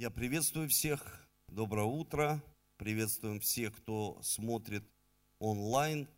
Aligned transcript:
Я 0.00 0.08
приветствую 0.08 0.66
всех. 0.70 1.28
Доброе 1.46 1.84
утро. 1.84 2.42
Приветствуем 2.78 3.38
всех, 3.38 3.76
кто 3.76 4.18
смотрит 4.22 4.82
онлайн. 5.38 6.08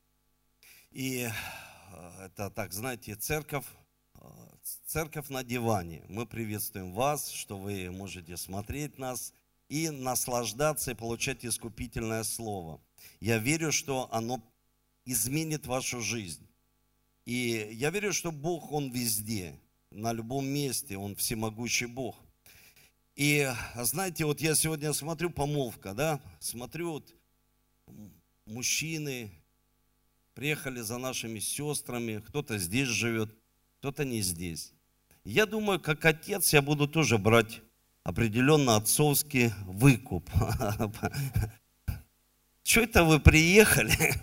И 0.93 1.29
э, 1.29 2.25
это, 2.27 2.49
так, 2.51 2.73
знаете, 2.73 3.17
церковь, 3.17 3.67
э, 4.15 4.21
церковь 4.87 5.31
на 5.31 5.43
диване. 5.43 6.05
Мы 6.09 6.27
приветствуем 6.27 6.93
вас, 6.93 7.29
что 7.29 7.59
вы 7.59 7.91
можете 7.91 8.37
смотреть 8.37 8.99
нас 8.99 9.35
и 9.69 9.91
наслаждаться 9.91 10.93
и 10.93 10.95
получать 10.95 11.45
искупительное 11.45 12.23
слово. 12.23 12.81
Я 13.19 13.39
верю, 13.39 13.73
что 13.73 14.09
оно 14.13 14.41
изменит 15.07 15.67
вашу 15.67 16.01
жизнь. 16.01 16.47
И 17.25 17.69
я 17.73 17.91
верю, 17.91 18.13
что 18.13 18.31
Бог, 18.31 18.71
Он 18.71 18.93
везде, 18.93 19.59
на 19.91 20.13
любом 20.13 20.47
месте, 20.47 20.97
Он 20.97 21.17
всемогущий 21.17 21.87
Бог– 21.87 22.15
и 23.17 23.51
знаете, 23.77 24.25
вот 24.25 24.41
я 24.41 24.55
сегодня 24.55 24.93
смотрю 24.93 25.31
помолвка, 25.31 25.95
да, 25.95 26.21
смотрю 26.41 26.93
вот 26.93 27.15
мужчины 28.47 29.31
приехали 30.35 30.81
за 30.81 30.99
нашими 30.99 31.39
сестрами, 31.39 32.23
кто-то 32.27 32.59
здесь 32.59 32.89
живет, 32.89 33.35
кто-то 33.79 34.05
не 34.05 34.23
здесь. 34.23 34.73
Я 35.25 35.47
думаю, 35.47 35.81
как 35.81 36.05
отец 36.05 36.53
я 36.53 36.63
буду 36.63 36.89
тоже 36.89 37.19
брать 37.19 37.61
определенно 38.03 38.77
отцовский 38.77 39.53
выкуп. 39.67 40.29
Что 42.65 42.81
это 42.81 43.05
вы 43.05 43.21
приехали? 43.21 44.15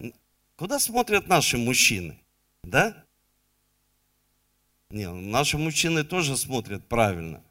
Куда 0.56 0.78
смотрят 0.78 1.28
наши 1.28 1.58
мужчины? 1.58 2.18
Да? 2.62 3.05
Не, 4.90 5.10
наши 5.10 5.58
мужчины 5.58 6.04
тоже 6.04 6.36
смотрят 6.36 6.86
правильно. 6.88 7.42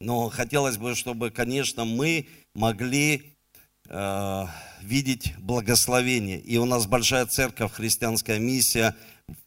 Но 0.00 0.28
хотелось 0.28 0.78
бы, 0.78 0.94
чтобы, 0.94 1.30
конечно, 1.30 1.84
мы 1.84 2.28
могли 2.54 3.34
э, 3.88 4.44
видеть 4.80 5.34
благословение. 5.38 6.40
И 6.40 6.58
у 6.58 6.64
нас 6.64 6.86
большая 6.86 7.26
церковь, 7.26 7.72
христианская 7.72 8.38
миссия 8.38 8.94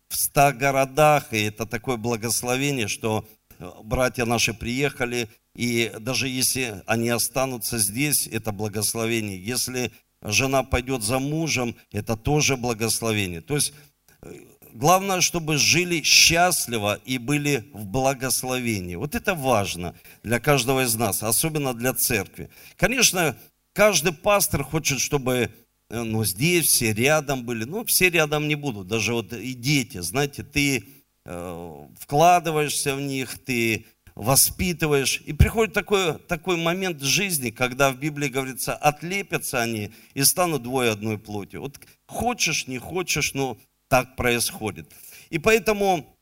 в 0.10 0.16
ста 0.16 0.52
городах, 0.52 1.34
и 1.34 1.44
это 1.44 1.66
такое 1.66 1.98
благословение, 1.98 2.88
что 2.88 3.28
э, 3.60 3.70
братья 3.84 4.26
наши 4.26 4.54
приехали, 4.54 5.30
и 5.56 5.92
даже 6.00 6.28
если 6.28 6.84
они 6.86 7.10
останутся 7.10 7.78
здесь, 7.78 8.28
это 8.28 8.52
благословение. 8.52 9.42
Если 9.42 9.92
жена 10.22 10.64
пойдет 10.64 11.02
за 11.02 11.20
мужем, 11.20 11.76
это 11.92 12.18
тоже 12.18 12.58
благословение. 12.58 13.42
То 13.42 13.56
есть 13.56 13.74
э, 14.22 14.34
Главное, 14.76 15.22
чтобы 15.22 15.58
жили 15.58 16.02
счастливо 16.02 17.00
и 17.06 17.18
были 17.18 17.64
в 17.72 17.86
благословении. 17.86 18.96
Вот 18.96 19.16
это 19.16 19.34
важно 19.34 19.96
для 20.22 20.42
каждого 20.42 20.84
из 20.84 20.94
нас, 20.96 21.24
особенно 21.24 21.74
для 21.74 21.94
церкви. 21.94 22.50
Конечно, 22.76 23.38
каждый 23.72 24.12
пастор 24.12 24.66
хочет, 24.66 25.00
чтобы 25.00 25.50
э, 25.90 26.02
ну, 26.04 26.26
здесь 26.26 26.66
все 26.66 26.92
рядом 26.92 27.46
были. 27.46 27.64
Ну, 27.64 27.86
все 27.86 28.10
рядом 28.10 28.50
не 28.50 28.56
будут, 28.56 28.88
даже 28.88 29.14
вот 29.14 29.32
и 29.32 29.54
дети. 29.54 30.00
Знаете, 30.00 30.44
ты 30.44 30.84
э, 31.24 31.88
вкладываешься 31.98 32.98
в 32.98 33.00
них, 33.00 33.40
ты 33.46 33.86
воспитываешь. 34.14 35.22
И 35.26 35.32
приходит 35.32 35.74
такой, 35.74 36.16
такой 36.20 36.58
момент 36.58 37.02
жизни, 37.02 37.50
когда 37.50 37.92
в 37.92 37.98
Библии 37.98 38.28
говорится, 38.28 38.76
отлепятся 38.76 39.62
они 39.62 39.92
и 40.16 40.24
станут 40.26 40.64
двое 40.64 40.92
одной 40.92 41.18
плоти. 41.18 41.56
Вот 41.56 41.80
хочешь, 42.08 42.68
не 42.68 42.78
хочешь, 42.78 43.34
но 43.34 43.58
так 43.88 44.16
происходит. 44.16 44.92
И 45.30 45.40
поэтому 45.40 46.18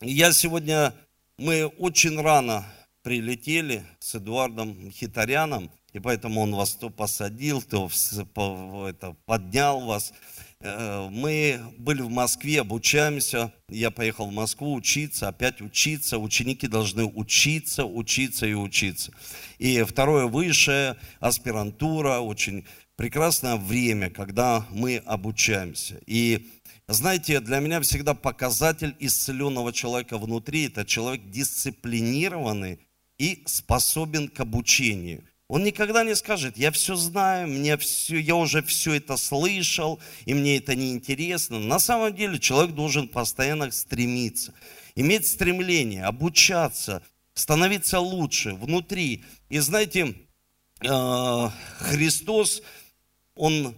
я 0.00 0.32
сегодня, 0.32 0.94
мы 1.38 1.66
очень 1.66 2.20
рано 2.20 2.66
прилетели 3.02 3.84
с 4.00 4.14
Эдуардом 4.14 4.90
Хитаряном, 4.90 5.70
и 5.92 6.00
поэтому 6.00 6.40
он 6.40 6.54
вас 6.54 6.74
то 6.74 6.90
посадил, 6.90 7.62
то 7.62 7.88
это, 8.88 9.16
поднял 9.26 9.80
вас. 9.80 10.12
Э, 10.60 11.08
мы 11.10 11.60
были 11.78 12.02
в 12.02 12.10
Москве, 12.10 12.60
обучаемся. 12.60 13.52
Я 13.68 13.90
поехал 13.90 14.26
в 14.26 14.32
Москву 14.32 14.74
учиться, 14.74 15.28
опять 15.28 15.60
учиться. 15.60 16.18
Ученики 16.18 16.66
должны 16.66 17.04
учиться, 17.04 17.84
учиться 17.84 18.46
и 18.46 18.54
учиться. 18.54 19.12
И 19.58 19.82
второе 19.82 20.26
высшее, 20.26 20.96
аспирантура, 21.20 22.18
очень 22.18 22.64
прекрасное 22.96 23.56
время, 23.56 24.10
когда 24.10 24.66
мы 24.70 24.96
обучаемся. 25.04 26.00
И 26.06 26.50
знаете, 26.86 27.40
для 27.40 27.60
меня 27.60 27.80
всегда 27.80 28.14
показатель 28.14 28.94
исцеленного 28.98 29.72
человека 29.72 30.18
внутри– 30.18 30.66
это 30.66 30.84
человек 30.84 31.30
дисциплинированный 31.30 32.78
и 33.18 33.42
способен 33.46 34.28
к 34.28 34.40
обучению. 34.40 35.24
Он 35.48 35.62
никогда 35.62 36.04
не 36.04 36.14
скажет, 36.16 36.56
я 36.58 36.70
все 36.70 36.96
знаю, 36.96 37.48
мне 37.48 37.76
все, 37.78 38.18
я 38.18 38.34
уже 38.34 38.62
все 38.62 38.94
это 38.94 39.16
слышал, 39.16 40.00
и 40.26 40.34
мне 40.34 40.56
это 40.56 40.74
не 40.74 40.92
интересно. 40.92 41.58
На 41.58 41.78
самом 41.78 42.14
деле 42.14 42.38
человек 42.38 42.74
должен 42.74 43.08
постоянно 43.08 43.70
стремиться, 43.70 44.52
иметь 44.94 45.26
стремление, 45.26 46.04
обучаться, 46.04 47.02
становиться 47.34 48.00
лучше 48.00 48.54
внутри. 48.54 49.24
И 49.48 49.58
знаете, 49.58 50.14
э, 50.80 51.48
Христос, 51.78 52.62
Он 53.34 53.74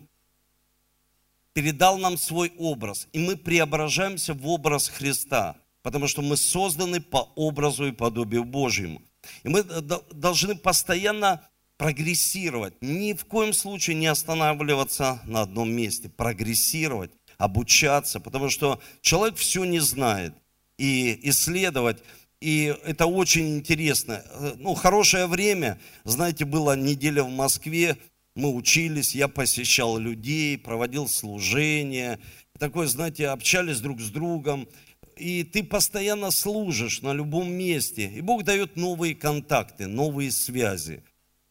передал 1.56 1.96
нам 1.96 2.18
свой 2.18 2.52
образ, 2.58 3.08
и 3.14 3.18
мы 3.18 3.34
преображаемся 3.34 4.34
в 4.34 4.46
образ 4.46 4.88
Христа, 4.88 5.56
потому 5.80 6.06
что 6.06 6.20
мы 6.20 6.36
созданы 6.36 7.00
по 7.00 7.32
образу 7.34 7.86
и 7.86 7.92
подобию 7.92 8.44
Божьему. 8.44 9.00
И 9.42 9.48
мы 9.48 9.62
должны 9.62 10.54
постоянно 10.54 11.40
прогрессировать, 11.78 12.74
ни 12.82 13.14
в 13.14 13.24
коем 13.24 13.54
случае 13.54 13.96
не 13.96 14.06
останавливаться 14.06 15.22
на 15.24 15.40
одном 15.40 15.70
месте, 15.72 16.10
прогрессировать, 16.10 17.10
обучаться, 17.38 18.20
потому 18.20 18.50
что 18.50 18.78
человек 19.00 19.38
все 19.38 19.64
не 19.64 19.80
знает, 19.80 20.34
и 20.76 21.18
исследовать, 21.22 22.02
и 22.42 22.76
это 22.84 23.06
очень 23.06 23.56
интересно. 23.56 24.22
Ну, 24.58 24.74
хорошее 24.74 25.26
время, 25.26 25.80
знаете, 26.04 26.44
была 26.44 26.76
неделя 26.76 27.22
в 27.22 27.30
Москве, 27.30 27.96
мы 28.36 28.54
учились, 28.54 29.14
я 29.14 29.28
посещал 29.28 29.98
людей, 29.98 30.56
проводил 30.58 31.08
служения, 31.08 32.20
такое, 32.58 32.86
знаете, 32.86 33.28
общались 33.28 33.80
друг 33.80 34.00
с 34.00 34.10
другом, 34.10 34.68
и 35.16 35.42
ты 35.42 35.64
постоянно 35.64 36.30
служишь 36.30 37.00
на 37.00 37.14
любом 37.14 37.50
месте, 37.50 38.04
и 38.14 38.20
Бог 38.20 38.44
дает 38.44 38.76
новые 38.76 39.14
контакты, 39.14 39.86
новые 39.86 40.30
связи. 40.30 41.02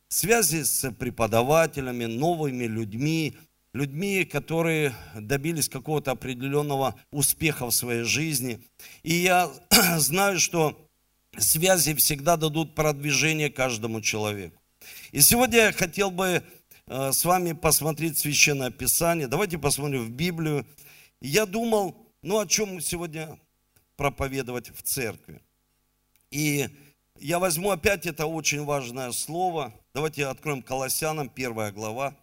Связи 0.07 0.63
с 0.63 0.91
преподавателями, 0.91 2.05
новыми 2.05 2.65
людьми, 2.65 3.35
людьми, 3.73 4.23
которые 4.23 4.93
добились 5.15 5.67
какого-то 5.67 6.11
определенного 6.11 6.95
успеха 7.11 7.65
в 7.65 7.71
своей 7.71 8.03
жизни. 8.03 8.59
И 9.01 9.15
я 9.15 9.51
знаю, 9.97 10.39
что 10.39 10.87
связи 11.35 11.95
всегда 11.95 12.37
дадут 12.37 12.75
продвижение 12.75 13.49
каждому 13.49 14.01
человеку. 14.01 14.61
И 15.11 15.21
сегодня 15.21 15.57
я 15.57 15.71
хотел 15.71 16.11
бы 16.11 16.43
с 16.87 17.25
вами 17.25 17.53
посмотреть 17.53 18.17
Священное 18.17 18.69
Писание. 18.69 19.27
Давайте 19.27 19.57
посмотрим 19.57 20.05
в 20.05 20.11
Библию. 20.11 20.65
Я 21.19 21.45
думал, 21.45 21.95
ну 22.21 22.39
о 22.39 22.45
чем 22.45 22.79
сегодня 22.79 23.39
проповедовать 23.95 24.69
в 24.69 24.81
церкви. 24.83 25.41
И 26.29 26.69
я 27.19 27.39
возьму 27.39 27.71
опять 27.71 28.05
это 28.05 28.25
очень 28.25 28.63
важное 28.63 29.11
слово. 29.11 29.73
Давайте 29.93 30.27
откроем 30.27 30.61
Колоссянам, 30.61 31.29
первая 31.29 31.71
глава, 31.71 32.15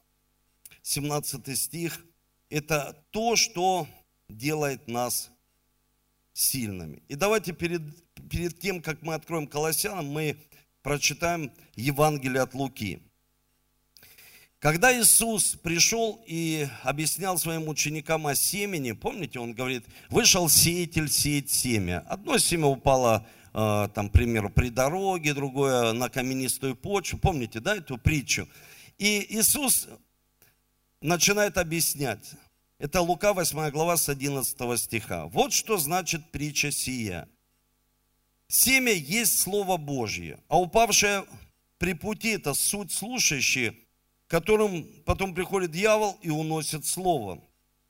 17 0.82 1.58
стих. 1.58 2.04
Это 2.50 3.04
то, 3.10 3.34
что 3.36 3.88
делает 4.28 4.86
нас 4.86 5.30
сильными. 6.34 7.02
И 7.08 7.14
давайте 7.14 7.52
перед, 7.52 7.82
перед 8.28 8.58
тем, 8.60 8.82
как 8.82 9.02
мы 9.02 9.14
откроем 9.14 9.46
Колоссянам, 9.46 10.06
мы 10.06 10.36
прочитаем 10.82 11.52
Евангелие 11.74 12.42
от 12.42 12.54
Луки. 12.54 13.02
Когда 14.62 14.96
Иисус 14.96 15.56
пришел 15.60 16.22
и 16.24 16.68
объяснял 16.84 17.36
своим 17.36 17.66
ученикам 17.66 18.28
о 18.28 18.36
семени, 18.36 18.92
помните, 18.92 19.40
он 19.40 19.54
говорит, 19.54 19.84
вышел 20.08 20.48
сеятель 20.48 21.10
сеять 21.10 21.50
семя. 21.50 22.04
Одно 22.08 22.38
семя 22.38 22.68
упало, 22.68 23.26
э, 23.54 23.88
там, 23.92 24.08
к 24.08 24.12
примеру, 24.12 24.50
при 24.50 24.68
дороге, 24.68 25.34
другое 25.34 25.92
на 25.94 26.08
каменистую 26.08 26.76
почву. 26.76 27.18
Помните, 27.18 27.58
да, 27.58 27.74
эту 27.74 27.98
притчу? 27.98 28.48
И 28.98 29.26
Иисус 29.30 29.88
начинает 31.00 31.58
объяснять. 31.58 32.30
Это 32.78 33.00
Лука 33.00 33.32
8 33.32 33.68
глава 33.70 33.96
с 33.96 34.08
11 34.08 34.78
стиха. 34.78 35.26
Вот 35.26 35.52
что 35.52 35.76
значит 35.76 36.30
притча 36.30 36.70
сия. 36.70 37.28
Семя 38.46 38.92
есть 38.92 39.40
Слово 39.40 39.76
Божье, 39.76 40.38
а 40.46 40.60
упавшее 40.60 41.24
при 41.78 41.94
пути– 41.94 42.28
это 42.36 42.54
суть 42.54 42.92
слушающие– 42.92 43.76
которым 44.32 44.86
потом 45.04 45.34
приходит 45.34 45.72
дьявол 45.72 46.16
и 46.22 46.30
уносит 46.30 46.86
слово 46.86 47.38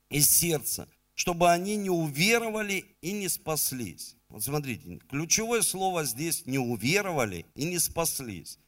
из 0.09 0.29
сердца, 0.29 0.89
чтобы 1.13 1.49
они 1.49 1.77
не 1.77 1.89
уверовали 1.89 2.83
и 2.99 3.13
не 3.13 3.29
спаслись. 3.29 4.17
Вот 4.27 4.43
смотрите, 4.43 4.99
ключевое 5.09 5.61
слово 5.61 6.03
здесь 6.03 6.45
не 6.45 6.57
уверовали 6.57 7.45
и 7.55 7.63
не 7.63 7.79
спаслись. 7.79 8.59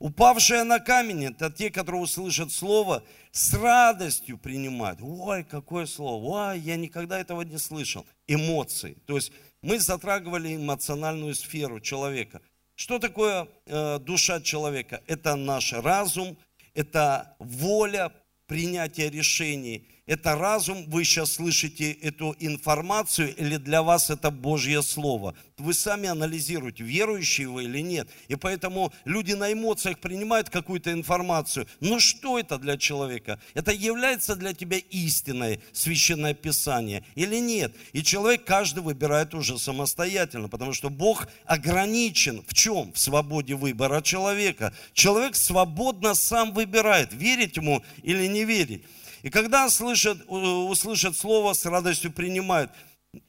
Упавшие 0.00 0.64
на 0.64 0.80
камень, 0.80 1.26
это 1.26 1.52
те, 1.52 1.70
которые 1.70 2.02
услышат 2.02 2.50
слово, 2.50 3.04
с 3.30 3.54
радостью 3.54 4.36
принимают. 4.36 4.98
Ой, 5.00 5.44
какое 5.44 5.86
слово, 5.86 6.50
ой, 6.50 6.58
я 6.58 6.74
никогда 6.74 7.20
этого 7.20 7.42
не 7.42 7.58
слышал. 7.58 8.04
Эмоции. 8.26 8.96
То 9.06 9.14
есть 9.14 9.30
мы 9.62 9.78
затрагивали 9.78 10.56
эмоциональную 10.56 11.36
сферу 11.36 11.78
человека. 11.78 12.42
Что 12.74 12.98
такое 12.98 13.46
э, 13.66 14.00
душа 14.00 14.40
человека? 14.40 15.00
Это 15.06 15.36
наш 15.36 15.72
разум, 15.74 16.36
это 16.80 17.36
воля 17.38 18.12
принятия 18.46 19.10
решений– 19.10 19.86
это 20.06 20.34
разум, 20.34 20.84
вы 20.88 21.04
сейчас 21.04 21.32
слышите 21.32 21.92
эту 21.92 22.34
информацию, 22.40 23.34
или 23.36 23.56
для 23.56 23.82
вас 23.82 24.10
это 24.10 24.30
Божье 24.30 24.82
Слово. 24.82 25.34
Вы 25.58 25.74
сами 25.74 26.08
анализируете, 26.08 26.82
верующие 26.82 27.48
вы 27.48 27.64
или 27.64 27.80
нет. 27.80 28.08
И 28.28 28.34
поэтому 28.34 28.92
люди 29.04 29.34
на 29.34 29.52
эмоциях 29.52 29.98
принимают 30.00 30.50
какую-то 30.50 30.92
информацию. 30.92 31.66
Но 31.80 32.00
что 32.00 32.38
это 32.38 32.58
для 32.58 32.76
человека? 32.76 33.38
Это 33.54 33.72
является 33.72 34.36
для 34.36 34.52
тебя 34.52 34.78
истиной, 34.78 35.60
священное 35.72 36.34
Писание, 36.34 37.04
или 37.14 37.36
нет? 37.36 37.74
И 37.92 38.02
человек 38.02 38.44
каждый 38.44 38.82
выбирает 38.82 39.34
уже 39.34 39.58
самостоятельно, 39.58 40.48
потому 40.48 40.72
что 40.72 40.90
Бог 40.90 41.28
ограничен 41.44 42.42
в 42.46 42.54
чем? 42.54 42.92
В 42.92 42.98
свободе 42.98 43.54
выбора 43.54 44.00
человека. 44.00 44.74
Человек 44.92 45.36
свободно 45.36 46.14
сам 46.14 46.52
выбирает, 46.52 47.12
верить 47.12 47.56
ему 47.56 47.82
или 48.02 48.26
не 48.26 48.44
верить. 48.44 48.84
И 49.22 49.30
когда 49.30 49.68
слышат, 49.68 50.22
услышат 50.28 51.16
слово, 51.16 51.52
с 51.52 51.64
радостью 51.66 52.12
принимают. 52.12 52.70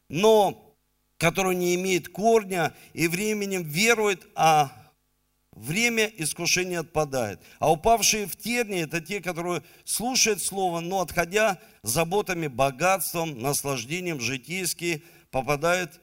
Но 0.09 0.71
которое 1.21 1.55
не 1.55 1.75
имеет 1.75 2.09
корня 2.09 2.73
и 2.93 3.07
временем 3.07 3.63
верует, 3.63 4.27
а 4.33 4.71
время 5.51 6.05
искушения 6.17 6.79
отпадает. 6.79 7.39
А 7.59 7.71
упавшие 7.71 8.25
в 8.25 8.35
терни– 8.35 8.79
это 8.81 9.01
те, 9.01 9.21
которые 9.21 9.61
слушают 9.85 10.41
Слово, 10.41 10.79
но 10.79 11.01
отходя 11.01 11.59
заботами, 11.83 12.47
богатством, 12.47 13.39
наслаждением 13.39 14.19
житейские, 14.19 15.03
попадают 15.29 15.99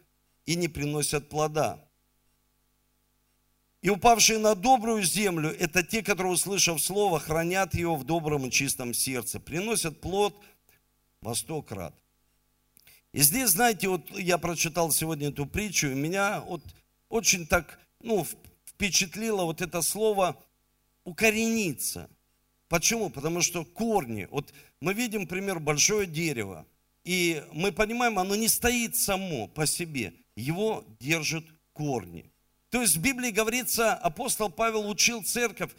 и 0.47 0.55
не 0.55 0.69
приносят 0.69 1.29
плода. 1.29 1.85
И 3.81 3.91
упавшие 3.91 4.39
на 4.39 4.55
добрую 4.57 5.05
землю– 5.05 5.55
это 5.59 5.85
те, 5.85 6.03
которые, 6.03 6.33
услышав 6.33 6.83
слово, 6.83 7.21
хранят 7.21 7.75
его 7.75 7.95
в 7.95 8.05
добром 8.05 8.47
и 8.47 8.51
чистом 8.51 8.93
сердце, 8.93 9.39
приносят 9.39 10.01
плод 10.01 10.35
во 11.21 11.35
сто 11.37 11.63
крат. 11.63 11.95
И 13.13 13.21
здесь, 13.21 13.51
знаете, 13.51 13.89
вот 13.89 14.11
я 14.19 14.37
прочитал 14.39 14.91
сегодня 14.91 15.29
эту 15.29 15.47
притчу, 15.47 15.89
и 15.89 15.95
меня 15.95 16.41
вот 16.41 16.63
очень 17.09 17.47
так, 17.47 17.79
ну, 18.01 18.27
впечатлило 18.67 19.45
вот 19.45 19.63
это 19.63 19.81
слово 19.81 20.37
«укорениться». 21.05 22.11
Почему? 22.69 23.11
Потому 23.11 23.41
что 23.43 23.65
корни, 23.65 24.27
вот 24.31 24.53
мы 24.81 24.93
видим, 24.93 25.27
пример, 25.27 25.61
большое 25.61 26.07
дерево, 26.07 26.67
и 27.05 27.45
мы 27.53 27.71
понимаем, 27.71 28.19
оно 28.19 28.35
не 28.35 28.49
стоит 28.49 28.97
само 28.97 29.47
по 29.47 29.67
себе, 29.67 30.13
его 30.35 30.85
держат 30.99 31.45
корни– 31.73 32.33
то 32.71 32.83
есть 32.83 32.97
в 32.97 33.01
Библии 33.01 33.31
говорится, 33.31 33.95
апостол 33.95 34.51
Павел 34.51 34.89
учил 34.89 35.23
церковь, 35.23 35.71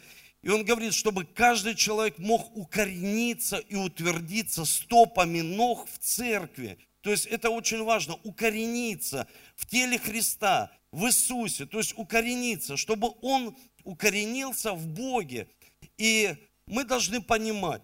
и 0.42 0.48
он 0.48 0.64
говорит, 0.64 0.94
чтобы 0.94 1.24
каждый 1.24 1.74
человек 1.74 2.18
мог 2.18 2.56
укорениться 2.56 3.58
и 3.58 3.76
утвердиться 3.76 4.64
стопами 4.64 5.40
ног 5.40 5.86
в 5.88 5.98
церкви. 5.98 6.78
То 7.02 7.10
есть 7.10 7.26
это 7.26 7.50
очень 7.50 7.82
важно, 7.84 8.18
укорениться 8.24 9.26
в 9.56 9.66
теле 9.66 9.98
Христа, 9.98 10.70
в 10.92 11.06
Иисусе, 11.06 11.66
то 11.66 11.78
есть 11.78 11.96
укорениться, 11.96 12.76
чтобы 12.76 13.12
он 13.22 13.56
укоренился 13.84 14.72
в 14.72 14.86
Боге. 14.86 15.48
И 15.96 16.34
мы 16.66 16.84
должны 16.84 17.22
понимать, 17.22 17.82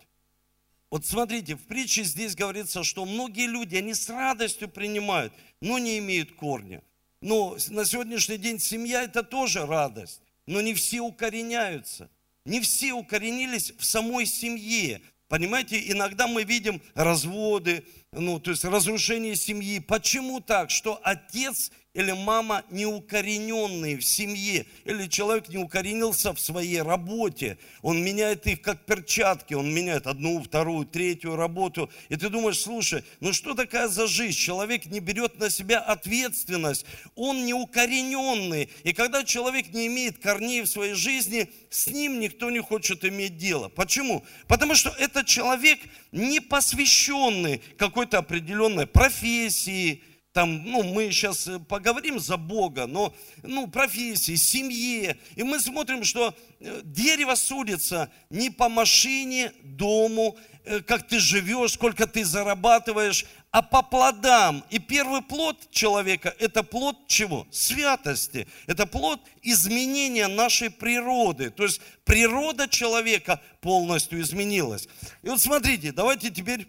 вот 0.90 1.04
смотрите, 1.06 1.56
в 1.56 1.66
притче 1.66 2.04
здесь 2.04 2.34
говорится, 2.34 2.82
что 2.82 3.04
многие 3.04 3.46
люди, 3.46 3.76
они 3.76 3.94
с 3.94 4.08
радостью 4.08 4.68
принимают, 4.68 5.32
но 5.60 5.78
не 5.78 5.98
имеют 5.98 6.32
корня. 6.32 6.82
Но 7.20 7.56
на 7.68 7.84
сегодняшний 7.84 8.38
день 8.38 8.58
семья 8.58 9.02
это 9.02 9.22
тоже 9.22 9.64
радость, 9.66 10.20
но 10.46 10.60
не 10.60 10.74
все 10.74 11.00
укореняются. 11.00 12.10
Не 12.44 12.60
все 12.60 12.92
укоренились 12.92 13.72
в 13.76 13.84
самой 13.84 14.26
семье. 14.26 15.00
Понимаете, 15.28 15.90
иногда 15.90 16.28
мы 16.28 16.44
видим 16.44 16.80
разводы, 16.94 17.84
ну, 18.12 18.38
то 18.38 18.52
есть 18.52 18.64
разрушение 18.64 19.34
семьи. 19.34 19.80
Почему 19.80 20.40
так? 20.40 20.70
Что 20.70 21.00
отец 21.02 21.72
или 21.96 22.12
мама 22.12 22.62
неукорененные 22.70 23.96
в 23.96 24.04
семье, 24.04 24.66
или 24.84 25.06
человек 25.06 25.48
не 25.48 25.56
укоренился 25.56 26.34
в 26.34 26.38
своей 26.38 26.82
работе, 26.82 27.56
он 27.80 28.04
меняет 28.04 28.46
их 28.46 28.60
как 28.60 28.84
перчатки, 28.84 29.54
он 29.54 29.72
меняет 29.72 30.06
одну, 30.06 30.42
вторую, 30.42 30.84
третью 30.84 31.36
работу, 31.36 31.90
и 32.10 32.16
ты 32.16 32.28
думаешь, 32.28 32.60
слушай, 32.60 33.02
ну 33.20 33.32
что 33.32 33.54
такая 33.54 33.88
за 33.88 34.06
жизнь? 34.06 34.36
Человек 34.36 34.84
не 34.84 35.00
берет 35.00 35.38
на 35.40 35.48
себя 35.48 35.78
ответственность, 35.78 36.84
он 37.14 37.46
неукорененный, 37.46 38.68
и 38.84 38.92
когда 38.92 39.24
человек 39.24 39.72
не 39.72 39.86
имеет 39.86 40.18
корней 40.18 40.60
в 40.60 40.66
своей 40.66 40.92
жизни, 40.92 41.50
с 41.70 41.86
ним 41.86 42.20
никто 42.20 42.50
не 42.50 42.60
хочет 42.60 43.06
иметь 43.06 43.38
дело. 43.38 43.70
Почему? 43.70 44.22
Потому 44.48 44.74
что 44.74 44.90
этот 44.98 45.26
человек 45.26 45.78
не 46.12 46.40
посвященный 46.40 47.62
какой-то 47.78 48.18
определенной 48.18 48.86
профессии, 48.86 50.02
там, 50.36 50.64
ну, 50.64 50.82
мы 50.82 51.10
сейчас 51.12 51.48
э, 51.48 51.58
поговорим 51.58 52.20
за 52.20 52.36
Бога, 52.36 52.86
но, 52.86 53.14
ну, 53.42 53.68
профессии, 53.68 54.34
семье, 54.34 55.16
и 55.34 55.42
мы 55.42 55.58
смотрим, 55.58 56.04
что 56.04 56.34
э, 56.60 56.82
дерево 56.84 57.36
судится 57.36 58.12
не 58.28 58.50
по 58.50 58.68
машине, 58.68 59.52
дому, 59.62 60.36
э, 60.66 60.80
как 60.80 61.06
ты 61.06 61.20
живешь, 61.20 61.72
сколько 61.72 62.06
ты 62.06 62.22
зарабатываешь, 62.22 63.24
а 63.50 63.62
по 63.62 63.80
плодам. 63.80 64.62
И 64.68 64.78
первый 64.78 65.22
плод 65.22 65.70
человека– 65.70 66.36
это 66.38 66.62
плод 66.62 67.08
чего? 67.08 67.46
Святости. 67.50 68.46
Это 68.66 68.84
плод 68.84 69.22
изменения 69.40 70.28
нашей 70.28 70.68
природы. 70.68 71.48
То 71.48 71.62
есть 71.62 71.80
природа 72.04 72.68
человека 72.68 73.40
полностью 73.62 74.20
изменилась. 74.20 74.86
И 75.22 75.30
вот 75.30 75.40
смотрите, 75.40 75.92
давайте 75.92 76.28
теперь 76.28 76.66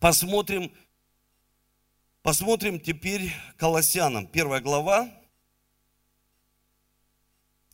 посмотрим 0.00 0.72
Посмотрим 2.22 2.78
теперь 2.78 3.32
Колоссянам, 3.56 4.26
первая 4.26 4.60
глава, 4.60 5.10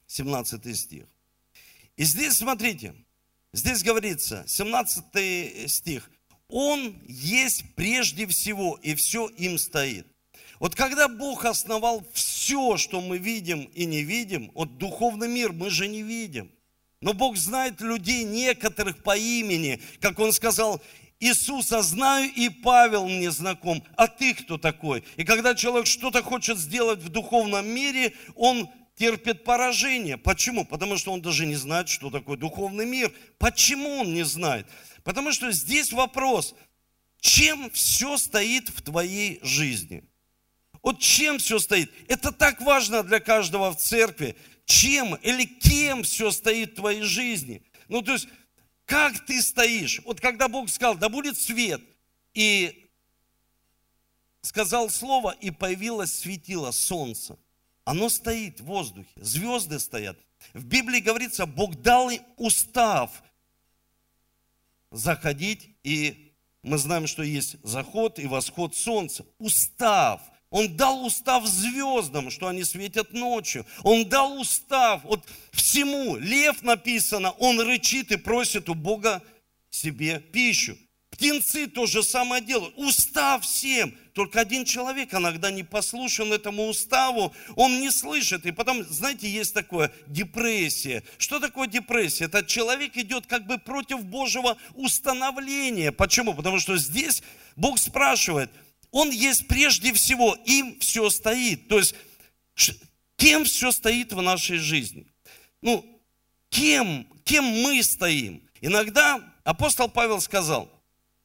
17 0.07 0.79
стих. 0.79 1.05
И 1.97 2.05
здесь, 2.05 2.35
смотрите, 2.35 2.95
здесь 3.53 3.83
говорится, 3.83 4.45
17 4.47 5.69
стих, 5.69 6.09
Он 6.47 6.97
есть 7.09 7.65
прежде 7.75 8.29
всего, 8.29 8.79
и 8.83 8.95
все 8.95 9.27
им 9.27 9.59
стоит. 9.59 10.07
Вот 10.61 10.77
когда 10.77 11.09
Бог 11.09 11.45
основал 11.45 12.07
все, 12.13 12.77
что 12.77 13.01
мы 13.01 13.19
видим 13.19 13.65
и 13.75 13.85
не 13.85 14.03
видим, 14.03 14.53
вот 14.55 14.79
духовный 14.79 15.29
мир 15.29 15.53
мы 15.53 15.71
же 15.71 15.89
не 15.89 16.03
видим. 16.03 16.53
Но 17.01 17.15
Бог 17.15 17.37
знает 17.37 17.81
людей 17.81 18.23
некоторых 18.23 19.03
по 19.03 19.17
имени, 19.17 19.83
как 20.01 20.21
Он 20.21 20.33
сказал, 20.33 20.81
Иисуса 21.19 21.83
знаю, 21.83 22.31
и 22.31 22.49
Павел 22.49 23.09
мне 23.09 23.31
знаком. 23.31 23.83
А 23.97 24.07
ты 24.07 24.35
кто 24.35 24.59
такой? 24.59 25.03
И 25.17 25.25
когда 25.25 25.55
человек 25.55 25.87
что-то 25.87 26.23
хочет 26.23 26.59
сделать 26.59 27.01
в 27.01 27.09
духовном 27.09 27.67
мире, 27.67 28.13
он 28.35 28.69
терпит 28.97 29.45
поражение. 29.45 30.19
Почему? 30.19 30.65
Потому 30.65 30.97
что 30.99 31.13
он 31.13 31.23
даже 31.23 31.47
не 31.47 31.57
знает, 31.57 31.89
что 31.89 32.11
такое 32.11 32.37
духовный 32.37 32.87
мир. 32.87 33.13
Почему 33.39 34.01
он 34.01 34.13
не 34.13 34.25
знает? 34.25 34.67
Потому 35.05 35.33
что 35.33 35.51
здесь 35.53 35.93
вопрос, 35.93 36.55
чем 37.21 37.71
все 37.71 38.19
стоит 38.19 38.69
в 38.69 38.83
твоей 38.83 39.41
жизни? 39.43 40.05
Вот 40.83 41.01
чем 41.01 41.39
все 41.39 41.59
стоит? 41.59 41.93
Это 42.09 42.31
так 42.31 42.61
важно 42.61 43.03
для 43.03 43.21
каждого 43.21 43.73
в 43.73 43.77
церкви. 43.77 44.37
Чем 44.67 45.15
или 45.17 45.45
кем 45.45 46.03
все 46.03 46.31
стоит 46.31 46.73
в 46.73 46.77
твоей 46.77 47.03
жизни? 47.03 47.63
Ну, 47.89 48.03
то 48.03 48.13
есть 48.13 48.29
как 48.87 49.25
ты 49.27 49.43
стоишь? 49.43 50.01
Вот 50.05 50.21
когда 50.21 50.49
Бог 50.49 50.71
сказал, 50.71 50.97
да 50.97 51.09
будет 51.09 51.39
свет, 51.39 51.83
и 52.35 52.89
сказал 54.41 54.89
слово, 54.91 55.33
и 55.33 55.51
появилось 55.51 56.13
светило 56.13 56.71
солнце. 56.71 57.39
Оно 57.85 58.09
стоит 58.09 58.61
в 58.61 58.65
воздухе, 58.65 59.11
звезды 59.17 59.79
стоят. 59.79 60.19
В 60.55 60.65
Библии 60.65 61.01
говорится, 61.01 61.47
Бог 61.47 61.81
дал 61.83 62.11
им 62.11 62.23
устав 62.37 63.23
заходить, 64.91 65.69
и 65.83 66.33
мы 66.63 66.79
знаем, 66.79 67.07
что 67.07 67.23
есть 67.23 67.57
заход 67.63 68.19
и 68.19 68.27
восход 68.27 68.75
солнца. 68.75 69.27
Устав– 69.39 70.21
он 70.51 70.77
дал 70.77 71.05
устав 71.05 71.45
звездам, 71.47 72.31
что 72.31 72.49
они 72.49 72.65
светят 72.65 73.13
ночью. 73.13 73.67
Он 73.83 74.09
дал 74.09 74.39
устав 74.39 75.03
вот 75.05 75.25
всему. 75.53 76.17
Лев 76.17 76.63
написано, 76.63 77.33
он 77.33 77.61
рычит 77.61 78.13
и 78.13 78.17
просит 78.17 78.69
у 78.69 78.75
Бога 78.75 79.23
себе 79.71 80.21
пищу. 80.21 80.79
Птенцы 81.11 81.67
то 81.67 81.87
же 81.87 82.03
самое 82.03 82.43
делают. 82.43 82.75
Устав 82.77 83.43
всем. 83.43 83.95
Только 84.13 84.41
один 84.41 84.65
человек 84.65 85.13
иногда 85.13 85.51
не 85.51 85.63
послушан 85.63 86.33
этому 86.33 86.69
уставу, 86.69 87.35
он 87.55 87.81
не 87.81 87.91
слышит. 87.91 88.47
И 88.47 88.53
потом, 88.53 88.83
знаете, 88.85 89.29
есть 89.29 89.53
такое 89.53 89.93
депрессия. 90.07 91.03
Что 91.19 91.39
такое 91.39 91.67
депрессия? 91.69 92.25
Это 92.25 92.45
человек 92.45 92.97
идет 92.97 93.27
как 93.27 93.47
бы 93.47 93.59
против 93.59 94.05
Божьего 94.05 94.57
установления. 94.75 95.93
Почему? 95.93 96.35
Потому 96.35 96.61
что 96.61 96.79
здесь 96.79 97.23
Бог 97.57 97.79
спрашивает, 97.79 98.51
Он 98.97 99.11
есть 99.11 99.47
прежде 99.47 99.93
всего, 99.93 100.35
им 100.47 100.79
все 100.81 101.11
стоит. 101.11 101.69
То 101.69 101.79
есть, 101.79 101.95
кем 103.17 103.45
все 103.45 103.71
стоит 103.71 104.15
в 104.15 104.23
нашей 104.23 104.57
жизни? 104.57 105.07
Ну, 105.61 105.85
кем, 106.49 107.07
кем 107.23 107.45
мы 107.45 107.83
стоим? 107.83 108.43
Иногда 108.63 109.21
апостол 109.45 109.91
Павел 109.91 110.23
сказал, 110.23 110.73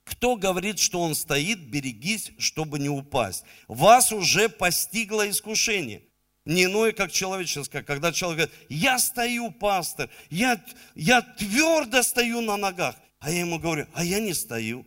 кто 0.03 0.35
говорит, 0.35 0.79
что 0.79 0.99
он 0.99 1.15
стоит, 1.15 1.59
берегись, 1.59 2.31
чтобы 2.37 2.77
не 2.77 2.89
упасть. 2.89 3.45
Вас 3.69 4.11
уже 4.11 4.49
постигло 4.49 5.29
искушение. 5.29 6.01
Не 6.43 6.65
иное, 6.65 6.91
как 6.91 7.13
человеческое, 7.13 7.83
когда 7.83 8.11
человек 8.11 8.49
говорит, 8.49 8.67
я 8.67 8.99
стою, 8.99 9.49
пастор, 9.49 10.09
я, 10.29 10.61
я 10.93 11.21
твердо 11.21 12.03
стою 12.03 12.41
на 12.41 12.57
ногах. 12.57 12.97
А 13.19 13.31
я 13.31 13.39
ему 13.39 13.59
говорю, 13.59 13.87
а 13.93 14.03
я 14.03 14.19
не 14.19 14.33
стою. 14.33 14.85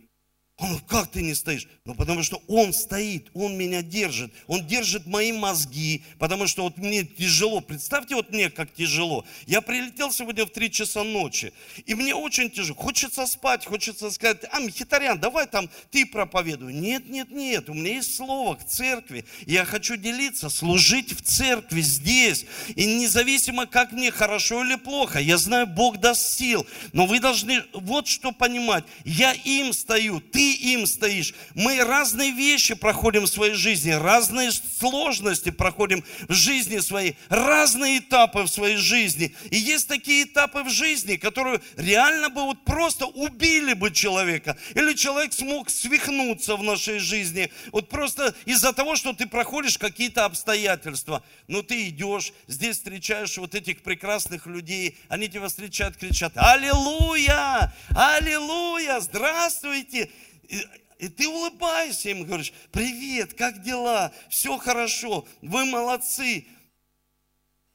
Он 0.57 0.79
как 0.87 1.11
ты 1.11 1.21
не 1.21 1.33
стоишь? 1.33 1.67
Ну, 1.83 1.95
потому 1.95 2.23
что 2.23 2.41
он 2.47 2.73
стоит, 2.73 3.29
он 3.33 3.57
меня 3.57 3.81
держит. 3.81 4.31
Он 4.47 4.65
держит 4.65 5.05
мои 5.05 5.33
мозги, 5.33 6.01
потому 6.17 6.47
что 6.47 6.63
вот 6.63 6.77
мне 6.77 7.03
тяжело. 7.03 7.59
Представьте, 7.59 8.15
вот 8.15 8.31
мне 8.31 8.49
как 8.49 8.73
тяжело. 8.73 9.25
Я 9.47 9.59
прилетел 9.59 10.13
сегодня 10.13 10.45
в 10.45 10.51
3 10.51 10.71
часа 10.71 11.03
ночи, 11.03 11.51
и 11.85 11.93
мне 11.93 12.15
очень 12.15 12.49
тяжело. 12.49 12.75
Хочется 12.79 13.27
спать, 13.27 13.65
хочется 13.65 14.09
сказать, 14.11 14.45
а, 14.49 14.61
Мхитарян, 14.61 15.19
давай 15.19 15.45
там 15.45 15.69
ты 15.91 16.05
проповедуй. 16.05 16.73
Нет, 16.73 17.09
нет, 17.09 17.31
нет, 17.31 17.69
у 17.69 17.73
меня 17.73 17.95
есть 17.95 18.15
слово 18.15 18.55
к 18.55 18.65
церкви. 18.65 19.25
Я 19.45 19.65
хочу 19.65 19.97
делиться, 19.97 20.47
служить 20.47 21.11
в 21.11 21.21
церкви 21.21 21.81
здесь. 21.81 22.45
И 22.75 22.85
независимо, 22.85 23.65
как 23.65 23.91
мне, 23.91 24.09
хорошо 24.09 24.63
или 24.63 24.75
плохо, 24.75 25.19
я 25.19 25.37
знаю, 25.37 25.67
Бог 25.67 25.97
даст 25.99 26.37
сил. 26.37 26.65
Но 26.93 27.07
вы 27.07 27.19
должны 27.19 27.61
вот 27.73 28.07
что 28.07 28.31
понимать. 28.31 28.85
Я 29.03 29.33
им 29.33 29.73
стою, 29.73 30.21
ты 30.21 30.44
им 30.53 30.85
стоишь. 30.85 31.33
Мы 31.53 31.83
разные 31.83 32.31
вещи 32.31 32.75
проходим 32.75 33.23
в 33.23 33.27
своей 33.27 33.53
жизни, 33.53 33.91
разные 33.91 34.51
сложности 34.51 35.49
проходим 35.49 36.03
в 36.27 36.33
жизни 36.33 36.79
своей, 36.79 37.17
разные 37.29 37.99
этапы 37.99 38.43
в 38.43 38.47
своей 38.47 38.77
жизни. 38.77 39.33
И 39.49 39.57
есть 39.57 39.87
такие 39.87 40.23
этапы 40.23 40.63
в 40.63 40.69
жизни, 40.69 41.15
которые 41.15 41.61
реально 41.77 42.29
бы 42.29 42.43
вот 42.43 42.63
просто 42.63 43.05
убили 43.05 43.73
бы 43.73 43.91
человека. 43.91 44.57
Или 44.75 44.93
человек 44.93 45.33
смог 45.33 45.69
свихнуться 45.69 46.55
в 46.55 46.63
нашей 46.63 46.99
жизни. 46.99 47.51
Вот 47.71 47.89
просто 47.89 48.35
из-за 48.45 48.73
того, 48.73 48.95
что 48.95 49.13
ты 49.13 49.27
проходишь 49.27 49.77
какие-то 49.77 50.25
обстоятельства. 50.25 51.23
Но 51.47 51.61
ты 51.61 51.89
идешь, 51.89 52.33
здесь 52.47 52.77
встречаешь 52.77 53.37
вот 53.37 53.55
этих 53.55 53.81
прекрасных 53.81 54.45
людей, 54.45 54.97
они 55.09 55.27
тебя 55.27 55.47
встречают, 55.47 55.97
кричат, 55.97 56.33
Аллилуйя! 56.35 57.73
Аллилуйя! 57.89 58.99
Здравствуйте! 58.99 60.09
И, 60.49 60.67
и 60.99 61.09
ты 61.09 61.27
улыбаешься 61.27 62.09
им, 62.09 62.23
говоришь, 62.23 62.53
привет, 62.71 63.33
как 63.33 63.61
дела? 63.63 64.13
Все 64.29 64.57
хорошо, 64.57 65.27
вы 65.41 65.65
молодцы. 65.65 66.47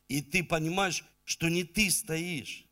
И 0.08 0.22
ты 0.22 0.42
понимаешь, 0.42 1.04
что 1.24 1.48
не 1.48 1.64
ты 1.64 1.90
стоишь, 1.90 2.64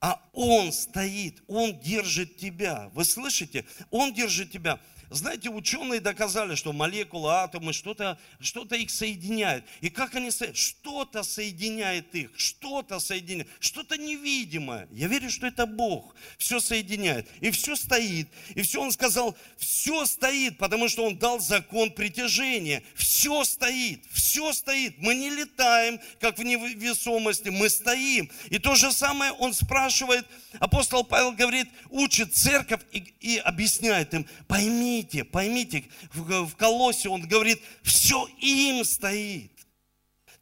а 0.00 0.20
Он 0.32 0.72
стоит, 0.72 1.42
Он 1.46 1.78
держит 1.78 2.36
тебя. 2.36 2.90
Вы 2.92 3.04
слышите? 3.04 3.64
Он 3.90 4.12
держит 4.12 4.50
тебя. 4.50 4.80
Знаете, 5.12 5.50
ученые 5.50 6.00
доказали, 6.00 6.54
что 6.54 6.72
молекулы, 6.72 7.30
атомы, 7.32 7.72
что-то 7.72 8.18
что 8.40 8.62
их 8.62 8.90
соединяет. 8.90 9.64
И 9.80 9.90
как 9.90 10.14
они 10.14 10.30
соединяют? 10.30 10.56
Что-то 10.56 11.22
соединяет 11.22 12.14
их, 12.14 12.30
что-то 12.36 12.98
соединяет, 12.98 13.48
что-то 13.60 13.98
невидимое. 13.98 14.88
Я 14.90 15.08
верю, 15.08 15.30
что 15.30 15.46
это 15.46 15.66
Бог 15.66 16.14
все 16.38 16.60
соединяет. 16.60 17.28
И 17.40 17.50
все 17.50 17.76
стоит. 17.76 18.28
И 18.54 18.62
все, 18.62 18.80
Он 18.80 18.90
сказал, 18.90 19.36
все 19.58 20.06
стоит, 20.06 20.58
потому 20.58 20.88
что 20.88 21.04
Он 21.04 21.18
дал 21.18 21.40
закон 21.40 21.90
притяжения. 21.90 22.82
Все 22.94 23.44
стоит, 23.44 24.04
все 24.12 24.52
стоит. 24.52 24.98
Мы 24.98 25.14
не 25.14 25.30
летаем, 25.30 26.00
как 26.20 26.38
в 26.38 26.42
невесомости, 26.42 27.50
мы 27.50 27.68
стоим. 27.68 28.30
И 28.50 28.58
то 28.58 28.74
же 28.74 28.92
самое 28.92 29.32
Он 29.32 29.52
спрашивает, 29.52 30.26
апостол 30.58 31.04
Павел 31.04 31.32
говорит, 31.32 31.68
учит 31.90 32.34
церковь 32.34 32.80
и, 32.92 33.12
и 33.20 33.36
объясняет 33.36 34.14
им, 34.14 34.26
пойми, 34.48 35.01
поймите, 35.02 35.24
поймите, 35.24 35.84
в, 36.12 36.46
в 36.46 36.56
Колосе 36.56 37.08
он 37.08 37.22
говорит, 37.22 37.60
все 37.82 38.26
им 38.40 38.84
стоит. 38.84 39.52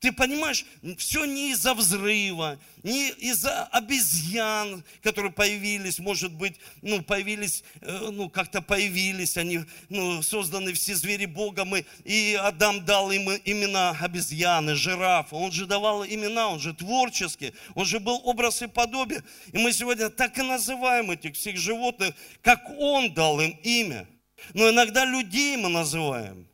Ты 0.00 0.12
понимаешь, 0.12 0.64
все 0.97 1.26
не 1.26 1.50
из-за 1.50 1.75
взрыва, 1.75 2.59
не 2.83 3.11
из-за 3.11 3.64
обезьян, 3.64 4.83
которые 5.02 5.31
появились, 5.31 5.99
может 5.99 6.33
быть, 6.33 6.55
ну, 6.81 7.02
появились, 7.02 7.62
э, 7.83 8.09
ну, 8.11 8.31
как-то 8.31 8.62
появились, 8.62 9.37
они, 9.37 9.61
ну, 9.90 10.23
созданы 10.23 10.73
все 10.73 10.95
звери 10.95 11.26
Богом, 11.26 11.76
и, 11.76 11.85
и 12.05 12.35
Адам 12.35 12.83
дал 12.87 13.11
им 13.11 13.29
имена 13.45 13.90
обезьяны, 14.00 14.75
жирафа, 14.75 15.37
он 15.37 15.52
же 15.52 15.67
давал 15.67 16.02
имена, 16.07 16.49
он 16.49 16.61
же 16.61 16.73
творческий, 16.73 17.52
он 17.75 17.85
же 17.85 18.00
был 18.00 18.23
образ 18.25 18.62
и 18.62 18.69
подобие. 18.69 19.23
И 19.52 19.59
мы 19.59 19.71
сегодня 19.71 20.09
так 20.09 20.38
и 20.38 20.43
называем 20.43 21.11
этих 21.11 21.35
всех 21.35 21.59
животных, 21.59 22.14
как 22.40 22.71
он 22.79 23.12
дал 23.12 23.38
им 23.38 23.50
имя. 23.62 24.09
Но 24.54 24.70
иногда 24.70 25.04
людей 25.04 25.56
мы 25.56 25.68
называем 25.68 26.49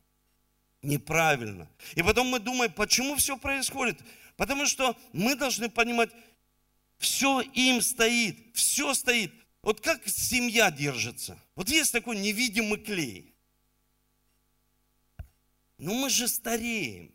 неправильно. 0.81 1.69
И 1.95 2.03
потом 2.03 2.27
мы 2.27 2.39
думаем, 2.39 2.71
почему 2.71 3.15
все 3.15 3.37
происходит? 3.37 3.99
Потому 4.35 4.65
что 4.65 4.95
мы 5.13 5.35
должны 5.35 5.69
понимать, 5.69 6.09
все 6.97 7.41
им 7.41 7.81
стоит, 7.81 8.37
все 8.53 8.93
стоит. 8.93 9.33
Вот 9.61 9.81
как 9.81 10.07
семья 10.07 10.71
держится? 10.71 11.37
Вот 11.55 11.69
есть 11.69 11.91
такой 11.91 12.17
невидимый 12.17 12.79
клей. 12.79 13.33
Но 15.77 15.93
мы 15.93 16.09
же 16.09 16.27
стареем. 16.27 17.11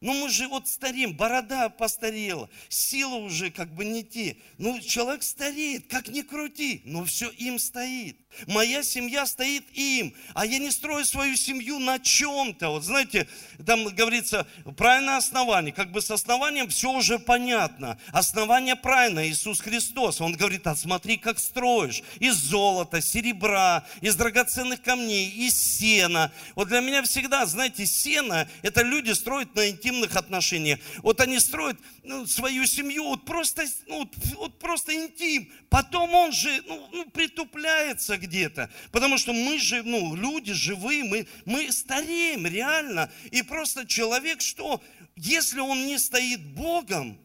Ну 0.00 0.12
мы 0.12 0.28
же 0.28 0.48
вот 0.48 0.68
стареем, 0.68 1.16
борода 1.16 1.70
постарела, 1.70 2.50
сила 2.68 3.14
уже 3.14 3.50
как 3.50 3.74
бы 3.74 3.86
не 3.86 4.04
те. 4.04 4.36
Ну 4.58 4.78
человек 4.80 5.22
стареет, 5.22 5.86
как 5.88 6.08
ни 6.08 6.20
крути, 6.20 6.82
но 6.84 7.04
все 7.04 7.30
им 7.30 7.58
стоит. 7.58 8.18
Моя 8.46 8.82
семья 8.82 9.26
стоит 9.26 9.64
им, 9.72 10.14
а 10.34 10.46
я 10.46 10.58
не 10.58 10.70
строю 10.70 11.04
свою 11.04 11.36
семью 11.36 11.78
на 11.78 11.98
чем-то. 11.98 12.70
Вот 12.70 12.84
знаете, 12.84 13.28
там 13.66 13.84
говорится, 13.84 14.46
правильное 14.76 15.16
основание. 15.16 15.72
Как 15.72 15.90
бы 15.92 16.00
с 16.00 16.10
основанием 16.10 16.68
все 16.68 16.90
уже 16.90 17.18
понятно. 17.18 17.98
Основание 18.12 18.76
правильное, 18.76 19.28
Иисус 19.28 19.60
Христос. 19.60 20.20
Он 20.20 20.32
говорит, 20.32 20.66
а 20.66 20.76
смотри, 20.76 21.16
как 21.16 21.38
строишь. 21.38 22.02
Из 22.18 22.34
золота, 22.34 23.00
серебра, 23.00 23.86
из 24.00 24.16
драгоценных 24.16 24.82
камней, 24.82 25.28
из 25.28 25.54
сена. 25.54 26.32
Вот 26.54 26.68
для 26.68 26.80
меня 26.80 27.02
всегда, 27.02 27.46
знаете, 27.46 27.86
сено, 27.86 28.48
это 28.62 28.82
люди 28.82 29.12
строят 29.12 29.54
на 29.54 29.70
интимных 29.70 30.16
отношениях. 30.16 30.78
Вот 31.02 31.20
они 31.20 31.38
строят 31.38 31.78
ну, 32.02 32.26
свою 32.26 32.66
семью, 32.66 33.04
вот 33.04 33.24
просто, 33.24 33.64
ну, 33.86 34.08
вот 34.36 34.58
просто 34.58 34.94
интим. 34.94 35.50
Потом 35.70 36.14
он 36.14 36.32
же 36.32 36.62
ну, 36.66 36.88
ну, 36.92 37.10
притупляется 37.10 38.16
где-то. 38.26 38.70
Потому 38.90 39.18
что 39.18 39.32
мы 39.32 39.58
же, 39.58 39.82
ну, 39.82 40.14
люди 40.14 40.52
живые, 40.52 41.04
мы, 41.04 41.26
мы 41.44 41.70
стареем 41.72 42.46
реально. 42.46 43.10
И 43.30 43.42
просто 43.42 43.86
человек 43.86 44.40
что? 44.40 44.82
Если 45.16 45.60
он 45.60 45.86
не 45.86 45.98
стоит 45.98 46.44
Богом, 46.54 47.18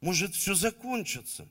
может 0.00 0.34
все 0.34 0.54
закончиться. 0.54 1.48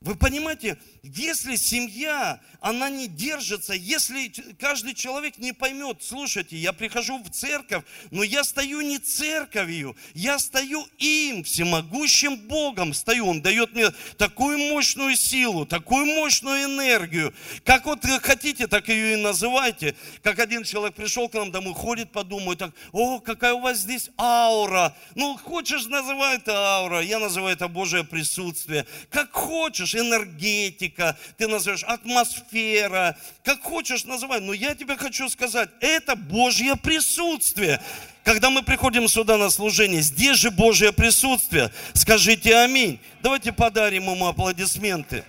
Вы 0.00 0.14
понимаете, 0.14 0.78
если 1.02 1.56
семья, 1.56 2.40
она 2.60 2.88
не 2.88 3.08
держится, 3.08 3.72
если 3.72 4.28
каждый 4.60 4.94
человек 4.94 5.38
не 5.38 5.52
поймет, 5.52 5.96
слушайте, 6.02 6.56
я 6.56 6.72
прихожу 6.72 7.18
в 7.18 7.28
церковь, 7.30 7.82
но 8.12 8.22
я 8.22 8.44
стою 8.44 8.80
не 8.80 8.98
церковью, 8.98 9.96
я 10.14 10.38
стою 10.38 10.86
им, 10.98 11.42
всемогущим 11.42 12.36
Богом 12.36 12.94
стою. 12.94 13.26
Он 13.26 13.42
дает 13.42 13.74
мне 13.74 13.90
такую 14.16 14.58
мощную 14.58 15.16
силу, 15.16 15.66
такую 15.66 16.06
мощную 16.06 16.66
энергию. 16.66 17.34
Как 17.64 17.84
вот 17.84 18.06
хотите, 18.22 18.68
так 18.68 18.88
ее 18.88 19.14
и 19.14 19.16
называйте. 19.16 19.96
Как 20.22 20.38
один 20.38 20.62
человек 20.62 20.94
пришел 20.94 21.28
к 21.28 21.34
нам 21.34 21.50
домой, 21.50 21.74
ходит 21.74 22.12
по 22.12 22.22
дому 22.22 22.52
и 22.52 22.56
так, 22.56 22.70
о, 22.92 23.18
какая 23.18 23.54
у 23.54 23.60
вас 23.60 23.78
здесь 23.78 24.10
аура. 24.16 24.96
Ну, 25.16 25.36
хочешь, 25.38 25.86
называй 25.86 26.36
это 26.36 26.52
аура, 26.54 27.00
я 27.00 27.18
называю 27.18 27.56
это 27.56 27.66
Божье 27.66 28.04
присутствие. 28.04 28.86
Как 29.10 29.32
хочешь 29.32 29.87
назовешь 29.88 29.94
энергетика, 29.94 31.16
ты 31.36 31.46
назовешь 31.46 31.84
атмосфера, 31.84 33.16
как 33.44 33.62
хочешь 33.62 34.04
называй. 34.04 34.40
Но 34.40 34.52
я 34.52 34.74
тебе 34.74 34.96
хочу 34.96 35.28
сказать, 35.28 35.70
это 35.80 36.16
Божье 36.16 36.76
присутствие. 36.76 37.80
Когда 38.24 38.50
мы 38.50 38.62
приходим 38.62 39.08
сюда 39.08 39.38
на 39.38 39.50
служение, 39.50 40.02
здесь 40.02 40.36
же 40.36 40.50
Божье 40.50 40.92
присутствие. 40.92 41.72
Скажите 41.94 42.56
аминь. 42.56 43.00
Давайте 43.22 43.52
подарим 43.52 44.10
ему 44.10 44.26
аплодисменты. 44.26 45.24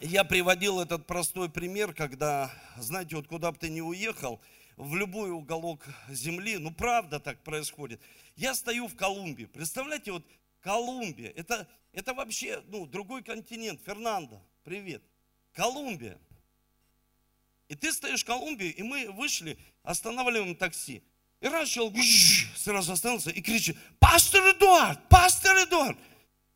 Я 0.00 0.22
приводил 0.22 0.80
этот 0.80 1.06
простой 1.06 1.48
пример, 1.48 1.92
когда, 1.92 2.52
знаете, 2.76 3.16
вот 3.16 3.26
куда 3.26 3.50
бы 3.50 3.58
ты 3.58 3.68
ни 3.68 3.80
уехал– 3.80 4.40
в 4.78 4.94
любой 4.94 5.32
уголок 5.32 5.84
земли, 6.08 6.56
ну 6.56 6.70
правда 6.70 7.18
так 7.18 7.42
происходит. 7.42 8.00
Я 8.36 8.54
стою 8.54 8.86
в 8.86 8.94
Колумбии, 8.94 9.46
представляете, 9.46 10.12
вот 10.12 10.24
Колумбия, 10.60 11.32
это, 11.34 11.66
это 11.92 12.14
вообще, 12.14 12.62
ну, 12.68 12.86
другой 12.86 13.22
континент, 13.24 13.80
Фернандо, 13.84 14.40
привет. 14.62 15.02
Колумбия. 15.52 16.16
И 17.66 17.74
ты 17.74 17.92
стоишь 17.92 18.22
в 18.22 18.26
Колумбии, 18.26 18.70
и 18.70 18.82
мы 18.82 19.10
вышли, 19.10 19.58
останавливаем 19.82 20.54
такси. 20.54 21.02
И 21.40 21.48
раз 21.48 21.76
сразу 22.56 22.92
остановился 22.92 23.30
и 23.30 23.40
кричит, 23.40 23.76
пастор 23.98 24.42
Эдуард, 24.48 25.08
пастор 25.08 25.56
Эдуард. 25.56 25.98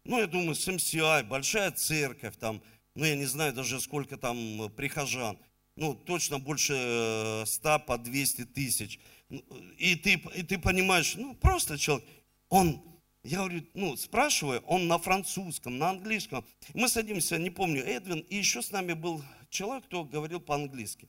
Ну, 0.05 0.21
я 0.21 0.27
думаю, 0.29 0.55
с 0.55 0.67
МСИ, 0.67 1.23
большая 1.25 1.73
церковь, 1.73 2.37
там, 2.37 2.63
ну, 2.95 3.05
я 3.05 3.17
не 3.17 3.27
знаю 3.27 3.53
даже, 3.53 3.81
сколько 3.81 4.17
там 4.17 4.71
прихожан. 4.77 5.39
Ну, 5.77 5.95
точно 5.95 6.39
больше 6.39 7.45
100 7.47 7.69
э, 7.69 7.79
по 7.81 7.99
200 7.99 8.45
тысяч. 8.47 9.01
Ну, 9.29 9.43
и 9.79 9.97
ты, 9.97 10.23
и 10.35 10.43
ты 10.43 10.59
понимаешь, 10.59 11.15
ну, 11.17 11.35
просто 11.35 11.79
человек, 11.79 12.07
он, 12.49 12.83
я 13.25 13.39
говорю, 13.39 13.65
ну, 13.75 13.97
спрашиваю, 13.97 14.61
он 14.67 14.87
на 14.87 14.99
французском, 14.99 15.79
на 15.79 15.91
английском. 15.91 16.45
Мы 16.75 16.89
садимся, 16.89 17.39
не 17.39 17.51
помню, 17.51 17.83
Эдвин, 17.83 18.21
и 18.21 18.37
еще 18.37 18.61
с 18.61 18.71
нами 18.71 18.93
был 18.93 19.23
человек, 19.49 19.87
кто 19.87 20.05
говорил 20.05 20.41
по-английски. 20.41 21.09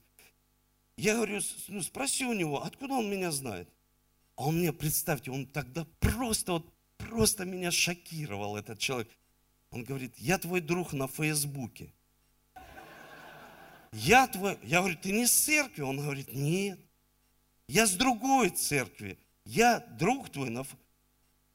Я 0.96 1.16
говорю, 1.16 1.40
ну 1.68 1.82
спроси 1.82 2.24
у 2.24 2.32
него, 2.32 2.62
откуда 2.62 2.94
он 2.94 3.10
меня 3.10 3.32
знает? 3.32 3.68
А 4.36 4.46
он 4.46 4.58
мне, 4.58 4.72
представьте, 4.72 5.30
он 5.30 5.46
тогда 5.46 5.86
просто, 6.00 6.52
вот, 6.52 6.72
просто 6.96 7.44
меня 7.44 7.70
шокировал, 7.70 8.56
этот 8.56 8.78
человек. 8.78 9.08
Он 9.70 9.82
говорит, 9.82 10.16
я 10.18 10.38
твой 10.38 10.60
друг 10.60 10.92
на 10.92 11.08
Фейсбуке. 11.08 11.92
Я 13.94 14.26
твой, 14.26 14.58
я 14.64 14.80
говорю, 14.80 14.96
ты 14.96 15.12
не 15.12 15.24
с 15.24 15.32
церкви? 15.32 15.82
Он 15.82 15.98
говорит, 15.98 16.32
нет. 16.32 16.80
Я 17.68 17.86
с 17.86 17.92
другой 17.92 18.50
церкви. 18.50 19.16
Я 19.44 19.78
друг 19.78 20.30
твой 20.30 20.50
на. 20.50 20.66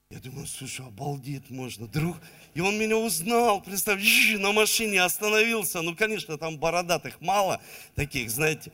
Я 0.09 0.19
думаю, 0.19 0.47
слушай, 0.47 0.85
обалдеть 0.85 1.49
можно, 1.49 1.85
друг. 1.85 2.17
И 2.53 2.61
он 2.61 2.79
меня 2.79 2.97
узнал, 2.97 3.61
представь, 3.61 4.01
на 4.37 4.53
машине 4.53 5.03
остановился. 5.03 5.81
Ну, 5.81 5.95
конечно, 5.95 6.37
там 6.37 6.57
бородатых 6.57 7.19
мало 7.19 7.61
таких, 7.93 8.31
знаете, 8.31 8.71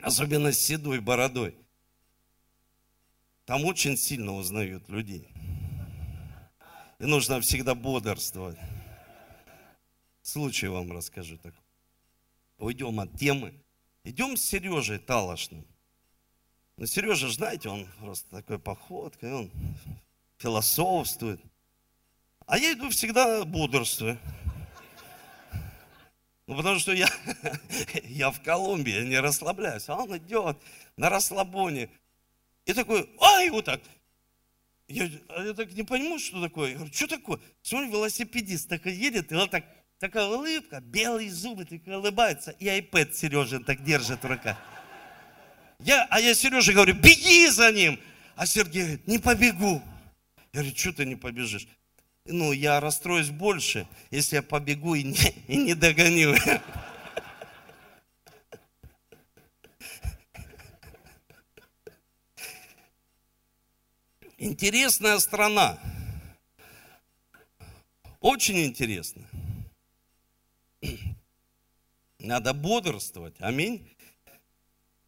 особенно 0.00 0.50
с 0.50 0.58
седой 0.58 1.00
бородой. 1.00 1.54
Там 3.44 3.66
очень 3.66 3.98
сильно 3.98 4.32
узнают 4.32 4.88
людей. 4.88 5.28
И 6.98 7.04
нужно 7.04 7.40
всегда 7.42 7.74
бодрствовать. 7.74 8.58
Случай 10.22 10.68
вам 10.68 10.90
расскажу 10.92 11.36
такой. 11.36 11.61
Уйдем 12.62 13.00
от 13.00 13.18
темы. 13.18 13.52
Идем 14.04 14.36
с 14.36 14.44
Сережей 14.44 14.98
Талошным. 14.98 15.66
Ну, 16.76 16.86
Сережа, 16.86 17.28
знаете, 17.28 17.68
он 17.68 17.88
просто 17.98 18.30
такой 18.30 18.60
походкой, 18.60 19.32
он 19.32 19.50
философствует. 20.38 21.40
А 22.46 22.56
я 22.58 22.74
иду 22.74 22.88
всегда 22.90 23.44
бодрствую. 23.44 24.16
Ну, 26.46 26.56
потому 26.56 26.78
что 26.78 26.92
я, 26.92 27.08
я 28.04 28.30
в 28.30 28.40
Колумбии, 28.42 28.92
я 28.92 29.04
не 29.04 29.18
расслабляюсь. 29.18 29.88
А 29.88 29.96
он 29.96 30.16
идет 30.18 30.56
на 30.96 31.10
расслабоне. 31.10 31.90
И 32.64 32.74
такой, 32.74 33.10
ай, 33.20 33.50
вот 33.50 33.64
так. 33.64 33.80
Я, 34.86 35.10
а 35.30 35.42
я 35.42 35.54
так 35.54 35.72
не 35.72 35.82
понимаю, 35.82 36.20
что 36.20 36.40
такое. 36.40 36.70
Я 36.70 36.76
говорю, 36.76 36.92
что 36.92 37.08
такое? 37.08 37.40
Смотри, 37.62 37.90
велосипедист 37.90 38.68
такой 38.68 38.94
едет, 38.94 39.32
и 39.32 39.34
вот 39.34 39.50
так, 39.50 39.64
такая 40.02 40.26
улыбка, 40.26 40.80
белые 40.80 41.30
зубы, 41.30 41.64
такой 41.64 41.94
улыбается, 41.94 42.50
и 42.58 42.66
iPad 42.66 43.12
Сережин 43.12 43.62
так 43.62 43.84
держит 43.84 44.24
в 44.24 44.26
руках. 44.26 44.56
Я, 45.78 46.08
а 46.10 46.18
я 46.18 46.34
Сереже 46.34 46.72
говорю, 46.72 46.94
беги 46.94 47.48
за 47.48 47.70
ним. 47.70 48.00
А 48.34 48.44
Сергей 48.44 48.82
говорит, 48.82 49.06
не 49.06 49.18
побегу. 49.18 49.80
Я 50.52 50.60
говорю, 50.60 50.76
что 50.76 50.92
ты 50.92 51.04
не 51.06 51.14
побежишь? 51.14 51.68
Ну, 52.24 52.50
я 52.50 52.80
расстроюсь 52.80 53.28
больше, 53.28 53.86
если 54.10 54.34
я 54.36 54.42
побегу 54.42 54.96
и 54.96 55.04
не, 55.04 55.16
и 55.46 55.56
не 55.56 55.74
догоню. 55.74 56.34
Интересная 64.36 65.20
страна. 65.20 65.78
Очень 68.18 68.64
интересно. 68.64 69.22
Надо 72.18 72.54
бодрствовать. 72.54 73.34
Аминь. 73.38 73.88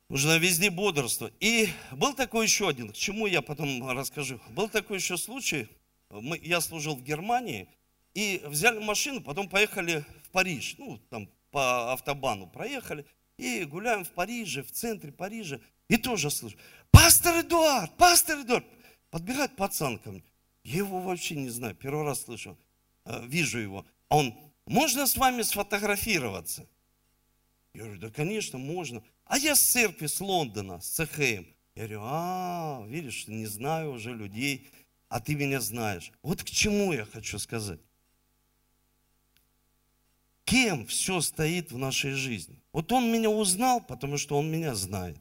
Нужно 0.08 0.38
везде 0.38 0.70
бодрствовать. 0.70 1.34
И 1.40 1.68
был 1.92 2.14
такой 2.14 2.46
еще 2.46 2.68
один, 2.68 2.90
к 2.90 2.94
чему 2.94 3.26
я 3.26 3.42
потом 3.42 3.88
расскажу. 3.88 4.40
Был 4.50 4.68
такой 4.68 4.98
еще 4.98 5.16
случай, 5.16 5.68
мы, 6.10 6.38
я 6.42 6.60
служил 6.60 6.94
в 6.94 7.02
Германии, 7.02 7.68
и 8.14 8.40
взяли 8.46 8.78
машину, 8.78 9.20
потом 9.20 9.48
поехали 9.48 10.04
в 10.22 10.30
Париж, 10.30 10.76
ну, 10.78 10.98
там 11.10 11.28
по 11.50 11.92
автобану 11.92 12.46
проехали, 12.46 13.04
и 13.36 13.64
гуляем 13.64 14.04
в 14.04 14.10
Париже, 14.10 14.62
в 14.62 14.70
центре 14.70 15.12
Парижа, 15.12 15.60
и 15.88 15.96
тоже 15.96 16.30
слышу, 16.30 16.56
пастор 16.90 17.40
Эдуард, 17.40 17.96
пастор 17.96 18.40
Эдуард, 18.40 18.64
подбегает 19.10 19.56
пацан 19.56 19.98
ко 19.98 20.12
мне, 20.12 20.22
я 20.62 20.78
его 20.78 21.00
вообще 21.00 21.34
не 21.34 21.48
знаю, 21.48 21.74
первый 21.74 22.04
раз 22.04 22.22
слышу, 22.22 22.56
э, 23.04 23.26
вижу 23.26 23.58
его, 23.58 23.84
он, 24.08 24.34
можно 24.66 25.06
с 25.06 25.16
вами 25.16 25.42
сфотографироваться? 25.42 26.66
Я 27.74 27.82
говорю, 27.82 28.00
да, 28.00 28.10
конечно, 28.10 28.58
можно. 28.58 29.02
А 29.24 29.38
я 29.38 29.54
с 29.54 29.60
церкви, 29.60 30.06
с 30.06 30.20
Лондона, 30.20 30.80
с 30.80 30.88
ЦХМ. 30.88 31.44
Я 31.74 31.82
говорю, 31.82 32.00
а, 32.02 32.84
видишь, 32.86 33.26
не 33.26 33.46
знаю 33.46 33.92
уже 33.92 34.14
людей, 34.14 34.68
а 35.08 35.20
ты 35.20 35.34
меня 35.34 35.60
знаешь. 35.60 36.12
Вот 36.22 36.42
к 36.42 36.46
чему 36.46 36.92
я 36.92 37.04
хочу 37.04 37.38
сказать. 37.38 37.80
Кем 40.44 40.86
все 40.86 41.20
стоит 41.20 41.72
в 41.72 41.78
нашей 41.78 42.12
жизни? 42.12 42.62
Вот 42.72 42.92
он 42.92 43.10
меня 43.10 43.30
узнал, 43.30 43.80
потому 43.80 44.18
что 44.18 44.38
он 44.38 44.50
меня 44.50 44.74
знает. 44.74 45.18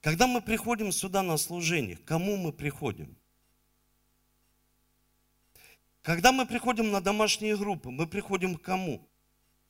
Когда 0.00 0.26
мы 0.26 0.40
приходим 0.40 0.92
сюда 0.92 1.22
на 1.22 1.36
служение, 1.36 1.96
к 1.96 2.04
кому 2.04 2.36
мы 2.36 2.52
приходим? 2.52 3.16
Когда 6.10 6.32
мы 6.32 6.44
приходим 6.44 6.90
на 6.90 7.00
домашние 7.00 7.56
группы, 7.56 7.88
мы 7.88 8.04
приходим 8.04 8.56
к 8.56 8.62
кому? 8.62 9.08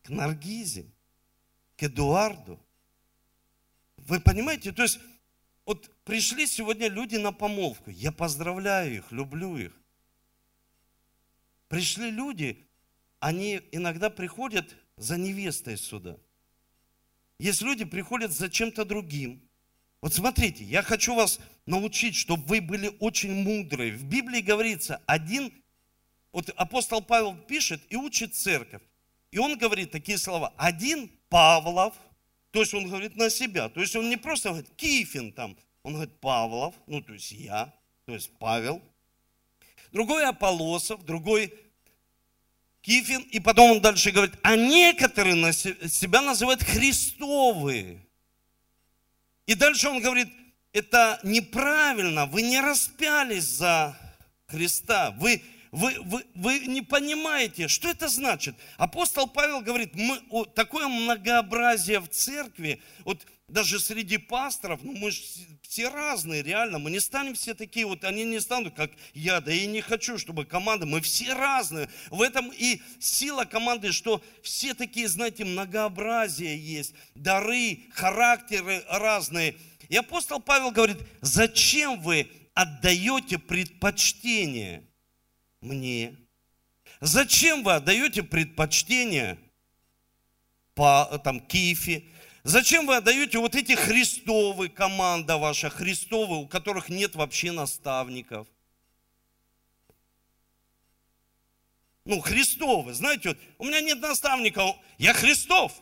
К 0.03 0.09
Наргизе, 0.09 0.87
к 1.77 1.83
Эдуарду. 1.83 2.59
Вы 3.99 4.21
понимаете? 4.21 4.73
То 4.73 4.81
есть, 4.85 5.01
вот 5.67 5.95
пришли 6.05 6.47
сегодня 6.47 6.89
люди 6.89 7.17
на 7.17 7.33
помолвку. 7.33 7.91
Я 7.91 8.11
поздравляю 8.11 8.97
их, 8.97 9.13
люблю 9.13 9.59
их. 9.59 9.79
Пришли 11.69 12.11
люди, 12.11 12.67
они 13.19 13.61
иногда 13.71 14.09
приходят 14.09 14.75
за 14.97 15.19
невестой 15.19 15.77
сюда. 15.77 16.17
Есть 17.39 17.61
люди, 17.61 17.85
приходят 17.85 18.33
за 18.33 18.49
чем-то 18.49 18.87
другим. 18.87 19.47
Вот 20.01 20.15
смотрите, 20.15 20.65
я 20.65 20.83
хочу 20.83 21.15
вас 21.15 21.39
научить, 21.67 22.15
чтобы 22.15 22.45
вы 22.47 22.63
были 22.63 22.97
очень 22.99 23.35
мудрые. 23.35 23.93
В 23.93 24.05
Библии 24.05 24.41
говорится, 24.41 25.03
один, 25.05 25.53
вот 26.33 26.49
апостол 26.51 27.03
Павел 27.03 27.35
пишет 27.37 27.81
и 27.89 27.97
учит 27.97 28.35
церковь. 28.35 28.83
И 29.31 29.39
он 29.39 29.59
говорит 29.59 29.91
такие 29.91 30.19
слова. 30.19 30.53
Один 30.57 31.11
Павлов, 31.29 31.95
то 32.51 32.61
есть 32.61 32.75
он 32.75 32.89
говорит 32.89 33.17
на 33.17 33.31
себя. 33.31 33.69
То 33.69 33.81
есть 33.81 33.95
он 33.97 34.09
не 34.09 34.17
просто 34.17 34.51
говорит 34.51 34.71
Кифин 34.77 35.33
там, 35.33 35.57
он 35.83 35.95
говорит 35.95 36.19
Павлов, 36.21 36.75
ну 36.87 37.01
то 37.01 37.13
есть 37.13 37.33
я, 37.33 37.73
то 38.07 38.15
есть 38.15 38.31
Павел. 38.39 38.83
Другой 39.93 40.25
Аполосов, 40.27 41.05
другой 41.05 41.53
Кифин, 42.83 43.23
и 43.23 43.41
потом 43.41 43.73
он 43.73 43.81
дальше 43.81 44.11
говорит, 44.11 44.35
а 44.43 44.57
некоторые 44.57 45.35
на 45.35 45.53
себя 45.53 46.23
называют 46.23 46.63
Христовые. 46.63 48.01
И 49.47 49.55
дальше 49.55 49.89
он 49.89 50.01
говорит, 50.01 50.29
это 50.73 51.19
неправильно, 51.25 52.27
вы 52.27 52.43
не 52.43 52.61
распялись 52.61 53.45
за 53.45 53.99
Христа, 54.47 55.11
вы 55.19 55.43
вы, 55.73 55.95
вы, 56.01 56.25
вы 56.35 56.61
не 56.61 56.83
понимаете, 56.83 57.69
что 57.69 57.89
это 57.89 58.09
значит. 58.09 58.57
Апостол 58.77 59.29
Павел 59.29 59.61
говорит, 59.61 59.95
мы, 59.95 60.21
о, 60.31 60.45
такое 60.45 60.89
многообразие 60.89 62.01
в 62.01 62.09
церкви, 62.09 62.83
вот 63.05 63.25
даже 63.47 63.79
среди 63.79 64.19
пасторов, 64.19 64.83
ну 64.83 64.93
мы 64.93 65.11
же 65.11 65.23
все 65.63 65.89
разные, 65.89 66.43
реально, 66.43 66.79
мы 66.79 66.91
не 66.91 66.99
станем 66.99 67.35
все 67.35 67.55
такие, 67.55 67.87
вот 67.87 68.05
они 68.05 68.25
не 68.25 68.41
станут, 68.41 68.75
как 68.75 68.91
я, 69.15 69.41
да 69.41 69.53
и 69.53 69.67
не 69.67 69.81
хочу, 69.81 70.19
чтобы 70.19 70.45
команда, 70.45 70.87
мы 70.87 71.01
все 71.01 71.35
разные. 71.35 71.89
В 72.11 72.23
этом 72.23 72.51
и 72.53 72.81
сила 72.99 73.45
команды, 73.45 73.93
что 73.93 74.23
все 74.43 74.75
такие, 74.75 75.07
знаете, 75.07 75.45
многообразие 75.45 76.59
есть, 76.59 76.95
дары, 77.15 77.81
характеры 77.93 78.83
разные. 78.89 79.57
И 79.89 79.97
апостол 79.97 80.41
Павел 80.41 80.73
говорит, 80.73 80.99
зачем 81.21 82.01
вы 82.01 82.29
отдаете 82.55 83.39
предпочтение– 83.39 84.85
мне. 85.61 86.17
Зачем 87.01 87.63
вы 87.63 87.75
отдаете 87.75 88.23
предпочтение 88.23 89.39
по 90.75 91.21
там, 91.25 91.41
Киеве? 91.41 92.05
Зачем 92.43 92.87
вы 92.87 92.97
отдаете 92.97 93.39
вот 93.39 93.55
эти 93.55 93.75
Христовы, 93.75 94.69
команда 94.69 95.37
ваша 95.37 95.69
Христовы, 95.69 96.37
у 96.37 96.49
которых 96.49 96.89
нет 96.89 97.15
вообще 97.15 97.53
наставников? 97.53 98.49
Ну, 102.07 102.21
Христовы, 102.21 102.95
знаете, 102.95 103.31
вот, 103.31 103.39
у 103.59 103.65
меня 103.67 103.81
нет 103.81 104.01
наставника, 104.01 104.75
я 104.99 105.13
Христов. 105.13 105.73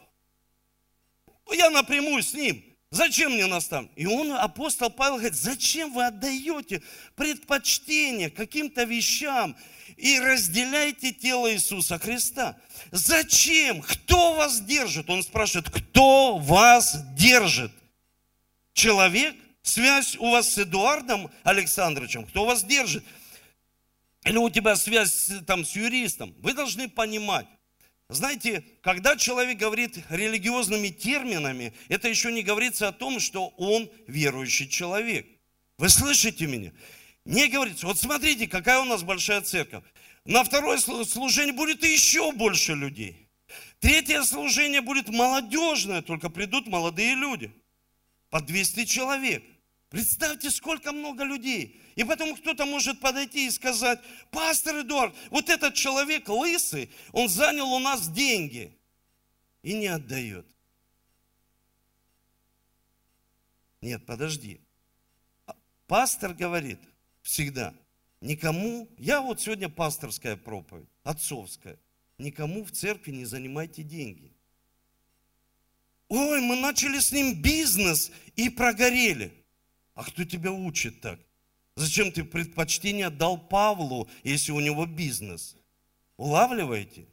Я 1.50 1.70
напрямую 1.70 2.22
с 2.22 2.34
ним. 2.34 2.67
Зачем 2.90 3.32
мне 3.32 3.46
наставник? 3.46 3.90
И 3.96 4.06
он, 4.06 4.32
апостол 4.32 4.88
Павел, 4.88 5.16
говорит, 5.16 5.34
зачем 5.34 5.92
вы 5.92 6.06
отдаете 6.06 6.82
предпочтение 7.16 8.30
каким-то 8.30 8.84
вещам 8.84 9.54
и 9.96 10.18
разделяете 10.18 11.12
тело 11.12 11.52
Иисуса 11.52 11.98
Христа? 11.98 12.56
Зачем? 12.90 13.82
Кто 13.82 14.34
вас 14.34 14.60
держит? 14.60 15.10
Он 15.10 15.22
спрашивает, 15.22 15.68
кто 15.68 16.38
вас 16.38 16.96
держит? 17.14 17.72
Человек? 18.72 19.36
Связь 19.62 20.16
у 20.16 20.30
вас 20.30 20.54
с 20.54 20.58
Эдуардом 20.58 21.30
Александровичем? 21.42 22.24
Кто 22.24 22.46
вас 22.46 22.64
держит? 22.64 23.04
Или 24.24 24.38
у 24.38 24.48
тебя 24.48 24.76
связь 24.76 25.30
там 25.46 25.66
с 25.66 25.76
юристом? 25.76 26.34
Вы 26.38 26.54
должны 26.54 26.88
понимать, 26.88 27.46
знаете, 28.10 28.64
когда 28.80 29.16
человек 29.16 29.58
говорит 29.58 29.98
религиозными 30.08 30.88
терминами, 30.88 31.74
это 31.88 32.08
еще 32.08 32.32
не 32.32 32.42
говорится 32.42 32.88
о 32.88 32.92
том, 32.92 33.20
что 33.20 33.48
он 33.58 33.90
верующий 34.06 34.66
человек. 34.66 35.26
Вы 35.76 35.90
слышите 35.90 36.46
меня? 36.46 36.72
Не 37.26 37.48
говорится, 37.48 37.86
вот 37.86 37.98
смотрите, 37.98 38.48
какая 38.48 38.80
у 38.80 38.84
нас 38.84 39.02
большая 39.02 39.42
церковь. 39.42 39.84
На 40.24 40.42
второе 40.42 40.78
служение 40.78 41.52
будет 41.52 41.84
еще 41.84 42.32
больше 42.32 42.74
людей. 42.74 43.28
Третье 43.78 44.22
служение 44.22 44.80
будет 44.80 45.08
молодежное, 45.08 46.00
только 46.00 46.30
придут 46.30 46.66
молодые 46.66 47.14
люди. 47.14 47.52
По 48.30 48.40
200 48.40 48.86
человек. 48.86 49.44
Представьте, 49.88 50.50
сколько 50.50 50.92
много 50.92 51.24
людей. 51.24 51.80
И 51.96 52.04
потом 52.04 52.36
кто-то 52.36 52.66
может 52.66 53.00
подойти 53.00 53.46
и 53.46 53.50
сказать, 53.50 54.00
пастор 54.30 54.80
Эдуард, 54.80 55.16
вот 55.30 55.48
этот 55.48 55.74
человек 55.74 56.28
лысый, 56.28 56.90
он 57.12 57.28
занял 57.28 57.72
у 57.72 57.78
нас 57.78 58.08
деньги 58.08 58.76
и 59.62 59.72
не 59.72 59.86
отдает. 59.86 60.46
Нет, 63.80 64.04
подожди. 64.04 64.60
Пастор 65.86 66.34
говорит 66.34 66.80
всегда, 67.22 67.74
никому, 68.20 68.88
я 68.98 69.22
вот 69.22 69.40
сегодня 69.40 69.70
пасторская 69.70 70.36
проповедь, 70.36 70.88
отцовская, 71.02 71.78
никому 72.18 72.64
в 72.64 72.72
церкви 72.72 73.12
не 73.12 73.24
занимайте 73.24 73.82
деньги. 73.82 74.34
Ой, 76.08 76.40
мы 76.42 76.56
начали 76.56 76.98
с 76.98 77.10
ним 77.12 77.40
бизнес 77.40 78.10
и 78.36 78.50
прогорели. 78.50 79.37
А 79.98 80.04
кто 80.04 80.24
тебя 80.24 80.52
учит 80.52 81.00
так? 81.00 81.18
Зачем 81.74 82.12
ты 82.12 82.22
предпочтение 82.22 83.10
дал 83.10 83.36
Павлу, 83.36 84.08
если 84.22 84.52
у 84.52 84.60
него 84.60 84.86
бизнес? 84.86 85.56
Улавливаете? 86.16 87.08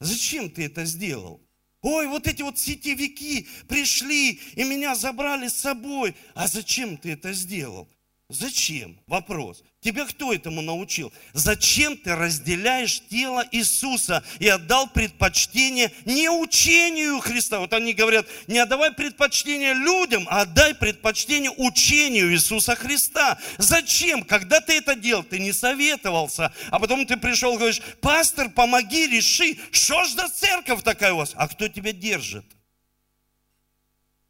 Зачем 0.00 0.50
ты 0.50 0.64
это 0.64 0.84
сделал? 0.84 1.40
Ой, 1.80 2.08
вот 2.08 2.26
эти 2.26 2.42
вот 2.42 2.58
сетевики 2.58 3.46
пришли 3.68 4.40
и 4.56 4.64
меня 4.64 4.96
забрали 4.96 5.46
с 5.46 5.54
собой. 5.54 6.16
А 6.34 6.48
зачем 6.48 6.96
ты 6.96 7.12
это 7.12 7.32
сделал? 7.32 7.88
Зачем? 8.30 8.98
Вопрос. 9.06 9.62
Тебя 9.80 10.06
кто 10.06 10.32
этому 10.32 10.62
научил? 10.62 11.12
Зачем 11.34 11.94
ты 11.94 12.16
разделяешь 12.16 13.02
тело 13.10 13.46
Иисуса 13.52 14.24
и 14.38 14.48
отдал 14.48 14.88
предпочтение 14.88 15.92
не 16.06 16.30
учению 16.30 17.20
Христа? 17.20 17.58
Вот 17.58 17.74
они 17.74 17.92
говорят, 17.92 18.26
не 18.46 18.58
отдавай 18.58 18.92
предпочтение 18.92 19.74
людям, 19.74 20.26
а 20.30 20.40
отдай 20.40 20.74
предпочтение 20.74 21.50
учению 21.50 22.32
Иисуса 22.32 22.74
Христа. 22.76 23.38
Зачем? 23.58 24.24
Когда 24.24 24.62
ты 24.62 24.78
это 24.78 24.94
делал, 24.94 25.22
ты 25.22 25.38
не 25.38 25.52
советовался, 25.52 26.50
а 26.70 26.78
потом 26.78 27.04
ты 27.04 27.18
пришел 27.18 27.54
и 27.54 27.58
говоришь, 27.58 27.82
пастор, 28.00 28.48
помоги, 28.48 29.06
реши, 29.06 29.58
что 29.70 30.02
ж 30.04 30.12
за 30.12 30.30
церковь 30.30 30.82
такая 30.82 31.12
у 31.12 31.18
вас? 31.18 31.32
А 31.36 31.46
кто 31.46 31.68
тебя 31.68 31.92
держит? 31.92 32.46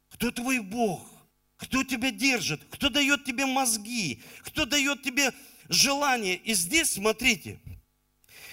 Кто 0.09 0.31
твой 0.31 0.59
Бог? 0.59 1.14
Кто 1.57 1.83
тебя 1.83 2.11
держит? 2.11 2.63
Кто 2.69 2.89
дает 2.89 3.23
тебе 3.23 3.45
мозги? 3.45 4.21
Кто 4.43 4.65
дает 4.65 5.03
тебе 5.03 5.31
желание? 5.69 6.35
И 6.35 6.53
здесь, 6.53 6.93
смотрите, 6.93 7.59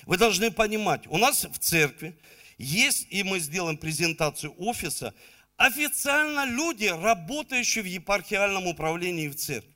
вы 0.07 0.17
должны 0.17 0.51
понимать, 0.51 1.07
у 1.09 1.19
нас 1.19 1.45
в 1.45 1.59
церкви 1.59 2.17
есть, 2.59 3.07
и 3.11 3.23
мы 3.23 3.41
сделаем 3.41 3.77
презентацию 3.77 4.55
офиса, 4.59 5.15
официально 5.57 6.45
люди, 6.45 6.87
работающие 6.87 7.83
в 7.83 7.87
епархиальном 7.87 8.67
управлении 8.67 9.29
в 9.29 9.37
церкви. 9.37 9.73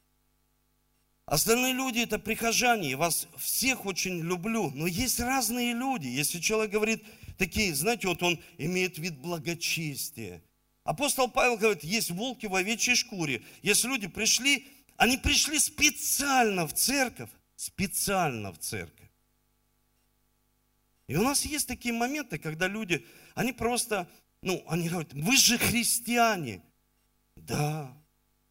Остальные 1.26 1.72
люди 1.72 1.98
это 1.98 2.20
прихожане, 2.20 2.94
вас 2.94 3.26
всех 3.36 3.84
очень 3.84 4.20
люблю, 4.20 4.70
но 4.70 4.86
есть 4.86 5.18
разные 5.18 5.74
люди. 5.74 6.06
Если 6.06 6.38
человек 6.38 6.70
говорит 6.70 7.02
такие, 7.36 7.74
знаете, 7.74 8.06
вот 8.06 8.22
он 8.22 8.40
имеет 8.58 8.98
вид 8.98 9.18
благочестия, 9.18 10.40
Апостол 10.86 11.28
Павел 11.28 11.56
говорит, 11.56 11.82
есть 11.82 12.10
волки 12.12 12.46
в 12.46 12.54
овечьей 12.54 12.94
шкуре. 12.94 13.42
Если 13.62 13.88
люди 13.88 14.06
пришли, 14.06 14.68
они 14.96 15.16
пришли 15.16 15.58
специально 15.58 16.66
в 16.66 16.72
церковь, 16.72 17.30
специально 17.56 18.52
в 18.52 18.58
церковь. 18.58 19.10
И 21.08 21.16
у 21.16 21.22
нас 21.22 21.44
есть 21.44 21.66
такие 21.66 21.92
моменты, 21.92 22.38
когда 22.38 22.68
люди, 22.68 23.04
они 23.34 23.52
просто, 23.52 24.08
ну, 24.42 24.64
они 24.68 24.88
говорят, 24.88 25.12
вы 25.12 25.36
же 25.36 25.58
христиане. 25.58 26.62
Да, 27.34 27.92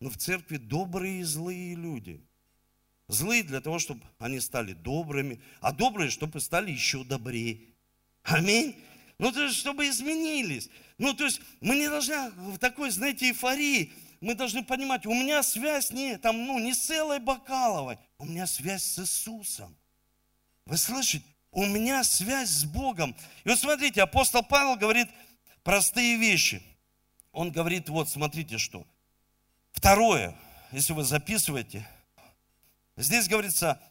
но 0.01 0.09
в 0.09 0.17
церкви 0.17 0.57
добрые 0.57 1.21
и 1.21 1.23
злые 1.23 1.75
люди. 1.75 2.21
Злые 3.07 3.43
для 3.43 3.61
того, 3.61 3.79
чтобы 3.79 4.01
они 4.19 4.41
стали 4.41 4.73
добрыми, 4.73 5.39
а 5.61 5.71
добрые, 5.71 6.09
чтобы 6.09 6.41
стали 6.41 6.71
еще 6.71 7.05
добрее. 7.05 7.61
Аминь. 8.23 8.75
Ну, 9.17 9.31
то 9.31 9.43
есть, 9.43 9.57
чтобы 9.57 9.87
изменились. 9.87 10.69
Ну, 10.97 11.13
то 11.13 11.25
есть, 11.25 11.39
мы 11.61 11.75
не 11.75 11.89
должны 11.89 12.29
в 12.31 12.57
такой, 12.57 12.89
знаете, 12.89 13.29
эйфории, 13.29 13.93
мы 14.19 14.35
должны 14.35 14.63
понимать, 14.63 15.05
у 15.05 15.13
меня 15.13 15.43
связь 15.43 15.91
не, 15.91 16.17
там, 16.17 16.45
ну, 16.45 16.59
не 16.59 16.73
с 16.73 16.89
Эллой 16.89 17.19
Бакаловой, 17.19 17.97
у 18.17 18.25
меня 18.25 18.47
связь 18.47 18.83
с 18.83 18.99
Иисусом. 18.99 19.75
Вы 20.65 20.77
слышите? 20.77 21.25
У 21.51 21.65
меня 21.65 22.03
связь 22.03 22.49
с 22.49 22.65
Богом. 22.65 23.15
И 23.45 23.49
вот 23.49 23.59
смотрите, 23.59 24.01
апостол 24.01 24.43
Павел 24.43 24.75
говорит 24.75 25.07
простые 25.63 26.17
вещи. 26.17 26.61
Он 27.31 27.51
говорит, 27.51 27.87
вот, 27.87 28.09
смотрите, 28.09 28.57
что. 28.57 28.85
Второе, 29.71 30.35
если 30.71 30.91
вы 30.91 31.03
записываете, 31.05 31.87
здесь 32.97 33.29
говорится, 33.29 33.81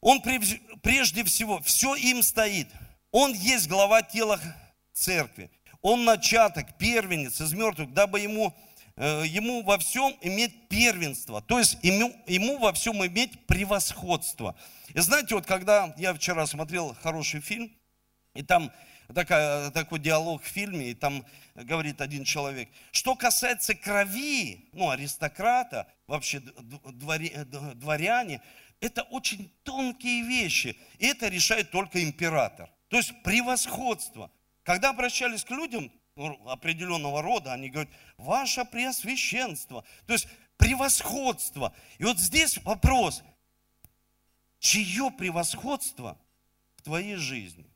он 0.00 0.20
прежде 0.20 1.24
всего, 1.24 1.62
все 1.62 1.94
им 1.94 2.22
стоит– 2.22 2.68
он 3.10 3.32
есть 3.32 3.68
глава 3.68 4.02
тела 4.02 4.40
церкви. 4.92 5.50
Он 5.80 6.04
начаток, 6.04 6.76
первенец 6.78 7.40
из 7.40 7.52
мертвых, 7.52 7.92
дабы 7.92 8.20
ему, 8.20 8.54
э, 8.96 9.24
ему 9.26 9.62
во 9.62 9.78
всем 9.78 10.16
иметь 10.20 10.68
первенство. 10.68 11.40
То 11.40 11.58
есть 11.58 11.78
ему, 11.82 12.14
ему 12.26 12.58
во 12.58 12.72
всем 12.72 13.04
иметь 13.06 13.46
превосходство. 13.46 14.56
И 14.94 15.00
знаете, 15.00 15.34
вот 15.34 15.46
когда 15.46 15.94
я 15.96 16.12
вчера 16.14 16.46
смотрел 16.46 16.96
хороший 17.02 17.40
фильм, 17.40 17.72
и 18.34 18.42
там 18.42 18.72
такая, 19.14 19.70
такой 19.70 20.00
диалог 20.00 20.42
в 20.42 20.46
фильме, 20.46 20.90
и 20.90 20.94
там 20.94 21.24
говорит 21.54 22.00
один 22.00 22.24
человек, 22.24 22.68
что 22.90 23.14
касается 23.14 23.74
крови, 23.74 24.68
ну, 24.72 24.90
аристократа, 24.90 25.86
вообще 26.06 26.40
дворе, 26.40 27.44
дворяне, 27.74 28.42
это 28.80 29.02
очень 29.02 29.50
тонкие 29.62 30.22
вещи. 30.22 30.76
И 30.98 31.06
это 31.06 31.28
решает 31.28 31.70
только 31.70 32.02
император. 32.02 32.70
То 32.88 32.96
есть 32.96 33.22
превосходство. 33.22 34.30
Когда 34.62 34.90
обращались 34.90 35.44
к 35.44 35.50
людям 35.50 35.90
определенного 36.46 37.22
рода, 37.22 37.52
они 37.52 37.70
говорят, 37.70 37.92
ваше 38.16 38.64
преосвященство. 38.64 39.84
То 40.06 40.14
есть 40.14 40.26
превосходство. 40.56 41.74
И 41.98 42.04
вот 42.04 42.18
здесь 42.18 42.58
вопрос, 42.58 43.22
чье 44.58 45.10
превосходство 45.10 46.18
в 46.76 46.82
твоей 46.82 47.16
жизни? 47.16 47.66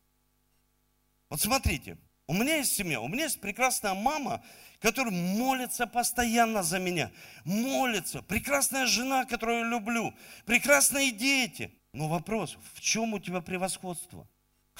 Вот 1.29 1.40
смотрите, 1.40 1.96
у 2.27 2.35
меня 2.35 2.57
есть 2.57 2.75
семья, 2.75 3.01
у 3.01 3.09
меня 3.09 3.25
есть 3.25 3.40
прекрасная 3.40 3.94
мама, 3.94 4.44
которая 4.81 5.12
молится 5.12 5.87
постоянно 5.87 6.62
за 6.62 6.79
меня. 6.79 7.11
Молится. 7.44 8.22
Прекрасная 8.22 8.87
жена, 8.87 9.25
которую 9.25 9.61
я 9.61 9.66
люблю. 9.66 10.14
Прекрасные 10.44 11.12
дети. 11.12 11.72
Но 11.92 12.09
вопрос, 12.09 12.57
в 12.75 12.81
чем 12.81 13.14
у 13.14 13.18
тебя 13.18 13.40
превосходство? 13.40 14.27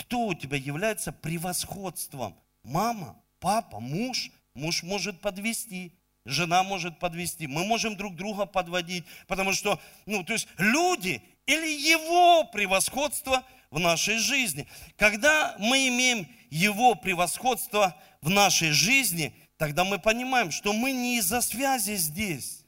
Кто 0.03 0.27
у 0.27 0.35
тебя 0.35 0.57
является 0.57 1.13
превосходством? 1.13 2.37
Мама, 2.63 3.21
папа, 3.39 3.81
муж. 3.81 4.31
Муж 4.55 4.83
может 4.83 5.21
подвести, 5.23 5.95
жена 6.27 6.63
может 6.63 6.99
подвести. 6.99 7.47
Мы 7.47 7.65
можем 7.65 7.97
друг 7.97 8.17
друга 8.17 8.45
подводить, 8.45 9.05
потому 9.27 9.55
что, 9.55 9.81
ну, 10.05 10.23
то 10.25 10.35
есть 10.35 10.47
люди 10.59 11.23
или 11.47 11.67
его 11.67 12.45
превосходство 12.45 13.47
в 13.71 13.79
нашей 13.79 14.19
жизни. 14.19 14.69
Когда 14.99 15.57
мы 15.59 15.89
имеем 15.89 16.29
Его 16.51 16.95
превосходство 16.95 17.97
в 18.21 18.29
нашей 18.29 18.73
жизни, 18.73 19.35
тогда 19.57 19.85
мы 19.85 19.99
понимаем, 19.99 20.51
что 20.51 20.75
мы 20.75 20.93
не 20.93 21.17
из-за 21.17 21.41
связи 21.41 21.97
здесь, 21.97 22.67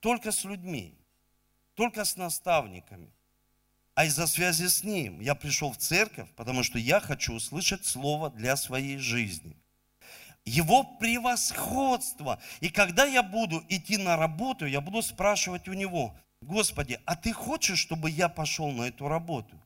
только 0.00 0.32
с 0.32 0.42
людьми, 0.42 0.98
только 1.74 2.04
с 2.04 2.16
наставниками, 2.16 3.12
а 3.96 4.04
из-за 4.04 4.26
связи 4.26 4.68
с 4.68 4.84
Ним. 4.84 5.20
Я 5.20 5.34
пришел 5.34 5.72
в 5.72 5.78
церковь, 5.78 6.28
потому 6.36 6.62
что 6.62 6.78
я 6.78 7.00
хочу 7.00 7.32
услышать 7.32 7.86
Слово 7.86 8.30
для 8.30 8.54
своей 8.56 8.98
жизни. 8.98 9.56
Его 10.44 10.84
превосходство. 10.84 12.38
И 12.60 12.68
когда 12.68 13.06
я 13.06 13.22
буду 13.22 13.64
идти 13.70 13.96
на 13.96 14.18
работу, 14.18 14.66
я 14.66 14.82
буду 14.82 15.00
спрашивать 15.00 15.66
у 15.66 15.72
Него, 15.72 16.14
Господи, 16.42 17.00
а 17.06 17.16
Ты 17.16 17.32
хочешь, 17.32 17.78
чтобы 17.78 18.10
я 18.10 18.28
пошел 18.28 18.70
на 18.70 18.82
эту 18.82 19.08
работу? 19.08 19.58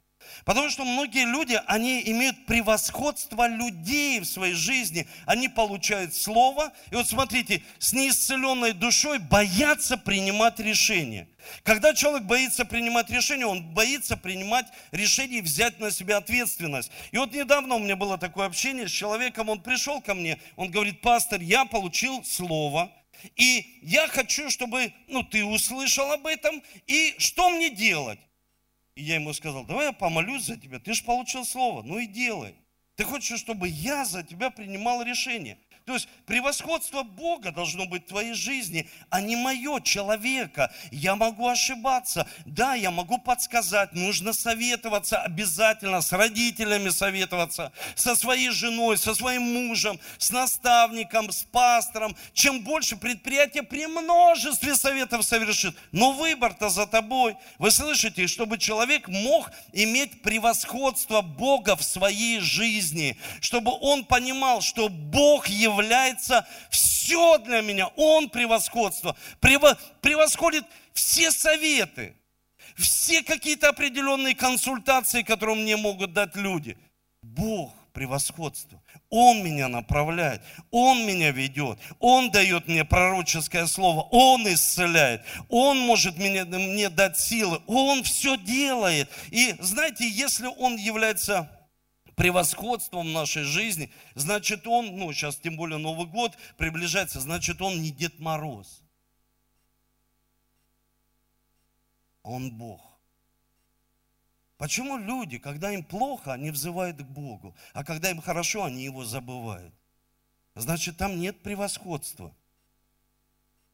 Потому 0.44 0.70
что 0.70 0.85
многие 0.85 1.24
люди, 1.24 1.61
они 1.66 2.02
имеют 2.11 2.46
превосходство 2.46 3.46
людей 3.46 4.20
в 4.20 4.24
своей 4.24 4.54
жизни. 4.54 5.06
Они 5.26 5.48
получают 5.48 6.14
слово. 6.14 6.72
И 6.90 6.94
вот 6.94 7.06
смотрите, 7.06 7.62
с 7.78 7.92
неисцеленной 7.92 8.72
душой 8.72 9.18
боятся 9.18 9.96
принимать 9.96 10.59
решения. 10.61 11.28
Когда 11.62 11.94
человек 11.94 12.24
боится 12.26 12.64
принимать 12.64 13.11
решения, 13.11 13.46
он 13.46 13.62
боится 13.74 14.16
принимать 14.16 14.66
решения 14.92 15.38
и 15.38 15.42
взять 15.42 15.80
на 15.80 15.90
себя 15.90 16.18
ответственность. 16.18 16.90
И 17.12 17.18
вот 17.18 17.33
недавно 17.33 17.76
у 17.76 17.78
меня 17.78 17.96
было 17.96 18.18
такое 18.18 18.46
общение 18.46 18.88
с 18.88 18.92
человеком, 18.92 19.48
он 19.48 19.61
пришел 19.61 20.00
ко 20.00 20.14
мне, 20.14 20.38
он 20.56 20.70
говорит, 20.70 21.00
пастор, 21.00 21.40
я 21.40 21.64
получил 21.64 22.22
слово, 22.24 22.92
и 23.37 23.78
я 23.83 24.06
хочу, 24.09 24.50
чтобы 24.50 24.92
ну, 25.09 25.22
ты 25.22 25.44
услышал 25.44 26.11
об 26.12 26.26
этом, 26.26 26.62
и 26.87 27.14
что 27.18 27.50
мне 27.50 27.70
делать? 27.70 28.18
И 29.00 29.02
я 29.02 29.14
ему 29.14 29.32
сказал, 29.32 29.64
давай 29.64 29.86
я 29.86 29.92
помолюсь 29.92 30.44
за 30.44 30.58
тебя, 30.58 30.78
ты 30.78 30.92
же 30.92 31.02
получил 31.04 31.46
слово, 31.46 31.80
ну 31.80 31.98
и 31.98 32.06
делай. 32.06 32.54
Ты 32.96 33.04
хочешь, 33.04 33.40
чтобы 33.40 33.66
я 33.66 34.04
за 34.04 34.22
тебя 34.22 34.50
принимал 34.50 35.02
решение. 35.02 35.56
То 35.90 35.94
есть 35.94 36.09
превосходство 36.24 37.03
Бога 37.03 37.50
должно 37.50 37.85
быть 37.85 38.05
в 38.05 38.11
твоей 38.11 38.33
жизни, 38.33 38.88
а 39.09 39.20
не 39.20 39.35
мое, 39.35 39.81
человека. 39.81 40.72
Я 40.92 41.16
могу 41.16 41.48
ошибаться. 41.48 42.29
Да, 42.46 42.76
я 42.76 42.92
могу 42.92 43.18
подсказать. 43.18 43.92
Нужно 43.92 44.33
советоваться 44.33 45.20
обязательно, 45.20 46.00
с 46.00 46.12
родителями 46.12 46.90
советоваться, 46.90 47.72
со 47.96 48.14
своей 48.14 48.50
женой, 48.50 48.98
со 48.98 49.16
своим 49.16 49.42
мужем, 49.42 49.98
с 50.16 50.31
наставником, 50.31 51.33
с 51.33 51.42
пастором. 51.42 52.14
Чем 52.35 52.62
больше 52.62 52.94
предприятие 52.94 53.64
при 53.64 53.88
множестве 53.88 54.76
советов 54.76 55.24
совершит. 55.24 55.74
Но 55.90 56.12
выбор-то 56.12 56.68
за 56.68 56.87
тобой. 56.87 57.37
Вы 57.59 57.72
слышите, 57.72 58.29
чтобы 58.29 58.59
человек 58.59 59.09
мог 59.09 59.50
иметь 59.72 60.22
превосходство 60.22 61.20
Бога 61.20 61.74
в 61.74 61.83
своей 61.83 62.38
жизни. 62.38 63.18
Чтобы 63.40 63.72
он 63.81 64.05
понимал, 64.05 64.61
что 64.61 64.88
Бог 64.88 65.48
является 65.48 65.79
является 65.80 66.46
все 66.70 67.38
для 67.38 67.60
меня. 67.62 67.88
Он 67.96 68.28
превосходство. 68.28 69.16
Превосходит 69.40 70.64
все 70.92 71.30
советы, 71.30 72.14
все 72.76 73.22
какие-то 73.22 73.70
определенные 73.70 74.34
консультации, 74.34 75.22
которые 75.22 75.56
мне 75.56 75.76
могут 75.76 76.12
дать 76.12 76.36
люди. 76.36 76.76
Бог 77.22 77.74
превосходство. 77.92 78.80
Он 79.08 79.42
меня 79.42 79.66
направляет, 79.66 80.42
Он 80.70 81.04
меня 81.04 81.32
ведет, 81.32 81.78
Он 81.98 82.30
дает 82.30 82.68
мне 82.68 82.84
пророческое 82.84 83.66
слово, 83.66 84.02
Он 84.12 84.46
исцеляет, 84.46 85.22
Он 85.48 85.78
может 85.80 86.16
мне, 86.16 86.44
мне 86.44 86.88
дать 86.88 87.18
силы, 87.18 87.60
Он 87.66 88.04
все 88.04 88.36
делает. 88.36 89.10
И 89.30 89.56
знаете, 89.58 90.08
если 90.08 90.46
Он 90.46 90.76
является 90.76 91.50
превосходством 92.20 93.14
нашей 93.14 93.44
жизни, 93.44 93.90
значит 94.14 94.66
он, 94.66 94.94
ну 94.98 95.11
сейчас 95.14 95.37
тем 95.37 95.56
более 95.56 95.78
Новый 95.78 96.06
год 96.06 96.37
приближается, 96.59 97.18
значит 97.18 97.62
он 97.62 97.80
не 97.80 97.90
Дед 97.90 98.18
Мороз. 98.18 98.83
Он 102.22 102.50
Бог. 102.52 102.83
Почему 104.59 104.98
люди, 104.98 105.38
когда 105.38 105.72
им 105.72 105.83
плохо, 105.83 106.35
они 106.35 106.50
взывают 106.50 106.98
к 106.98 107.06
Богу, 107.06 107.56
а 107.72 107.85
когда 107.85 108.11
им 108.11 108.20
хорошо, 108.20 108.64
они 108.64 108.85
его 108.85 109.06
забывают? 109.06 109.72
Значит, 110.54 110.98
там 110.98 111.18
нет 111.18 111.42
превосходства. 111.42 112.37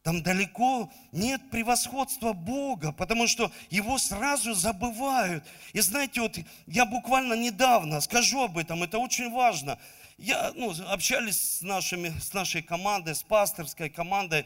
Там 0.07 0.23
далеко 0.23 0.89
нет 1.11 1.41
превосходства 1.51 2.31
Бога, 2.31 2.93
потому 2.93 3.27
что 3.27 3.51
его 3.69 3.97
сразу 3.97 4.53
забывают. 4.53 5.43
И 5.73 5.81
знаете, 5.81 6.21
вот 6.21 6.39
я 6.65 6.85
буквально 6.85 7.33
недавно 7.33 7.99
скажу 7.99 8.41
об 8.41 8.57
этом, 8.57 8.83
это 8.83 8.99
очень 8.99 9.29
важно. 9.29 9.77
Я, 10.17 10.53
ну, 10.55 10.73
общались 10.87 11.57
с, 11.57 11.61
нашими, 11.61 12.17
с 12.21 12.31
нашей 12.31 12.61
командой, 12.61 13.15
с 13.15 13.21
пасторской 13.21 13.89
командой. 13.89 14.45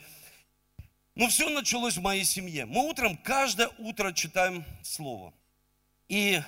Но 1.14 1.28
все 1.28 1.48
началось 1.48 1.96
в 1.96 2.02
моей 2.02 2.24
семье. 2.24 2.66
Мы 2.66 2.84
утром, 2.90 3.16
каждое 3.16 3.70
утро 3.78 4.14
читаем 4.14 4.66
Слово. 4.82 5.32
И 6.08 6.42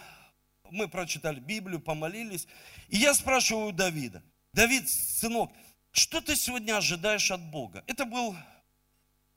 мы 0.71 0.87
прочитали 0.87 1.39
Библию, 1.39 1.79
помолились. 1.79 2.47
И 2.89 2.97
я 2.97 3.13
спрашиваю 3.13 3.73
Давида, 3.73 4.23
Давид, 4.53 4.89
сынок, 4.89 5.51
что 5.91 6.19
ты 6.19 6.35
сегодня 6.35 6.75
ожидаешь 6.77 7.29
от 7.29 7.41
Бога? 7.51 7.83
Это 7.85 8.05
был 8.05 8.35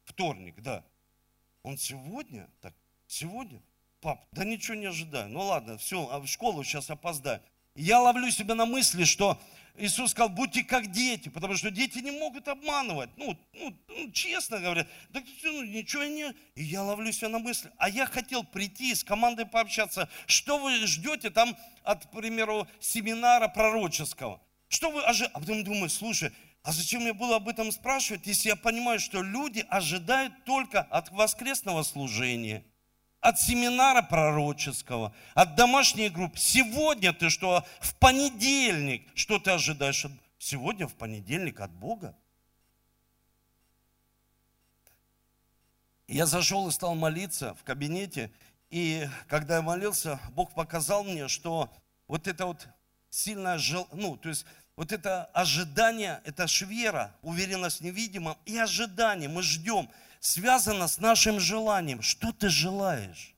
Вторник, 0.07 0.55
да. 0.63 0.83
Он 1.63 1.77
сегодня? 1.77 2.49
Так, 2.63 2.73
сегодня? 3.07 3.61
Пап, 4.01 4.25
да 4.33 4.45
ничего 4.45 4.77
не 4.77 4.87
ожидаю. 4.87 5.29
Ну 5.29 5.41
ладно, 5.41 5.77
все, 5.79 6.09
а 6.11 6.21
в 6.21 6.27
школу 6.27 6.65
сейчас 6.65 6.89
опоздаю. 6.91 7.43
Я 7.75 8.01
ловлю 8.01 8.31
себя 8.31 8.55
на 8.55 8.65
мысли, 8.65 9.05
что 9.05 9.39
Иисус 9.79 10.13
сказал, 10.13 10.31
будьте 10.31 10.65
как 10.65 10.91
дети, 10.91 11.29
потому 11.29 11.55
что 11.57 11.71
дети 11.71 11.99
не 11.99 12.13
могут 12.13 12.49
обманывать. 12.49 13.11
Ну, 13.17 13.37
ну, 13.53 13.77
ну 13.89 14.11
честно 14.13 14.61
говоря, 14.61 14.87
так 15.13 15.25
ну, 15.43 15.63
ничего 15.65 16.05
не... 16.05 16.35
И 16.55 16.63
я 16.63 16.83
ловлю 16.83 17.13
себя 17.13 17.29
на 17.29 17.39
мысли. 17.41 17.71
А 17.77 17.89
я 17.89 18.07
хотел 18.07 18.45
прийти 18.45 18.95
с 18.95 19.05
командой 19.05 19.45
пообщаться. 19.45 20.09
Что 20.27 20.59
вы 20.59 20.87
ждете 20.87 21.31
там 21.31 21.57
от, 21.83 22.07
к 22.07 22.11
примеру, 22.11 22.67
семинара 22.81 23.49
пророческого? 23.49 24.41
Что 24.69 24.91
вы 24.91 25.03
ожидаете? 25.03 25.33
А 25.35 25.41
потом 25.41 25.65
думаю, 25.65 25.91
слушай, 25.91 26.33
а 26.67 26.73
зачем 26.73 27.03
мне 27.03 27.13
было 27.13 27.37
об 27.37 27.49
этом 27.49 27.71
спрашивать, 27.71 28.27
если 28.27 28.49
я 28.49 28.57
понимаю, 28.57 28.99
что 28.99 29.23
люди 29.23 29.65
ожидают 29.69 30.43
только 30.43 30.81
от 30.81 31.13
воскресного 31.13 31.85
служения, 31.85 32.65
от 33.21 33.39
семинара 33.39 34.03
пророческого, 34.03 35.15
от 35.35 35.55
домашней 35.55 36.09
группы. 36.09 36.37
Сегодня 36.37 37.13
ты 37.13 37.31
что, 37.31 37.65
в 37.79 37.95
понедельник, 38.01 39.09
что 39.15 39.39
ты 39.39 39.53
ожидаешь? 39.53 40.07
Сегодня 40.41 40.89
в 40.89 40.95
понедельник 40.95 41.61
от 41.61 41.71
Бога. 41.71 42.17
Я 46.09 46.27
зашел 46.27 46.67
и 46.67 46.73
стал 46.73 46.97
молиться 46.97 47.55
в 47.55 47.63
кабинете, 47.63 48.33
и 48.71 49.09
когда 49.29 49.57
я 49.57 49.63
молился, 49.63 50.19
Бог 50.33 50.53
показал 50.53 51.05
мне, 51.05 51.29
что 51.29 51.73
вот 52.09 52.27
это 52.27 52.47
вот 52.47 52.67
сильное 53.09 53.57
желание, 53.57 53.95
ну, 53.95 54.17
то 54.17 54.31
есть 54.31 54.45
вот 54.77 54.93
это 54.93 55.25
ожидание, 55.27 56.21
это 56.25 56.47
швера, 56.47 57.15
уверенность 57.23 57.81
в 57.81 57.85
невидимом 57.85 58.37
и 58.45 58.57
ожидание, 58.59 59.29
мы 59.29 59.43
ждем, 59.43 59.89
связано 60.21 60.87
с 60.87 60.99
нашим 60.99 61.41
желанием. 61.41 62.03
Что 62.03 62.31
ты 62.33 62.51
желаешь? 62.51 63.35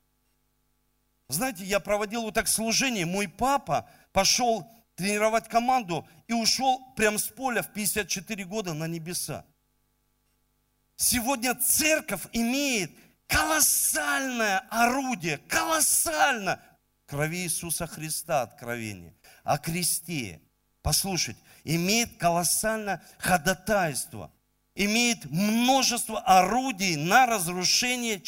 Знаете, 1.29 1.64
я 1.64 1.79
проводил 1.79 2.22
вот 2.22 2.35
так 2.35 2.48
служение, 2.48 3.07
мой 3.07 3.29
папа 3.29 3.88
пошел 4.12 4.68
тренировать 4.96 5.48
команду 5.48 6.09
и 6.27 6.33
ушел 6.33 6.92
прям 6.96 7.18
с 7.18 7.29
поля 7.29 7.62
в 7.62 7.72
54 7.72 8.44
года 8.44 8.74
на 8.74 8.88
небеса. 8.88 9.44
Сегодня 10.96 11.55
церковь 11.55 12.22
имеет 12.33 12.90
колоссальное 13.29 14.59
орудие, 14.70 15.38
колоссально 15.46 16.61
крови 17.07 17.44
Иисуса 17.44 17.87
Христа 17.87 18.42
откровение, 18.42 19.14
о 19.44 19.59
кресте, 19.59 20.40
послушать, 20.83 21.37
имеет 21.64 22.17
колоссальное 22.17 23.03
ходатайство, 23.19 24.31
имеет 24.75 25.25
множество 25.27 26.21
орудий 26.21 26.97
на 26.97 27.27
разрушение 27.27 28.23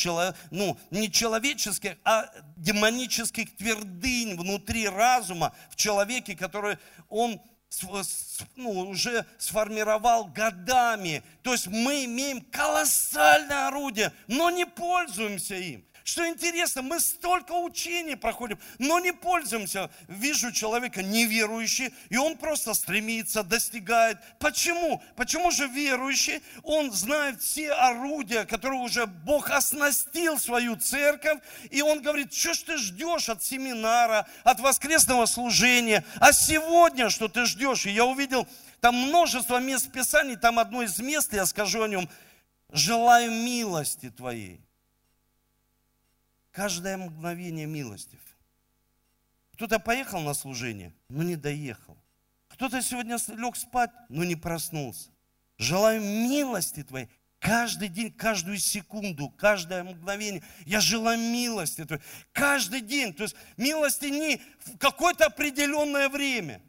ну, 0.51 0.79
не 0.91 1.11
человеческих, 1.11 1.97
а 2.05 2.29
демонических 2.57 3.57
твердынь 3.57 4.37
внутри 4.37 4.89
разума 4.89 5.55
в 5.71 5.77
человеке, 5.77 6.37
который 6.37 6.79
он 7.09 7.41
ну, 8.57 8.71
уже 8.71 9.25
сформировал 9.39 10.25
годами. 10.25 11.23
То 11.43 11.53
есть 11.53 11.69
мы 11.69 12.05
имеем 12.05 12.41
колоссальное 12.41 13.69
орудие, 13.69 14.13
но 14.27 14.51
не 14.51 14.67
пользуемся 14.67 15.55
им. 15.55 15.85
Что 16.11 16.27
интересно, 16.27 16.83
мы 16.83 16.99
столько 16.99 17.53
учений 17.53 18.17
проходим, 18.17 18.59
но 18.81 18.99
не 18.99 19.13
пользуемся. 19.13 19.91
Вижу 20.09 20.51
человека 20.51 21.05
неверующий, 21.05 21.95
и 22.09 22.17
он 22.17 22.37
просто 22.37 22.75
стремится, 22.75 23.45
достигает. 23.45 24.19
Почему? 24.41 25.01
Почему 25.15 25.53
же 25.53 25.69
верующий, 25.69 26.43
он 26.65 26.91
знает 26.91 27.41
все 27.41 27.71
орудия, 27.71 28.45
которые 28.45 28.81
уже 28.81 29.07
Бог 29.07 29.51
оснастил 29.51 30.41
свою 30.41 30.75
церковь, 30.75 31.39
и 31.71 31.81
он 31.81 32.03
говорит, 32.03 32.35
что 32.35 32.55
ж 32.55 32.59
ты 32.59 32.77
ждешь 32.79 33.29
от 33.29 33.45
семинара, 33.45 34.27
от 34.43 34.59
воскресного 34.59 35.27
служения, 35.27 36.05
а 36.17 36.33
сегодня 36.33 37.09
что 37.09 37.29
ты 37.29 37.47
ждешь? 37.47 37.87
И 37.87 37.91
я 37.91 38.05
увидел 38.05 38.49
там 38.81 38.97
множество 38.97 39.59
мест 39.59 39.93
Писаний, 39.93 40.35
там 40.35 40.59
одно 40.59 40.83
из 40.83 40.99
мест, 40.99 41.33
я 41.33 41.47
скажу 41.47 41.85
о 41.85 41.89
нем, 41.89 42.09
желаю 42.73 43.31
милости 43.31 44.11
Твоей 44.11 44.61
Каждое 46.51 46.97
мгновение 46.97 47.67
милостив. 47.67 48.21
Кто-то 49.55 49.79
поехал 49.79 50.21
на 50.21 50.35
служение, 50.35 50.95
но 51.09 51.23
не 51.23 51.37
доехал. 51.37 51.97
Кто-то 52.49 52.83
сегодня 52.83 53.19
лег 53.29 53.57
спать, 53.57 53.91
но 54.09 54.25
не 54.25 54.37
проснулся. 54.37 55.11
Желаю 55.59 56.01
милости 56.01 56.83
Твоей 56.83 57.09
каждый 57.41 57.89
день, 57.89 58.13
каждую 58.13 58.59
секунду, 58.59 59.31
каждое 59.31 59.83
мгновение. 59.83 60.43
Я 60.67 60.81
желаю 60.81 61.19
милости 61.19 61.85
Твоей. 61.85 62.03
Каждый 62.33 62.83
день. 62.83 63.13
То 63.13 63.25
есть 63.25 63.35
милости 63.57 64.07
не 64.07 64.41
в 64.65 64.79
какое-то 64.79 65.27
определенное 65.27 66.09
время, 66.09 66.63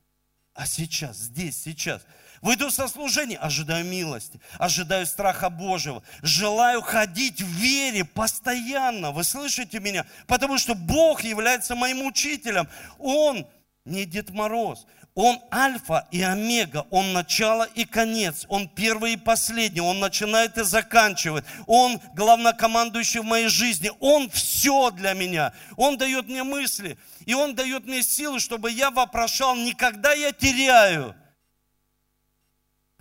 а 0.54 0.66
сейчас, 0.66 1.18
здесь, 1.18 1.62
сейчас. 1.62 2.06
Выйду 2.42 2.72
со 2.72 2.88
служения, 2.88 3.38
ожидаю 3.38 3.86
милости, 3.86 4.42
ожидаю 4.58 5.06
страха 5.06 5.50
Божьего, 5.50 6.02
желаю 6.24 6.82
ходить 6.82 7.40
в 7.40 7.48
вере 7.48 8.04
постоянно. 8.04 9.12
Вы 9.12 9.24
слышите 9.24 9.80
меня? 9.80 10.08
Потому 10.26 10.58
что 10.58 10.74
Бог 10.74 11.24
является 11.24 11.76
моим 11.76 12.04
учителем. 12.04 12.68
Он 12.98 13.48
не 13.86 14.06
Дед 14.06 14.32
Мороз. 14.32 14.88
Он 15.14 15.40
альфа 15.54 16.08
и 16.10 16.22
омега, 16.22 16.88
он 16.90 17.12
начало 17.12 17.66
и 17.76 17.84
конец, 17.84 18.46
он 18.48 18.70
первый 18.70 19.14
и 19.14 19.18
последний, 19.18 19.82
он 19.82 20.00
начинает 20.00 20.58
и 20.58 20.64
заканчивает, 20.64 21.44
он 21.68 22.00
главнокомандующий 22.16 23.20
в 23.20 23.26
моей 23.26 23.50
жизни, 23.50 23.92
он 24.00 24.30
все 24.30 24.90
для 24.92 25.12
меня, 25.12 25.52
он 25.76 25.98
дает 25.98 26.30
мне 26.30 26.44
мысли, 26.44 26.98
и 27.26 27.34
он 27.34 27.56
дает 27.56 27.86
мне 27.86 28.04
силы, 28.04 28.40
чтобы 28.40 28.72
я 28.72 28.90
вопрошал, 28.90 29.58
никогда 29.58 30.14
я 30.14 30.32
теряю, 30.32 31.14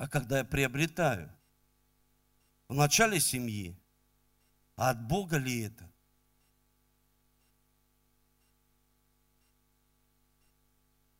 а 0.01 0.09
когда 0.09 0.39
я 0.39 0.45
приобретаю. 0.45 1.31
В 2.69 2.75
начале 2.75 3.21
семьи. 3.21 3.77
А 4.75 4.91
от 4.91 5.07
Бога 5.07 5.37
ли 5.37 5.65
это? 5.65 5.93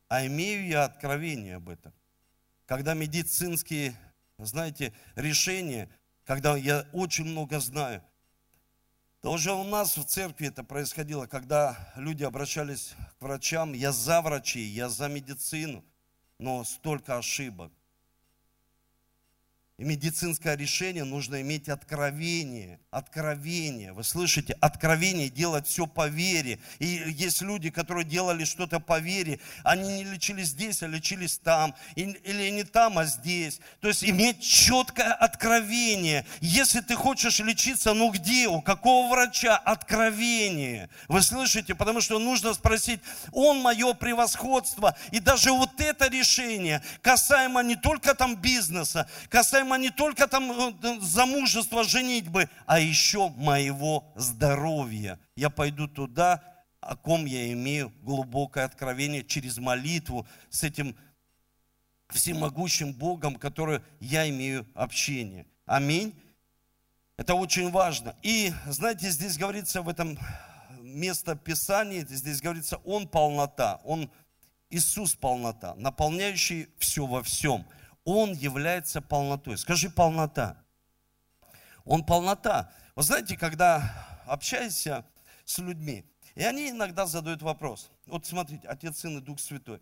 А 0.07 0.25
имею 0.25 0.65
я 0.65 0.85
откровение 0.85 1.57
об 1.57 1.69
этом. 1.69 1.93
Когда 2.65 2.95
медицинские, 2.95 3.95
знаете, 4.39 4.95
решения, 5.13 5.87
когда 6.25 6.57
я 6.57 6.89
очень 6.91 7.25
много 7.25 7.59
знаю, 7.59 8.03
то 9.21 9.31
уже 9.31 9.53
у 9.53 9.63
нас 9.63 9.95
в 9.95 10.05
церкви 10.05 10.47
это 10.47 10.63
происходило, 10.63 11.27
когда 11.27 11.93
люди 11.95 12.23
обращались 12.23 12.95
к 13.19 13.21
врачам, 13.21 13.73
я 13.73 13.91
за 13.91 14.23
врачей, 14.23 14.65
я 14.65 14.89
за 14.89 15.07
медицину, 15.07 15.85
но 16.39 16.63
столько 16.63 17.19
ошибок. 17.19 17.71
И 19.81 19.83
медицинское 19.83 20.55
решение 20.55 21.03
нужно 21.03 21.41
иметь 21.41 21.67
откровение. 21.67 22.79
Откровение. 22.91 23.93
Вы 23.93 24.03
слышите? 24.03 24.55
Откровение, 24.61 25.27
делать 25.27 25.65
все 25.65 25.87
по 25.87 26.07
вере. 26.07 26.59
И 26.77 26.85
есть 26.85 27.41
люди, 27.41 27.71
которые 27.71 28.05
делали 28.05 28.43
что-то 28.43 28.79
по 28.79 28.99
вере. 28.99 29.39
Они 29.63 29.93
не 29.93 30.03
лечились 30.03 30.49
здесь, 30.49 30.83
а 30.83 30.87
лечились 30.87 31.39
там. 31.39 31.73
Или 31.95 32.51
не 32.51 32.63
там, 32.63 32.99
а 32.99 33.05
здесь. 33.05 33.59
То 33.79 33.87
есть 33.87 34.03
иметь 34.03 34.43
четкое 34.43 35.13
откровение. 35.13 36.27
Если 36.41 36.81
ты 36.81 36.93
хочешь 36.93 37.39
лечиться, 37.39 37.95
ну 37.95 38.11
где? 38.11 38.49
У 38.49 38.61
какого 38.61 39.11
врача? 39.11 39.57
Откровение. 39.57 40.89
Вы 41.07 41.23
слышите? 41.23 41.73
Потому 41.73 42.01
что 42.01 42.19
нужно 42.19 42.53
спросить, 42.53 42.99
он 43.31 43.57
мое 43.61 43.93
превосходство. 43.93 44.95
И 45.09 45.19
даже 45.19 45.51
вот 45.51 45.81
это 45.81 46.07
решение 46.07 46.83
касаемо 47.01 47.63
не 47.63 47.75
только 47.75 48.13
там 48.13 48.35
бизнеса, 48.35 49.09
касаемо 49.29 49.70
касаемо 49.71 49.77
не 49.77 49.89
только 49.89 50.27
там 50.27 50.51
э, 50.51 50.99
замужества, 51.01 51.83
женитьбы, 51.83 52.49
а 52.65 52.79
еще 52.79 53.29
моего 53.29 54.03
здоровья. 54.15 55.19
Я 55.35 55.49
пойду 55.49 55.87
туда, 55.87 56.41
о 56.81 56.95
ком 56.95 57.25
я 57.25 57.51
имею 57.53 57.91
глубокое 58.01 58.65
откровение 58.65 59.23
через 59.23 59.57
молитву 59.57 60.25
с 60.49 60.63
этим 60.63 60.95
всемогущим 62.09 62.93
Богом, 62.93 63.35
который 63.35 63.81
я 63.99 64.27
имею 64.29 64.65
общение. 64.75 65.45
Аминь. 65.65 66.13
Это 67.17 67.35
очень 67.35 67.71
важно. 67.71 68.15
И, 68.23 68.51
знаете, 68.67 69.09
здесь 69.09 69.37
говорится 69.37 69.81
в 69.81 69.89
этом 69.89 70.17
место 70.81 71.35
Писания, 71.35 72.05
здесь 72.05 72.41
говорится, 72.41 72.77
Он 72.83 73.07
полнота, 73.07 73.79
Он 73.85 74.09
Иисус 74.69 75.15
полнота, 75.15 75.75
наполняющий 75.75 76.67
все 76.79 77.05
во 77.05 77.21
всем– 77.21 77.65
он 78.03 78.33
является 78.33 79.01
полнотой. 79.01 79.57
Скажи 79.57 79.89
полнота. 79.89 80.63
Он 81.85 82.05
полнота. 82.05 82.71
Вы 82.95 83.03
знаете, 83.03 83.37
когда 83.37 84.21
общаешься 84.25 85.05
с 85.45 85.57
людьми, 85.59 86.05
и 86.35 86.43
они 86.43 86.69
иногда 86.69 87.05
задают 87.05 87.41
вопрос. 87.41 87.91
Вот 88.05 88.25
смотрите, 88.25 88.67
Отец, 88.67 88.99
Сын 88.99 89.17
и 89.17 89.21
Дух 89.21 89.39
Святой. 89.39 89.81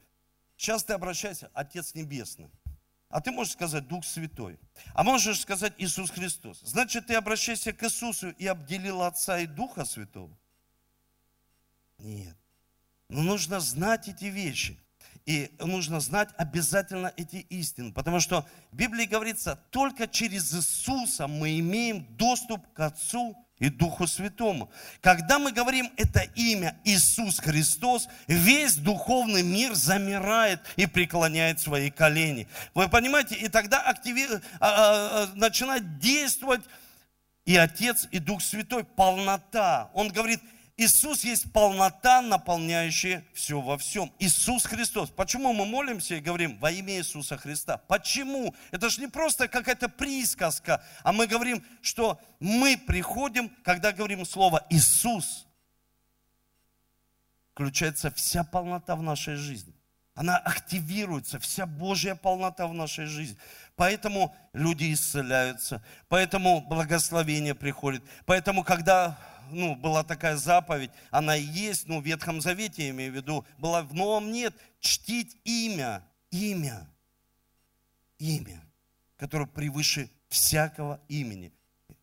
Сейчас 0.57 0.83
ты 0.83 0.93
обращаешься, 0.93 1.49
Отец 1.53 1.93
Небесный. 1.93 2.51
А 3.09 3.21
ты 3.21 3.31
можешь 3.31 3.53
сказать 3.53 3.87
Дух 3.87 4.05
Святой. 4.05 4.59
А 4.93 5.03
можешь 5.03 5.41
сказать 5.41 5.73
Иисус 5.77 6.11
Христос. 6.11 6.61
Значит, 6.61 7.07
ты 7.07 7.15
обращаешься 7.15 7.73
к 7.73 7.83
Иисусу 7.83 8.29
и 8.29 8.45
обделил 8.45 9.01
Отца 9.01 9.39
и 9.39 9.47
Духа 9.47 9.83
Святого? 9.85 10.37
Нет. 11.97 12.37
Но 13.07 13.23
нужно 13.23 13.59
знать 13.59 14.07
эти 14.07 14.25
вещи. 14.25 14.79
И 15.29 15.51
нужно 15.59 15.99
знать 15.99 16.29
обязательно 16.37 17.13
эти 17.15 17.45
истины, 17.51 17.93
потому 17.93 18.19
что 18.19 18.47
в 18.71 18.75
Библии 18.75 19.05
говорится, 19.05 19.59
только 19.69 20.07
через 20.07 20.51
Иисуса 20.55 21.27
мы 21.27 21.59
имеем 21.59 22.03
доступ 22.17 22.65
к 22.73 22.79
Отцу 22.79 23.37
и 23.59 23.69
Духу 23.69 24.07
Святому. 24.07 24.71
Когда 25.01 25.37
мы 25.37 25.51
говорим 25.51 25.91
это 25.97 26.21
имя 26.33 26.79
Иисус 26.83 27.37
Христос, 27.37 28.07
весь 28.25 28.77
духовный 28.77 29.43
мир 29.43 29.75
замирает 29.75 30.61
и 30.77 30.87
преклоняет 30.87 31.59
свои 31.59 31.91
колени. 31.91 32.47
Вы 32.73 32.89
понимаете? 32.89 33.35
И 33.35 33.49
тогда 33.49 33.83
активи... 33.83 34.25
а, 34.33 34.39
а, 34.39 34.49
а 34.59 35.29
начинает 35.35 35.99
действовать 35.99 36.61
и 37.45 37.55
Отец, 37.55 38.07
и 38.09 38.17
Дух 38.17 38.41
Святой, 38.41 38.83
полнота. 38.83 39.91
Он 39.93 40.09
говорит, 40.09 40.41
Иисус 40.79 41.25
есть 41.25 41.51
полнота, 41.51 42.21
наполняющая 42.21 43.25
все 43.33 43.59
во 43.59 43.77
всем. 43.77 44.13
Иисус 44.17 44.63
Христос. 44.63 45.09
Почему 45.09 45.51
мы 45.51 45.65
молимся 45.65 46.15
и 46.15 46.21
говорим 46.21 46.57
во 46.57 46.71
имя 46.71 46.93
Иисуса 46.93 47.35
Христа? 47.35 47.75
Почему? 47.75 48.55
Это 48.71 48.89
же 48.89 49.01
не 49.01 49.07
просто 49.07 49.49
какая-то 49.49 49.89
присказка, 49.89 50.81
а 51.03 51.11
мы 51.11 51.27
говорим, 51.27 51.65
что 51.81 52.17
мы 52.39 52.77
приходим, 52.77 53.49
когда 53.65 53.91
говорим 53.91 54.23
слово 54.23 54.65
Иисус, 54.69 55.45
включается 57.51 58.09
вся 58.11 58.45
полнота 58.45 58.95
в 58.95 59.01
нашей 59.01 59.35
жизни. 59.35 59.73
Она 60.15 60.37
активируется, 60.37 61.41
вся 61.41 61.65
Божья 61.65 62.15
полнота 62.15 62.67
в 62.67 62.73
нашей 62.73 63.05
жизни. 63.05 63.37
Поэтому 63.75 64.33
люди 64.53 64.93
исцеляются, 64.93 65.83
поэтому 66.07 66.61
благословение 66.61 67.53
приходит. 67.53 68.01
Поэтому, 68.25 68.63
когда 68.63 69.19
ну, 69.51 69.75
была 69.75 70.03
такая 70.03 70.37
заповедь, 70.37 70.91
она 71.11 71.35
есть, 71.35 71.87
ну, 71.87 72.01
в 72.01 72.05
Ветхом 72.05 72.41
Завете, 72.41 72.85
я 72.85 72.89
имею 72.89 73.11
в 73.11 73.15
виду, 73.15 73.45
была 73.57 73.81
в 73.83 73.93
Новом 73.93 74.31
нет, 74.31 74.55
чтить 74.79 75.37
имя, 75.43 76.03
имя, 76.31 76.89
имя, 78.17 78.63
которое 79.17 79.45
превыше 79.45 80.09
всякого 80.27 80.99
имени. 81.07 81.51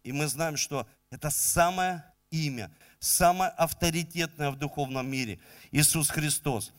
И 0.02 0.12
мы 0.12 0.26
знаем, 0.26 0.56
что 0.56 0.88
это 1.10 1.30
самое 1.30 2.04
имя, 2.30 2.70
самое 2.98 3.50
авторитетное 3.50 4.50
в 4.50 4.56
духовном 4.56 5.08
мире, 5.08 5.40
Иисус 5.70 6.10
Христос. 6.10 6.72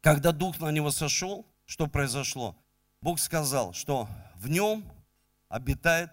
Когда 0.00 0.32
Дух 0.32 0.60
на 0.60 0.70
него 0.70 0.90
сошел, 0.90 1.46
что 1.64 1.86
произошло? 1.86 2.56
Бог 3.00 3.20
сказал, 3.20 3.72
что 3.72 4.08
в 4.36 4.48
нем 4.48 4.84
обитает 5.48 6.10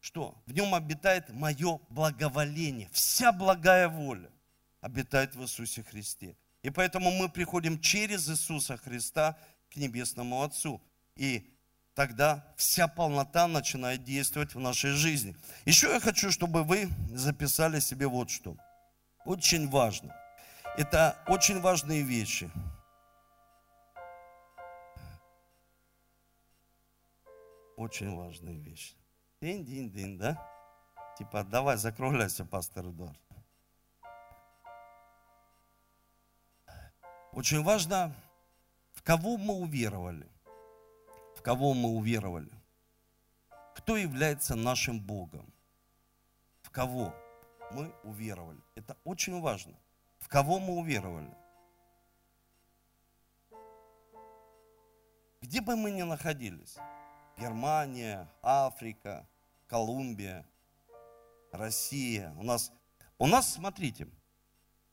что? 0.00 0.40
В 0.46 0.52
нем 0.52 0.74
обитает 0.74 1.28
мое 1.30 1.80
благоволение. 1.90 2.88
Вся 2.92 3.32
благая 3.32 3.88
воля 3.88 4.30
обитает 4.80 5.34
в 5.34 5.42
Иисусе 5.42 5.82
Христе. 5.82 6.36
И 6.62 6.70
поэтому 6.70 7.10
мы 7.10 7.28
приходим 7.28 7.80
через 7.80 8.28
Иисуса 8.28 8.76
Христа 8.76 9.36
к 9.70 9.76
Небесному 9.76 10.42
Отцу. 10.42 10.80
И 11.16 11.52
тогда 11.94 12.46
вся 12.56 12.86
полнота 12.88 13.48
начинает 13.48 14.04
действовать 14.04 14.54
в 14.54 14.60
нашей 14.60 14.92
жизни. 14.92 15.36
Еще 15.64 15.88
я 15.88 16.00
хочу, 16.00 16.30
чтобы 16.30 16.62
вы 16.62 16.88
записали 17.12 17.80
себе 17.80 18.06
вот 18.06 18.30
что. 18.30 18.56
Очень 19.24 19.68
важно. 19.68 20.14
Это 20.76 21.18
очень 21.26 21.60
важные 21.60 22.02
вещи. 22.02 22.50
Очень 27.76 28.14
важные 28.16 28.58
вещи. 28.58 28.94
Дин-дин-дин, 29.40 30.18
да? 30.18 30.36
Типа, 31.16 31.44
давай, 31.44 31.76
закругляйся, 31.76 32.44
пастор 32.44 32.86
Эдуард. 32.86 33.18
Очень 37.32 37.62
важно, 37.62 38.12
в 38.92 39.02
кого 39.02 39.36
мы 39.36 39.54
уверовали. 39.54 40.26
В 41.36 41.42
кого 41.42 41.72
мы 41.72 41.90
уверовали. 41.90 42.50
Кто 43.76 43.96
является 43.96 44.56
нашим 44.56 45.00
Богом. 45.00 45.52
В 46.62 46.70
кого 46.70 47.14
мы 47.70 47.94
уверовали. 48.02 48.60
Это 48.74 48.96
очень 49.04 49.40
важно. 49.40 49.78
В 50.18 50.28
кого 50.28 50.58
мы 50.58 50.78
уверовали. 50.78 51.32
Где 55.40 55.60
бы 55.60 55.76
мы 55.76 55.92
ни 55.92 56.02
находились, 56.02 56.76
Германия, 57.38 58.28
Африка, 58.42 59.28
Колумбия, 59.68 60.44
Россия, 61.52 62.34
у 62.36 62.42
нас, 62.42 62.72
у 63.18 63.26
нас, 63.26 63.54
смотрите, 63.54 64.08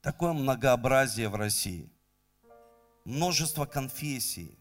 такое 0.02 0.34
многообразие 0.34 1.28
в 1.28 1.36
России. 1.36 1.90
Множество 3.04 3.66
конфессий, 3.66 4.58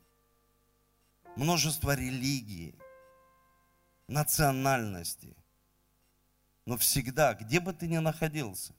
множество 1.37 1.95
религий, 1.95 2.75
национальностей. 4.09 5.37
Но 6.65 6.79
всегда, 6.79 7.35
где 7.35 7.61
бы 7.61 7.75
ты 7.75 7.87
ни 7.87 7.99
находился, 7.99 8.75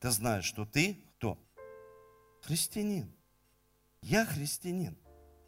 ты 0.00 0.10
знаешь, 0.10 0.44
что 0.44 0.64
ты 0.64 1.04
кто? 1.16 1.38
Христианин. 2.42 3.12
Я 4.02 4.24
христианин. 4.24 4.96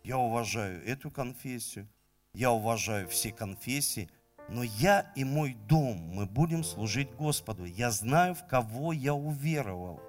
Я 0.05 0.18
уважаю 0.18 0.85
эту 0.87 1.11
конфессию, 1.11 1.89
я 2.33 2.51
уважаю 2.51 3.09
все 3.09 3.33
конфессии, 3.33 4.09
но 4.49 4.62
я 4.62 5.12
и 5.14 5.24
мой 5.24 5.55
дом, 5.68 5.97
мы 5.97 6.26
будем 6.26 6.64
служить 6.64 7.12
Господу. 7.14 7.64
Я 7.64 7.91
знаю, 7.91 8.35
в 8.35 8.47
кого 8.47 8.93
я 8.93 9.14
уверовал. 9.14 10.01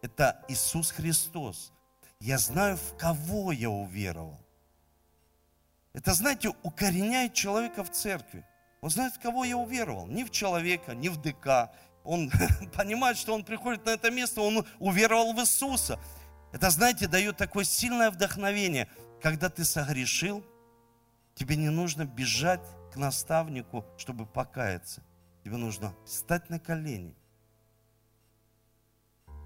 Это 0.00 0.44
Иисус 0.48 0.90
Христос. 0.90 1.72
Я 2.20 2.38
знаю, 2.38 2.76
в 2.76 2.96
кого 2.96 3.52
я 3.52 3.70
уверовал. 3.70 4.40
Это, 5.92 6.14
знаете, 6.14 6.52
укореняет 6.62 7.34
человека 7.34 7.84
в 7.84 7.90
церкви. 7.90 8.44
Он 8.80 8.90
знает, 8.90 9.14
в 9.14 9.20
кого 9.20 9.44
я 9.44 9.56
уверовал. 9.56 10.06
Не 10.06 10.24
в 10.24 10.30
человека, 10.30 10.94
не 10.94 11.08
в 11.08 11.20
ДК. 11.20 11.70
Он 12.04 12.30
понимает, 12.76 13.18
что 13.18 13.34
он 13.34 13.44
приходит 13.44 13.84
на 13.84 13.90
это 13.90 14.10
место, 14.10 14.40
он 14.40 14.66
уверовал 14.78 15.32
в 15.34 15.40
Иисуса. 15.40 15.98
Это, 16.52 16.70
знаете, 16.70 17.06
дает 17.06 17.36
такое 17.36 17.64
сильное 17.64 18.10
вдохновение. 18.10 18.88
Когда 19.20 19.50
ты 19.50 19.64
согрешил, 19.64 20.44
тебе 21.38 21.56
не 21.56 21.70
нужно 21.70 22.04
бежать 22.04 22.66
к 22.92 22.96
наставнику, 22.96 23.84
чтобы 23.96 24.26
покаяться. 24.26 25.02
Тебе 25.44 25.56
нужно 25.56 25.94
встать 26.04 26.50
на 26.50 26.58
колени, 26.58 27.14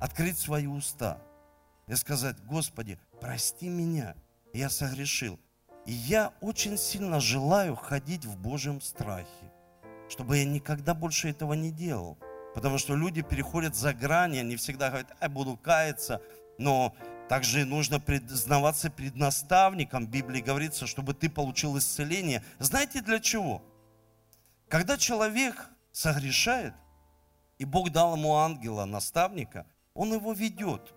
открыть 0.00 0.38
свои 0.38 0.66
уста 0.66 1.18
и 1.86 1.94
сказать, 1.94 2.42
Господи, 2.44 2.98
прости 3.20 3.68
меня, 3.68 4.16
я 4.54 4.70
согрешил. 4.70 5.38
И 5.84 5.92
я 5.92 6.32
очень 6.40 6.78
сильно 6.78 7.20
желаю 7.20 7.76
ходить 7.76 8.24
в 8.24 8.38
Божьем 8.38 8.80
страхе, 8.80 9.52
чтобы 10.08 10.38
я 10.38 10.44
никогда 10.44 10.94
больше 10.94 11.28
этого 11.28 11.52
не 11.52 11.70
делал. 11.70 12.18
Потому 12.54 12.78
что 12.78 12.94
люди 12.94 13.22
переходят 13.22 13.74
за 13.74 13.92
грани, 13.92 14.38
они 14.38 14.56
всегда 14.56 14.88
говорят, 14.88 15.14
я 15.20 15.28
буду 15.28 15.56
каяться, 15.56 16.22
но 16.58 16.94
также 17.28 17.64
нужно 17.64 18.00
признаваться 18.00 18.90
перед 18.90 19.16
наставником. 19.16 20.06
В 20.06 20.10
Библии 20.10 20.40
говорится, 20.40 20.86
чтобы 20.86 21.14
ты 21.14 21.30
получил 21.30 21.78
исцеление. 21.78 22.42
Знаете 22.58 23.00
для 23.00 23.20
чего? 23.20 23.62
Когда 24.68 24.96
человек 24.96 25.68
согрешает, 25.92 26.74
и 27.58 27.64
Бог 27.64 27.90
дал 27.90 28.16
ему 28.16 28.36
ангела, 28.36 28.84
наставника, 28.84 29.66
он 29.94 30.12
его 30.12 30.32
ведет. 30.32 30.94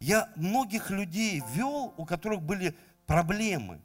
Я 0.00 0.28
многих 0.36 0.90
людей 0.90 1.42
вел, 1.54 1.94
у 1.96 2.04
которых 2.04 2.42
были 2.42 2.76
проблемы. 3.06 3.80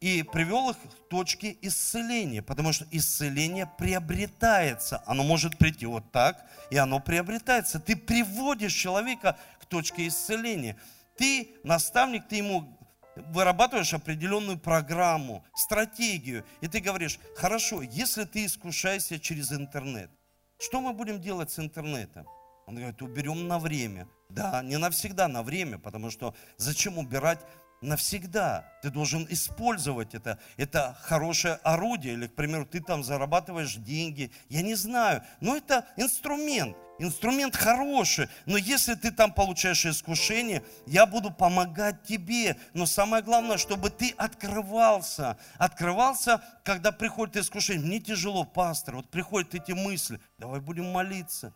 И 0.00 0.22
привел 0.22 0.70
их 0.70 0.76
к 0.76 1.08
точке 1.08 1.56
исцеления, 1.60 2.40
потому 2.40 2.72
что 2.72 2.86
исцеление 2.92 3.68
приобретается. 3.78 5.02
Оно 5.06 5.24
может 5.24 5.58
прийти 5.58 5.86
вот 5.86 6.12
так, 6.12 6.46
и 6.70 6.76
оно 6.76 7.00
приобретается. 7.00 7.80
Ты 7.80 7.96
приводишь 7.96 8.74
человека 8.74 9.36
точке 9.68 10.08
исцеления. 10.08 10.76
Ты, 11.16 11.56
наставник, 11.64 12.28
ты 12.28 12.36
ему 12.36 12.78
вырабатываешь 13.16 13.94
определенную 13.94 14.58
программу, 14.58 15.44
стратегию, 15.54 16.44
и 16.60 16.68
ты 16.68 16.80
говоришь, 16.80 17.18
хорошо, 17.36 17.82
если 17.82 18.24
ты 18.24 18.44
искушаешься 18.44 19.18
через 19.18 19.52
интернет, 19.52 20.10
что 20.58 20.80
мы 20.80 20.92
будем 20.92 21.20
делать 21.20 21.50
с 21.50 21.58
интернетом? 21.58 22.26
Он 22.66 22.76
говорит, 22.76 23.00
уберем 23.00 23.48
на 23.48 23.58
время. 23.58 24.08
Да, 24.28 24.62
не 24.62 24.76
навсегда, 24.76 25.26
на 25.26 25.42
время, 25.42 25.78
потому 25.78 26.10
что 26.10 26.34
зачем 26.58 26.98
убирать 26.98 27.40
навсегда. 27.80 28.70
Ты 28.82 28.90
должен 28.90 29.26
использовать 29.30 30.14
это. 30.14 30.38
Это 30.56 30.96
хорошее 31.00 31.54
орудие. 31.62 32.14
Или, 32.14 32.26
к 32.26 32.34
примеру, 32.34 32.66
ты 32.66 32.82
там 32.82 33.02
зарабатываешь 33.02 33.76
деньги. 33.76 34.30
Я 34.48 34.62
не 34.62 34.74
знаю. 34.74 35.22
Но 35.40 35.56
это 35.56 35.86
инструмент. 35.96 36.76
Инструмент 36.98 37.54
хороший. 37.54 38.28
Но 38.46 38.56
если 38.56 38.94
ты 38.94 39.10
там 39.10 39.32
получаешь 39.32 39.86
искушение, 39.86 40.64
я 40.86 41.06
буду 41.06 41.30
помогать 41.30 42.02
тебе. 42.02 42.56
Но 42.74 42.86
самое 42.86 43.22
главное, 43.22 43.56
чтобы 43.56 43.90
ты 43.90 44.14
открывался. 44.16 45.38
Открывался, 45.58 46.42
когда 46.64 46.90
приходит 46.92 47.36
искушение. 47.36 47.86
Мне 47.86 48.00
тяжело, 48.00 48.44
пастор. 48.44 48.96
Вот 48.96 49.10
приходят 49.10 49.54
эти 49.54 49.72
мысли. 49.72 50.20
Давай 50.38 50.60
будем 50.60 50.90
молиться. 50.90 51.54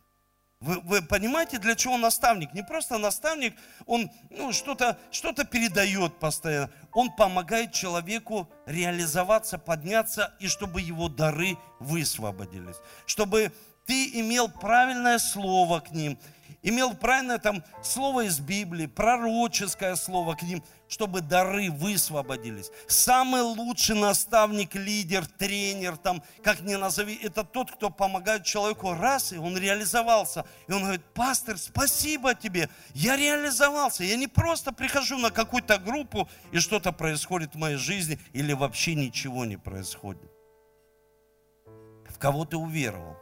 Вы, 0.63 0.79
вы 0.85 1.03
понимаете, 1.03 1.59
для 1.59 1.75
чего 1.75 1.99
наставник? 1.99 2.55
Не 2.55 2.63
просто 2.63 2.97
наставник, 2.97 3.57
он 3.85 4.13
ну, 4.31 4.53
что-то 4.53 4.97
что 5.11 5.33
передает 5.33 6.21
постоянно. 6.21 6.71
Он 6.93 7.11
помогает 7.11 7.73
человеку 7.73 8.49
реализоваться, 8.67 9.59
подняться, 9.59 10.33
и 10.39 10.47
чтобы 10.47 10.81
его 10.81 11.09
дары 11.09 11.59
высвободились. 11.81 12.77
Чтобы 13.07 13.53
ты 13.87 14.21
имел 14.21 14.49
правильное 14.49 15.19
слово 15.19 15.81
к 15.81 15.91
ним, 15.93 16.19
имел 16.63 16.95
правильное 16.95 17.39
там 17.39 17.63
слово 17.83 18.27
из 18.27 18.39
Библии, 18.41 18.87
пророческое 18.87 19.97
слово 19.97 20.35
к 20.35 20.43
ним, 20.43 20.63
чтобы 20.89 21.21
дары 21.21 21.71
высвободились. 21.71 22.71
Самый 22.87 23.41
лучший 23.41 23.97
наставник, 23.97 24.75
лидер, 24.75 25.27
тренер, 25.27 25.97
там, 25.97 26.23
как 26.43 26.61
ни 26.61 26.75
назови, 26.75 27.19
это 27.23 27.45
тот, 27.45 27.71
кто 27.71 27.91
помогает 27.91 28.45
человеку 28.45 28.93
раз, 28.93 29.33
и 29.33 29.39
он 29.39 29.57
реализовался. 29.57 30.45
И 30.69 30.73
он 30.73 30.83
говорит, 30.83 31.05
пастор, 31.15 31.59
спасибо 31.59 32.35
тебе, 32.35 32.69
я 32.95 33.17
реализовался. 33.17 34.05
Я 34.05 34.17
не 34.17 34.29
просто 34.29 34.73
прихожу 34.73 35.19
на 35.19 35.31
какую-то 35.31 35.79
группу, 35.79 36.29
и 36.53 36.59
что-то 36.59 36.93
происходит 36.93 37.55
в 37.55 37.59
моей 37.59 37.77
жизни, 37.77 38.19
или 38.33 38.53
вообще 38.53 38.95
ничего 38.95 39.45
не 39.45 39.57
происходит. 39.57 40.31
В 42.09 42.19
кого 42.19 42.45
ты 42.45 42.57
уверовал? 42.57 43.22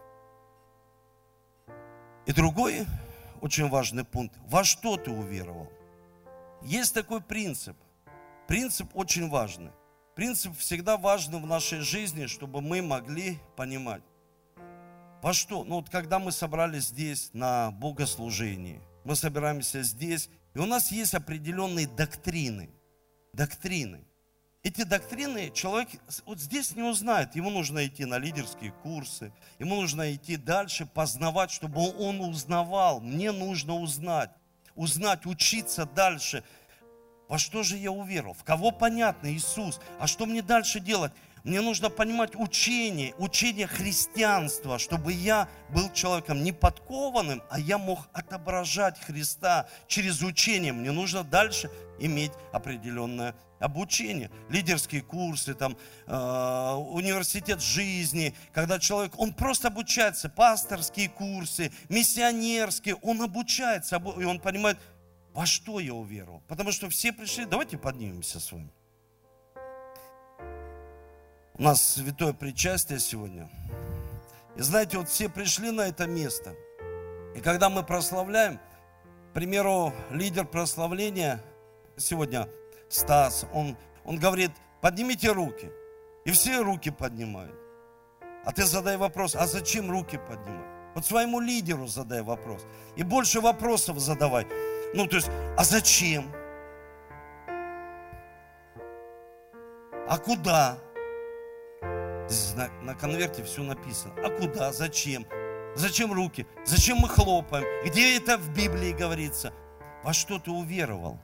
И 2.31 2.33
другой 2.33 2.87
очень 3.41 3.69
важный 3.69 4.05
пункт. 4.05 4.37
Во 4.47 4.63
что 4.63 4.97
ты 4.97 5.11
уверовал? 5.11 5.69
Есть 6.63 6.95
такой 6.95 7.21
принцип. 7.21 7.77
Принцип 8.47 8.89
очень 8.95 9.29
важный. 9.29 9.73
Принцип 10.15 10.57
всегда 10.57 10.97
важен 10.97 11.43
в 11.43 11.47
нашей 11.49 11.81
жизни, 11.81 12.27
чтобы 12.27 12.61
мы 12.61 12.83
могли 12.83 13.41
понимать. 13.57 14.05
Во 15.23 15.33
что? 15.33 15.65
Ну 15.65 15.75
вот 15.81 15.91
когда 15.91 16.21
мы 16.21 16.31
собрались 16.31 16.91
здесь 16.91 17.31
на 17.33 17.73
богослужении, 17.73 18.81
мы 19.03 19.17
собираемся 19.17 19.83
здесь, 19.83 20.31
и 20.55 20.61
у 20.61 20.67
нас 20.67 20.93
есть 20.93 21.15
определенные 21.15 21.89
доктрины. 21.89 22.71
Доктрины. 23.33 24.05
Эти 24.63 24.83
доктрины 24.83 25.51
человек 25.55 25.89
вот 26.27 26.39
здесь 26.39 26.77
не 26.77 26.83
узнает. 26.83 27.35
Ему 27.35 27.49
нужно 27.49 27.87
идти 27.87 28.05
на 28.05 28.19
лидерские 28.19 28.73
курсы, 28.83 29.33
ему 29.59 29.81
нужно 29.81 30.15
идти 30.15 30.37
дальше, 30.37 30.85
познавать, 30.85 31.51
чтобы 31.51 31.81
он 31.99 32.21
узнавал. 32.21 33.01
Мне 33.01 33.33
нужно 33.33 33.75
узнать, 33.75 34.31
узнать, 34.75 35.25
учиться 35.25 35.87
дальше. 35.87 36.45
Во 37.27 37.39
что 37.39 37.63
же 37.63 37.79
я 37.79 37.91
уверовал? 37.91 38.35
В 38.35 38.45
кого 38.45 38.71
понятно? 38.71 39.33
Иисус. 39.33 39.81
А 39.99 40.07
что 40.07 40.27
мне 40.27 40.43
дальше 40.43 40.79
делать? 40.79 41.13
Мне 41.43 41.63
нужно 41.63 41.89
понимать 41.89 42.37
учение, 42.37 43.15
учение 43.17 43.67
христианства, 43.67 44.79
чтобы 44.79 45.15
я 45.15 45.49
был 45.71 45.91
человеком 45.91 46.45
не 46.45 46.53
подкованным, 46.53 47.43
а 47.49 47.59
я 47.59 47.79
мог 47.79 48.01
отображать 48.13 49.01
Христа 49.01 49.67
через 49.87 50.21
учение. 50.21 50.75
Мне 50.75 50.91
нужно 50.91 51.25
дальше 51.25 51.71
иметь 51.99 52.33
определенное 52.53 53.35
обучение, 53.61 54.31
лидерские 54.49 55.03
курсы, 55.03 55.55
там, 55.55 55.77
э, 56.07 56.73
университет 56.73 57.61
жизни, 57.61 58.35
когда 58.53 58.79
человек, 58.81 59.17
он 59.19 59.33
просто 59.33 59.69
обучается, 59.69 60.29
пасторские 60.29 61.09
курсы, 61.09 61.71
миссионерские, 61.89 62.97
он 62.97 63.23
обучается, 63.23 64.03
и 64.19 64.25
он 64.25 64.41
понимает, 64.41 64.79
во 65.33 65.47
что 65.47 65.79
я 65.79 65.95
уверовал. 65.95 66.43
Потому 66.49 66.73
что 66.73 66.89
все 66.89 67.13
пришли, 67.13 67.45
давайте 67.45 67.79
поднимемся 67.79 68.41
с 68.41 68.51
вами. 68.51 68.71
У 71.55 71.63
нас 71.63 71.95
святое 71.95 72.33
причастие 72.33 72.99
сегодня. 72.99 73.49
И 74.57 74.63
знаете, 74.63 74.99
вот 74.99 75.09
все 75.09 75.29
пришли 75.29 75.71
на 75.71 75.83
это 75.83 76.07
место. 76.07 76.55
И 77.37 77.41
когда 77.41 77.69
мы 77.69 77.83
прославляем, 77.83 78.59
к 79.31 79.35
примеру, 79.35 79.93
лидер 80.11 80.47
прославления 80.47 81.41
сегодня, 81.97 82.49
Стас, 82.91 83.47
он, 83.55 83.77
он 84.05 84.19
говорит, 84.19 84.51
поднимите 84.81 85.31
руки. 85.31 85.71
И 86.25 86.33
все 86.33 86.61
руки 86.61 86.91
поднимают. 86.91 87.57
А 88.45 88.53
ты 88.53 88.65
задай 88.65 88.97
вопрос, 88.97 89.37
а 89.37 89.47
зачем 89.47 89.91
руки 89.91 90.19
поднимать? 90.19 90.67
Вот 90.95 91.07
своему 91.07 91.41
лидеру 91.41 91.87
задай 91.87 92.23
вопрос. 92.23 92.67
И 92.97 93.05
больше 93.05 93.41
вопросов 93.41 93.99
задавай. 94.01 94.47
Ну, 94.93 95.07
то 95.07 95.17
есть, 95.17 95.31
а 95.57 95.63
зачем? 95.63 96.33
А 100.09 100.19
куда? 100.19 100.79
На, 102.57 102.69
на 102.83 102.95
конверте 102.97 103.45
все 103.45 103.63
написано. 103.63 104.15
А 104.25 104.31
куда? 104.31 104.73
Зачем? 104.73 105.27
Зачем 105.77 106.13
руки? 106.13 106.47
Зачем 106.67 106.99
мы 106.99 107.09
хлопаем? 107.09 107.65
Где 107.87 108.17
это 108.17 108.37
в 108.37 108.53
Библии 108.53 108.91
говорится? 108.91 109.53
Во 110.03 110.13
что 110.13 110.41
ты 110.41 110.51
уверовал? 110.51 111.21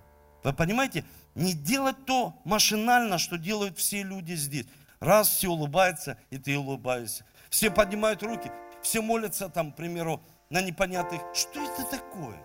Вы 0.46 0.52
понимаете? 0.52 1.04
Не 1.34 1.54
делать 1.54 2.04
то 2.04 2.40
машинально, 2.44 3.18
что 3.18 3.36
делают 3.36 3.78
все 3.78 4.04
люди 4.04 4.34
здесь. 4.34 4.66
Раз 5.00 5.28
все 5.28 5.48
улыбаются, 5.48 6.18
и 6.30 6.38
ты 6.38 6.56
улыбаешься. 6.56 7.24
Все 7.50 7.68
поднимают 7.68 8.22
руки, 8.22 8.52
все 8.80 9.02
молятся 9.02 9.48
там, 9.48 9.72
к 9.72 9.76
примеру, 9.76 10.22
на 10.48 10.62
непонятных. 10.62 11.20
Что 11.34 11.60
это 11.64 11.82
такое? 11.90 12.38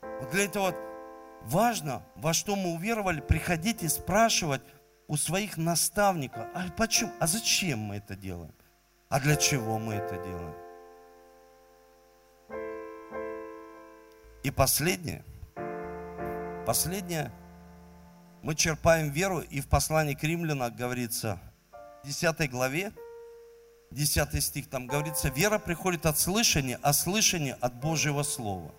Вот 0.00 0.30
для 0.30 0.46
этого 0.46 0.74
важно, 1.42 2.02
во 2.16 2.32
что 2.32 2.56
мы 2.56 2.72
уверовали, 2.72 3.20
приходить 3.20 3.82
и 3.82 3.88
спрашивать, 3.88 4.62
у 5.06 5.18
своих 5.18 5.58
наставников, 5.58 6.46
а 6.54 6.70
почему, 6.74 7.12
а 7.20 7.26
зачем 7.26 7.80
мы 7.80 7.96
это 7.96 8.16
делаем? 8.16 8.54
А 9.10 9.20
для 9.20 9.36
чего 9.36 9.78
мы 9.78 9.92
это 9.92 10.16
делаем? 10.16 10.54
И 14.42 14.50
последнее, 14.50 15.22
последнее, 16.64 17.32
мы 18.42 18.54
черпаем 18.54 19.10
веру, 19.10 19.40
и 19.40 19.60
в 19.60 19.68
послании 19.68 20.14
к 20.14 20.22
римлянам 20.22 20.74
говорится, 20.74 21.38
в 22.02 22.06
10 22.06 22.50
главе, 22.50 22.92
10 23.90 24.42
стих, 24.42 24.68
там 24.68 24.86
говорится, 24.86 25.28
вера 25.28 25.58
приходит 25.58 26.06
от 26.06 26.18
слышания, 26.18 26.78
а 26.82 26.92
слышание 26.92 27.54
от 27.60 27.74
Божьего 27.74 28.22
Слова. 28.22 28.72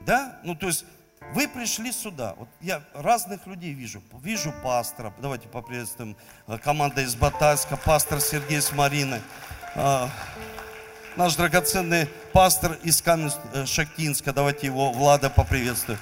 Да? 0.00 0.38
Ну, 0.44 0.54
то 0.54 0.66
есть, 0.66 0.84
вы 1.32 1.48
пришли 1.48 1.90
сюда. 1.90 2.34
Вот 2.36 2.48
я 2.60 2.82
разных 2.94 3.46
людей 3.46 3.72
вижу. 3.72 4.02
Вижу 4.22 4.52
пастора. 4.62 5.12
Давайте 5.20 5.48
поприветствуем 5.48 6.16
э, 6.46 6.58
команда 6.58 7.00
из 7.00 7.16
Батайска, 7.16 7.76
пастор 7.76 8.20
Сергей 8.20 8.60
с 8.60 8.72
Мариной. 8.72 9.20
А, 9.74 10.08
наш 11.16 11.34
драгоценный 11.34 12.06
пастор 12.32 12.78
из 12.82 13.02
Каменск-Шахтинска. 13.02 14.32
Давайте 14.32 14.66
его, 14.66 14.92
Влада, 14.92 15.30
поприветствуем. 15.30 15.98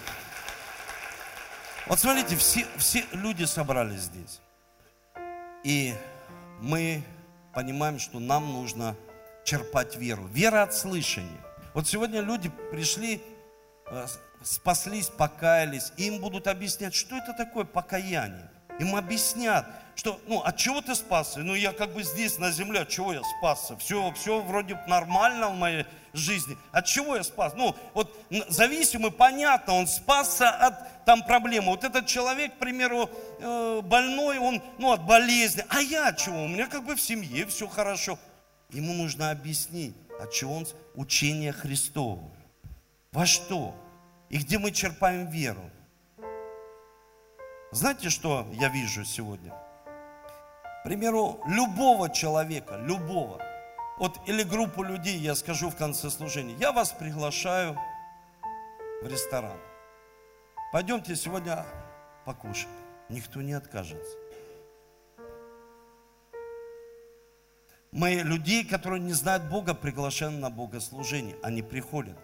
Вот 1.86 1.98
смотрите, 1.98 2.36
все, 2.36 2.66
все 2.78 3.04
люди 3.12 3.44
собрались 3.44 4.02
здесь. 4.02 4.40
И 5.64 5.94
мы 6.60 7.02
понимаем, 7.52 7.98
что 7.98 8.18
нам 8.20 8.52
нужно 8.52 8.96
черпать 9.44 9.96
веру. 9.96 10.24
Вера 10.28 10.62
от 10.62 10.74
слышания. 10.74 11.40
Вот 11.74 11.86
сегодня 11.86 12.22
люди 12.22 12.50
пришли 12.70 13.22
э, 13.86 14.06
спаслись, 14.42 15.08
покаялись, 15.08 15.92
и 15.98 16.06
им 16.06 16.20
будут 16.20 16.46
объяснять, 16.46 16.94
что 16.94 17.16
это 17.16 17.34
такое 17.34 17.64
покаяние. 17.64 18.50
Им 18.78 18.96
объяснят, 18.96 19.66
что, 19.94 20.20
ну, 20.26 20.40
от 20.40 20.56
чего 20.56 20.80
ты 20.80 20.94
спасся? 20.94 21.40
Ну, 21.40 21.54
я 21.54 21.72
как 21.72 21.92
бы 21.92 22.02
здесь, 22.02 22.38
на 22.38 22.50
земле, 22.50 22.80
от 22.80 22.88
чего 22.88 23.12
я 23.12 23.22
спасся? 23.38 23.76
Все, 23.76 24.12
все 24.12 24.40
вроде 24.40 24.80
нормально 24.88 25.48
в 25.50 25.54
моей 25.54 25.86
жизни. 26.12 26.56
От 26.72 26.86
чего 26.86 27.16
я 27.16 27.22
спас? 27.22 27.52
Ну, 27.54 27.76
вот 27.92 28.18
зависимый, 28.48 29.12
понятно, 29.12 29.74
он 29.74 29.86
спасся 29.86 30.50
от 30.50 30.93
там 31.04 31.22
проблемы. 31.22 31.68
Вот 31.68 31.84
этот 31.84 32.06
человек, 32.06 32.54
к 32.54 32.58
примеру, 32.58 33.10
э, 33.38 33.80
больной, 33.82 34.38
он, 34.38 34.62
ну, 34.78 34.92
от 34.92 35.04
болезни. 35.04 35.64
А 35.68 35.80
я 35.80 36.08
от 36.08 36.18
чего? 36.18 36.44
У 36.44 36.48
меня 36.48 36.66
как 36.66 36.84
бы 36.84 36.94
в 36.94 37.00
семье 37.00 37.46
все 37.46 37.66
хорошо. 37.68 38.18
Ему 38.70 38.92
нужно 38.94 39.30
объяснить, 39.30 39.94
от 40.20 40.32
чего 40.32 40.56
он 40.56 40.66
учение 40.94 41.52
Христово. 41.52 42.30
Во 43.12 43.26
что? 43.26 43.74
и 44.34 44.38
где 44.38 44.58
мы 44.58 44.72
черпаем 44.72 45.28
веру. 45.30 45.70
Знаете, 47.70 48.10
что 48.10 48.46
я 48.52 48.68
вижу 48.68 49.04
сегодня? 49.04 49.52
К 50.80 50.82
примеру, 50.82 51.40
любого 51.46 52.10
человека, 52.10 52.76
любого, 52.78 53.40
вот 53.96 54.18
или 54.26 54.42
группу 54.42 54.82
людей, 54.82 55.18
я 55.18 55.36
скажу 55.36 55.70
в 55.70 55.76
конце 55.76 56.10
служения, 56.10 56.56
я 56.58 56.72
вас 56.72 56.90
приглашаю 56.90 57.78
в 59.02 59.06
ресторан. 59.06 59.56
Пойдемте 60.74 61.14
сегодня 61.14 61.64
покушать. 62.24 62.66
Никто 63.08 63.40
не 63.40 63.52
откажется. 63.52 64.18
Мы 67.92 68.14
людей, 68.14 68.64
которые 68.64 69.00
не 69.00 69.12
знают 69.12 69.44
Бога, 69.44 69.74
приглашаем 69.74 70.40
на 70.40 70.50
богослужение. 70.50 71.36
Они 71.44 71.62
приходят. 71.62 72.18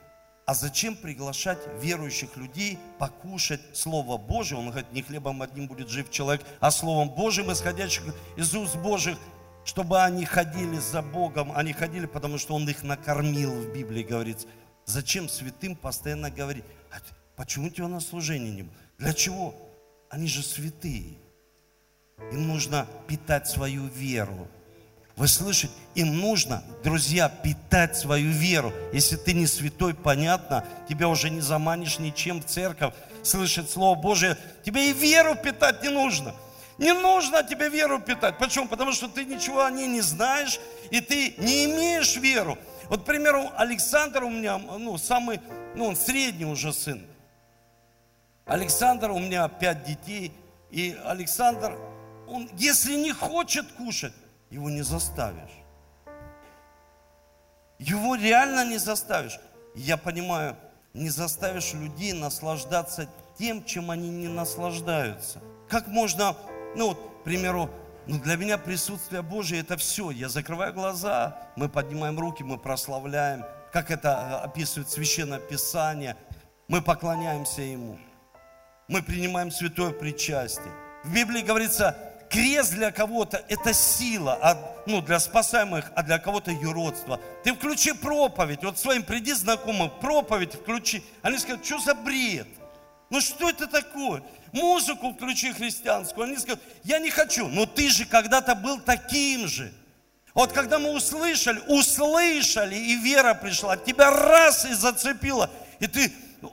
А 0.47 0.55
зачем 0.55 0.97
приглашать 0.97 1.61
верующих 1.81 2.37
людей 2.37 2.77
покушать 2.99 3.61
Слово 3.73 4.17
Божие? 4.17 4.59
Он 4.59 4.71
говорит, 4.71 4.91
не 4.91 5.03
хлебом 5.03 5.43
одним 5.43 5.69
будет 5.69 5.89
жив 5.89 6.11
человек, 6.11 6.45
а 6.59 6.73
Словом 6.73 7.11
Божьим, 7.11 7.53
исходящим 7.53 8.13
из 8.37 8.53
уст 8.53 8.75
Божьих, 8.75 9.17
чтобы 9.65 10.03
они 10.03 10.25
ходили 10.25 10.77
за 10.77 11.03
Богом, 11.03 11.53
они 11.55 11.73
ходили, 11.73 12.07
потому 12.07 12.37
что 12.37 12.57
Он 12.57 12.69
их 12.69 12.83
накормил, 12.83 13.53
в 13.53 13.73
Библии 13.73 14.03
говорится. 14.03 14.49
Зачем 14.87 15.29
святым 15.29 15.77
постоянно 15.77 16.33
говорить, 16.33 16.65
«А 16.65 16.80
почему 17.41 17.71
тебя 17.71 17.89
на 17.89 18.01
служении 18.01 18.51
не 18.51 18.63
было? 18.65 18.75
Для 18.99 19.15
чего? 19.15 19.55
Они 20.11 20.27
же 20.29 20.43
святые. 20.43 21.15
Им 22.33 22.47
нужно 22.47 22.87
питать 23.09 23.49
свою 23.49 23.87
веру. 23.87 24.47
Вы 25.17 25.27
слышите? 25.27 25.73
Им 25.95 26.19
нужно, 26.19 26.63
друзья, 26.85 27.31
питать 27.31 27.97
свою 27.97 28.31
веру. 28.31 28.75
Если 28.93 29.17
ты 29.17 29.33
не 29.33 29.47
святой, 29.47 29.95
понятно, 29.95 30.67
тебя 30.87 31.09
уже 31.09 31.31
не 31.31 31.41
заманишь 31.41 31.99
ничем 31.99 32.43
в 32.43 32.45
церковь, 32.45 32.93
слышать 33.23 33.71
Слово 33.71 33.99
Божие. 33.99 34.37
Тебе 34.63 34.91
и 34.91 34.93
веру 34.93 35.35
питать 35.35 35.83
не 35.83 35.89
нужно. 35.89 36.35
Не 36.77 36.93
нужно 36.93 37.43
тебе 37.43 37.71
веру 37.71 38.03
питать. 38.03 38.37
Почему? 38.37 38.69
Потому 38.69 38.93
что 38.93 39.09
ты 39.09 39.25
ничего 39.25 39.65
о 39.65 39.71
ней 39.71 39.87
не 39.87 40.03
знаешь, 40.03 40.61
и 40.91 41.01
ты 41.01 41.37
не 41.39 41.65
имеешь 41.65 42.17
веру. 42.17 42.59
Вот, 42.91 43.05
к 43.05 43.07
примеру, 43.07 43.51
Александр 43.57 44.25
у 44.25 44.31
меня, 44.31 44.59
ну, 44.59 44.99
самый, 44.99 45.41
ну, 45.75 45.87
он 45.87 45.97
средний 45.97 46.45
уже 46.45 46.75
сын. 46.75 47.07
Александр, 48.51 49.13
у 49.13 49.21
меня 49.21 49.47
пять 49.47 49.85
детей, 49.85 50.33
и 50.73 50.99
Александр, 51.05 51.79
он, 52.27 52.51
если 52.57 52.97
не 52.97 53.13
хочет 53.13 53.71
кушать, 53.75 54.13
его 54.51 54.69
не 54.69 54.83
заставишь. 54.83 55.53
Его 57.79 58.17
реально 58.17 58.69
не 58.69 58.79
заставишь. 58.79 59.39
Я 59.77 59.97
понимаю, 59.97 60.57
не 60.95 61.11
заставишь 61.11 61.75
людей 61.75 62.13
наслаждаться 62.13 63.09
тем, 63.39 63.65
чем 63.65 63.89
они 63.89 64.11
не 64.11 64.27
наслаждаются. 64.27 65.41
Как 65.69 65.87
можно, 65.87 66.37
ну 66.75 66.89
вот, 66.89 66.99
к 67.21 67.23
примеру, 67.23 67.71
ну 68.09 68.19
для 68.19 68.35
меня 68.35 68.59
присутствие 68.59 69.23
Божие 69.23 69.61
это 69.61 69.77
все. 69.77 70.11
Я 70.11 70.29
закрываю 70.29 70.75
глаза, 70.75 71.39
мы 71.55 71.69
поднимаем 71.69 72.19
руки, 72.19 72.43
мы 72.43 72.59
прославляем, 72.59 73.45
как 73.73 73.93
это 73.93 74.09
э, 74.43 74.45
описывает 74.45 74.91
Священное 74.91 75.39
Писание. 75.39 76.17
Мы 76.67 76.83
поклоняемся 76.83 77.63
Ему. 77.63 77.97
Мы 78.91 79.03
принимаем 79.03 79.53
святое 79.53 79.93
причастие. 79.93 80.73
В 81.05 81.15
Библии 81.15 81.43
говорится, 81.43 81.97
крест 82.29 82.73
для 82.73 82.91
кого-то 82.91 83.41
это 83.49 83.73
сила, 83.73 84.37
а, 84.43 84.83
ну, 84.85 85.01
для 85.01 85.21
спасаемых, 85.21 85.93
а 85.95 86.03
для 86.03 86.19
кого-то 86.19 86.51
юродство. 86.51 87.21
Ты 87.45 87.55
включи 87.55 87.93
проповедь, 87.93 88.65
вот 88.65 88.81
своим 88.81 89.05
приди 89.05 89.33
знакомым, 89.33 89.93
проповедь 90.01 90.55
включи. 90.55 91.05
Они 91.23 91.39
скажут, 91.39 91.65
что 91.65 91.79
за 91.79 91.95
бред? 91.95 92.49
Ну 93.11 93.21
что 93.21 93.49
это 93.49 93.69
такое? 93.69 94.25
Музыку 94.51 95.13
включи 95.13 95.53
христианскую. 95.53 96.27
Они 96.27 96.37
скажут, 96.37 96.61
я 96.83 96.99
не 96.99 97.11
хочу. 97.11 97.47
Но 97.47 97.67
ты 97.67 97.91
же 97.91 98.05
когда-то 98.07 98.57
был 98.57 98.81
таким 98.81 99.47
же. 99.47 99.73
Вот 100.35 100.51
когда 100.53 100.81
мы 100.81 100.91
услышали, 100.91 101.61
услышали, 101.69 102.75
и 102.75 102.97
вера 102.97 103.35
пришла, 103.35 103.77
тебя 103.77 104.11
раз 104.11 104.65
и 104.65 104.75
зацепила, 104.75 105.49
и 105.79 105.87
ты, 105.87 106.13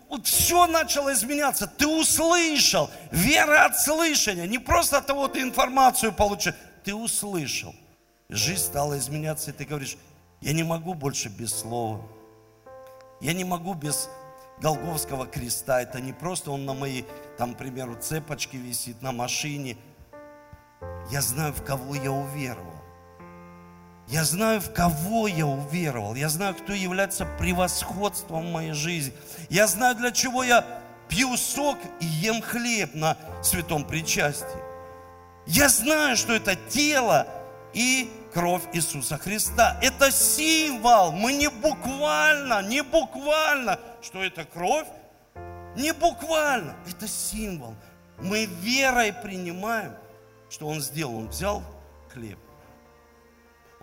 вот 0.10 0.28
все 0.28 0.68
начало 0.68 1.14
изменяться, 1.14 1.68
ты 1.68 1.88
услышал, 1.88 2.90
вера 3.12 3.66
от 3.66 3.80
слышания, 3.80 4.46
не 4.46 4.60
просто 4.60 4.98
от 4.98 5.08
того, 5.08 5.28
ты 5.28 5.42
информацию 5.42 6.14
получил, 6.14 6.54
ты 6.84 6.94
услышал. 6.94 7.74
Жизнь 8.30 8.64
стала 8.64 8.98
изменяться, 8.98 9.52
и 9.52 9.54
ты 9.54 9.66
говоришь, 9.66 9.98
я 10.42 10.54
не 10.54 10.64
могу 10.64 10.94
больше 10.94 11.30
без 11.30 11.54
слова. 11.54 12.02
Я 13.22 13.34
не 13.34 13.44
могу 13.44 13.74
без 13.74 14.10
Голговского 14.60 15.26
креста. 15.26 15.82
Это 15.82 16.00
не 16.00 16.14
просто 16.14 16.52
он 16.52 16.66
на 16.66 16.74
моей, 16.74 17.06
там, 17.38 17.56
к 17.56 17.58
примеру, 17.58 17.96
цепочке 17.96 18.58
висит, 18.58 19.02
на 19.02 19.12
машине. 19.12 19.78
Я 21.10 21.22
знаю, 21.22 21.54
в 21.54 21.64
кого 21.64 21.96
я 21.96 22.12
уверовал. 22.12 22.77
Я 24.08 24.24
знаю, 24.24 24.62
в 24.62 24.72
кого 24.72 25.28
я 25.28 25.46
уверовал. 25.46 26.16
Я 26.16 26.30
знаю, 26.30 26.56
кто 26.56 26.74
является 26.74 27.26
превосходством 27.26 28.48
в 28.48 28.52
моей 28.52 28.72
жизни. 28.72 29.14
Я 29.50 29.68
знаю, 29.68 29.96
для 29.96 30.12
чего 30.12 30.44
я 30.44 30.66
пью 31.10 31.36
сок 31.36 31.78
и 32.00 32.06
ем 32.06 32.42
хлеб 32.42 32.94
на 32.94 33.18
святом 33.44 33.86
причастии. 33.86 34.62
Я 35.46 35.68
знаю, 35.70 36.16
что 36.16 36.34
это 36.34 36.56
тело 36.56 37.28
и 37.74 38.10
кровь 38.34 38.64
Иисуса 38.74 39.18
Христа. 39.18 39.78
Это 39.82 40.12
символ. 40.12 41.12
Мы 41.12 41.34
не 41.34 41.50
буквально, 41.50 42.62
не 42.62 42.84
буквально, 42.84 43.80
что 44.02 44.24
это 44.24 44.46
кровь. 44.46 44.88
Не 45.76 45.92
буквально. 45.94 46.76
Это 46.90 47.08
символ. 47.08 47.76
Мы 48.20 48.46
верой 48.46 49.14
принимаем, 49.14 49.94
что 50.50 50.68
Он 50.68 50.82
сделал. 50.82 51.18
Он 51.18 51.28
взял 51.28 51.64
хлеб, 52.14 52.40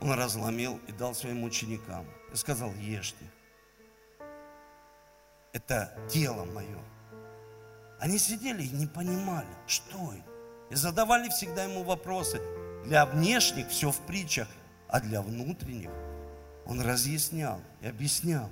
Он 0.00 0.12
разломил 0.12 0.80
и 0.88 0.92
дал 0.92 1.14
своим 1.14 1.44
ученикам. 1.44 2.06
И 2.32 2.36
сказал, 2.36 2.72
ешьте. 2.74 3.24
Это 5.52 5.96
тело 6.08 6.44
мое. 6.44 6.78
Они 8.00 8.18
сидели 8.18 8.64
и 8.64 8.70
не 8.70 8.86
понимали, 8.86 9.48
что 9.66 10.12
это. 10.12 10.30
И 10.70 10.74
задавали 10.74 11.28
всегда 11.28 11.64
ему 11.64 11.84
вопросы. 11.84 12.40
Для 12.84 13.06
внешних 13.06 13.68
все 13.68 13.90
в 13.90 13.98
притчах, 14.00 14.48
а 14.88 15.00
для 15.00 15.22
внутренних 15.22 15.90
он 16.66 16.80
разъяснял 16.80 17.60
и 17.80 17.86
объяснял. 17.86 18.50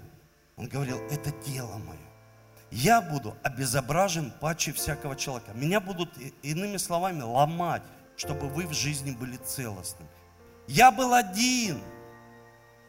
Он 0.56 0.68
говорил, 0.68 0.98
это 1.10 1.30
тело 1.30 1.76
мое. 1.78 1.98
Я 2.70 3.02
буду 3.02 3.36
обезображен 3.42 4.32
паче 4.40 4.72
всякого 4.72 5.16
человека. 5.16 5.52
Меня 5.52 5.80
будут, 5.80 6.10
иными 6.42 6.78
словами, 6.78 7.20
ломать, 7.20 7.82
чтобы 8.16 8.48
вы 8.48 8.66
в 8.66 8.72
жизни 8.72 9.10
были 9.10 9.36
целостны. 9.36 10.06
Я 10.72 10.90
был 10.90 11.12
один. 11.12 11.82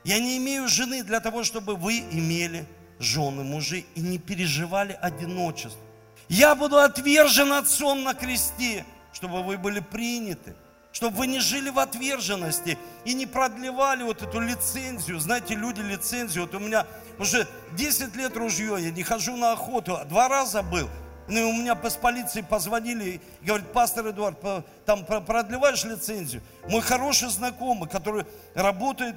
Я 0.06 0.18
не 0.20 0.38
имею 0.38 0.70
жены 0.70 1.04
для 1.04 1.20
того, 1.20 1.44
чтобы 1.44 1.76
вы 1.76 2.00
имели 2.00 2.66
жены, 2.98 3.44
мужи 3.44 3.84
и 3.96 4.00
не 4.00 4.18
переживали 4.18 4.98
одиночество. 5.02 5.82
Я 6.30 6.56
буду 6.56 6.78
отвержен 6.78 7.52
отцом 7.52 8.04
на 8.04 8.14
кресте, 8.14 8.86
чтобы 9.12 9.44
вы 9.44 9.58
были 9.58 9.82
приняты 9.82 10.56
чтобы 10.94 11.18
вы 11.18 11.28
не 11.28 11.40
жили 11.40 11.72
в 11.72 11.80
отверженности 11.80 12.78
и 13.04 13.16
не 13.16 13.26
продлевали 13.26 14.04
вот 14.04 14.22
эту 14.22 14.40
лицензию. 14.40 15.20
Знаете, 15.20 15.56
люди 15.56 15.82
лицензию, 15.82 16.44
вот 16.46 16.54
у 16.54 16.60
меня 16.60 16.86
уже 17.18 17.48
10 17.72 18.16
лет 18.16 18.38
ружье, 18.38 18.78
я 18.80 18.92
не 18.92 19.02
хожу 19.02 19.36
на 19.36 19.54
охоту, 19.54 19.96
а 19.96 20.06
два 20.06 20.30
раза 20.30 20.62
был. 20.62 20.88
Ну, 21.28 21.40
и 21.40 21.44
у 21.44 21.54
меня 21.54 21.78
с 21.82 21.96
полиции 21.96 22.42
позвонили 22.42 23.22
и 23.42 23.46
говорят, 23.46 23.72
пастор 23.72 24.10
Эдуард, 24.10 24.38
там 24.86 25.06
продлеваешь 25.06 25.84
лицензию? 25.86 26.42
Мой 26.68 26.82
хороший 26.82 27.30
знакомый, 27.30 27.88
который 27.88 28.26
работает 28.54 29.16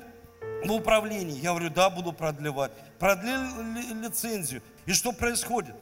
в 0.64 0.72
управлении. 0.72 1.40
Я 1.40 1.50
говорю, 1.50 1.70
да, 1.70 1.90
буду 1.90 2.12
продлевать. 2.12 2.72
Продлили 2.98 4.02
лицензию. 4.02 4.62
И 4.86 4.92
что 4.92 5.12
происходит? 5.12 5.74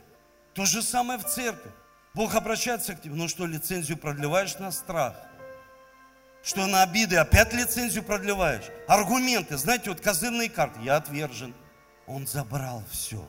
То 0.55 0.65
же 0.65 0.83
самое 0.83 1.19
в 1.19 1.25
церкви. 1.25 1.71
Бог 2.15 2.35
обращается 2.35 2.95
к 2.95 3.03
тебе, 3.03 3.15
ну 3.15 3.29
что, 3.29 3.45
лицензию 3.45 3.99
продлеваешь 3.99 4.59
на 4.59 4.71
страх– 4.71 5.15
что 6.45 6.67
на 6.67 6.83
обиды 6.83 7.17
опять 7.17 7.53
лицензию 7.55 8.05
продлеваешь. 8.05 8.65
Аргументы, 8.87 9.57
знаете, 9.57 9.89
вот 9.89 10.01
козырные 10.01 10.51
карты. 10.51 10.79
Я 10.83 10.97
отвержен. 10.97 11.55
Он 12.07 12.27
забрал 12.27 12.85
все. 12.91 13.27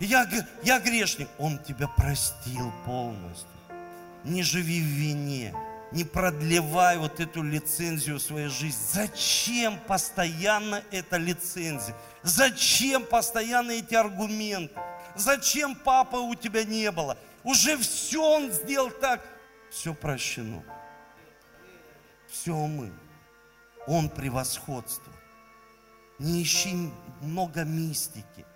Я, 0.00 0.28
я 0.62 0.80
грешник. 0.80 1.28
Он 1.38 1.58
тебя 1.58 1.88
простил 1.88 2.72
полностью. 2.84 3.48
Не 4.24 4.42
живи 4.42 4.80
в 4.80 4.86
вине. 4.86 5.54
Не 5.92 6.04
продлевай 6.04 6.98
вот 6.98 7.20
эту 7.20 7.42
лицензию 7.42 8.18
в 8.18 8.22
своей 8.22 8.48
жизни. 8.48 8.80
Зачем 8.92 9.78
постоянно 9.86 10.82
эта 10.90 11.16
лицензия? 11.16 11.94
Зачем 12.22 13.04
постоянно 13.04 13.72
эти 13.72 13.94
аргументы? 13.94 14.74
Зачем 15.16 15.74
папа 15.74 16.16
у 16.16 16.34
тебя 16.34 16.64
не 16.64 16.90
было? 16.90 17.18
Уже 17.42 17.76
все 17.76 18.22
он 18.22 18.52
сделал 18.52 18.90
так. 18.90 19.26
Все 19.70 19.94
прощено 19.94 20.62
все 22.30 22.54
мы. 22.54 22.92
Он 23.86 24.08
превосходство. 24.08 25.12
Не 26.18 26.42
ищи 26.42 26.90
много 27.20 27.64
мистики. 27.64 28.46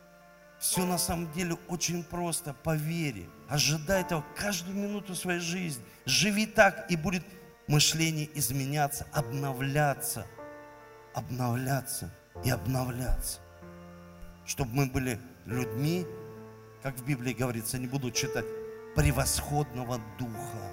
Все 0.64 0.86
на 0.86 0.96
самом 0.96 1.30
деле 1.32 1.58
очень 1.68 2.02
просто, 2.02 2.54
по 2.54 2.74
вере. 2.74 3.28
Ожидай 3.50 4.00
этого 4.00 4.24
каждую 4.34 4.74
минуту 4.74 5.14
своей 5.14 5.38
жизни. 5.38 5.84
Живи 6.06 6.46
так, 6.46 6.90
и 6.90 6.96
будет 6.96 7.22
мышление 7.68 8.30
изменяться, 8.32 9.06
обновляться, 9.12 10.26
обновляться 11.12 12.10
и 12.46 12.48
обновляться. 12.48 13.40
Чтобы 14.46 14.74
мы 14.74 14.86
были 14.86 15.20
людьми, 15.44 16.06
как 16.82 16.96
в 16.96 17.04
Библии 17.04 17.34
говорится, 17.34 17.78
не 17.78 17.86
буду 17.86 18.10
читать, 18.10 18.46
превосходного 18.96 20.00
духа. 20.18 20.72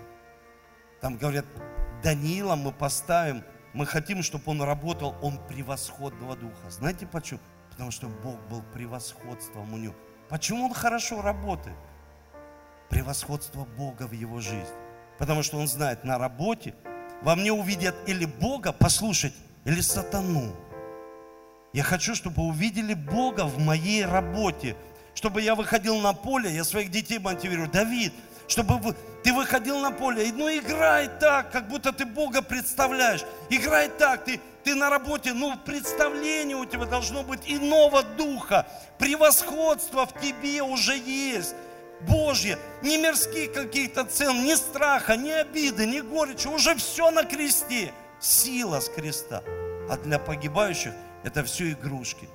Там 1.01 1.17
говорят, 1.17 1.45
Даниила 2.01 2.55
мы 2.55 2.71
поставим, 2.71 3.43
мы 3.73 3.85
хотим, 3.85 4.23
чтобы 4.23 4.51
он 4.51 4.61
работал, 4.61 5.17
он 5.21 5.37
превосходного 5.49 6.37
духа. 6.37 6.69
Знаете 6.69 7.05
почему? 7.05 7.41
Потому 7.81 7.91
что 7.91 8.09
Бог 8.09 8.39
был 8.47 8.61
превосходством 8.75 9.73
у 9.73 9.77
него. 9.77 9.95
Почему 10.29 10.65
он 10.65 10.71
хорошо 10.71 11.19
работает? 11.23 11.75
Превосходство 12.91 13.65
Бога 13.65 14.03
в 14.03 14.11
его 14.11 14.39
жизни. 14.39 14.75
Потому 15.17 15.41
что 15.41 15.57
он 15.57 15.67
знает, 15.67 16.03
на 16.03 16.19
работе 16.19 16.75
во 17.23 17.35
мне 17.35 17.51
увидят 17.51 17.95
или 18.05 18.25
Бога, 18.25 18.71
послушать, 18.71 19.33
или 19.65 19.81
сатану. 19.81 20.55
Я 21.73 21.81
хочу, 21.81 22.13
чтобы 22.13 22.43
увидели 22.43 22.93
Бога 22.93 23.45
в 23.45 23.57
моей 23.57 24.05
работе. 24.05 24.75
Чтобы 25.15 25.41
я 25.41 25.55
выходил 25.55 25.99
на 26.01 26.13
поле, 26.13 26.53
я 26.53 26.63
своих 26.63 26.91
детей 26.91 27.17
мотивирую. 27.17 27.67
Давид, 27.67 28.13
чтобы 28.51 28.95
ты 29.23 29.33
выходил 29.33 29.79
на 29.79 29.91
поле, 29.91 30.29
ну 30.33 30.49
играй 30.49 31.09
так, 31.19 31.51
как 31.51 31.69
будто 31.69 31.93
ты 31.93 32.05
Бога 32.05 32.41
представляешь. 32.41 33.23
Играй 33.49 33.87
так, 33.87 34.25
ты, 34.25 34.41
ты 34.65 34.75
на 34.75 34.89
работе, 34.89 35.31
ну 35.31 35.57
представление 35.57 36.57
у 36.57 36.65
тебя 36.65 36.85
должно 36.85 37.23
быть 37.23 37.39
иного 37.45 38.03
духа. 38.03 38.67
Превосходство 38.99 40.05
в 40.05 40.19
тебе 40.19 40.61
уже 40.61 40.97
есть. 40.97 41.55
Божье, 42.01 42.57
не 42.81 42.97
мирских 42.97 43.53
каких-то 43.53 44.03
цен, 44.03 44.43
ни 44.43 44.55
страха, 44.55 45.15
ни 45.15 45.29
обиды, 45.29 45.85
ни 45.85 46.01
горечи, 46.01 46.47
уже 46.47 46.75
все 46.75 47.09
на 47.09 47.23
кресте. 47.23 47.93
Сила 48.19 48.81
с 48.81 48.89
креста. 48.89 49.43
А 49.89 49.95
для 49.97 50.19
погибающих 50.19 50.93
это 51.23 51.43
все 51.45 51.71
игрушки. 51.71 52.27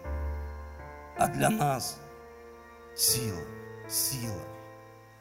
А 1.18 1.26
для 1.26 1.50
нас 1.50 1.98
сила, 2.94 3.42
сила 3.88 4.55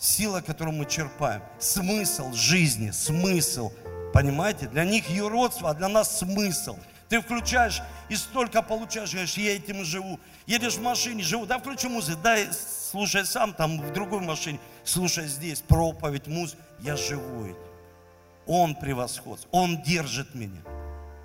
сила, 0.05 0.41
которую 0.41 0.75
мы 0.75 0.85
черпаем, 0.85 1.41
смысл 1.59 2.31
жизни, 2.33 2.91
смысл, 2.91 3.71
понимаете? 4.13 4.67
Для 4.67 4.85
них 4.85 5.09
ее 5.09 5.27
родство, 5.27 5.69
а 5.69 5.73
для 5.73 5.87
нас 5.87 6.19
смысл. 6.19 6.77
Ты 7.09 7.21
включаешь 7.21 7.81
и 8.09 8.15
столько 8.15 8.61
получаешь, 8.61 9.11
говоришь, 9.11 9.37
я 9.37 9.55
этим 9.55 9.83
живу. 9.83 10.19
Едешь 10.47 10.75
в 10.75 10.81
машине, 10.81 11.23
живу, 11.23 11.45
да 11.45 11.59
включи 11.59 11.87
музыку, 11.87 12.19
дай 12.23 12.47
слушай 12.91 13.25
сам, 13.25 13.53
там 13.53 13.79
в 13.81 13.93
другой 13.93 14.21
машине, 14.21 14.59
слушай 14.83 15.27
здесь, 15.27 15.61
проповедь, 15.61 16.27
музыку, 16.27 16.61
я 16.79 16.95
живу 16.95 17.45
этим. 17.45 17.57
Он 18.47 18.75
превосходство, 18.75 19.49
Он 19.51 19.81
держит 19.81 20.35
меня. 20.35 20.61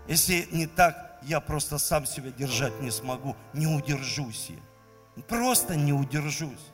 Если 0.09 0.49
не 0.51 0.67
так, 0.67 1.19
я 1.23 1.41
просто 1.41 1.79
сам 1.79 2.07
себя 2.07 2.31
держать 2.31 2.81
не 2.81 2.91
смогу, 2.91 3.37
не 3.53 3.67
удержусь 3.67 4.49
я. 4.49 5.23
Просто 5.25 5.77
не 5.77 5.93
удержусь. 5.93 6.71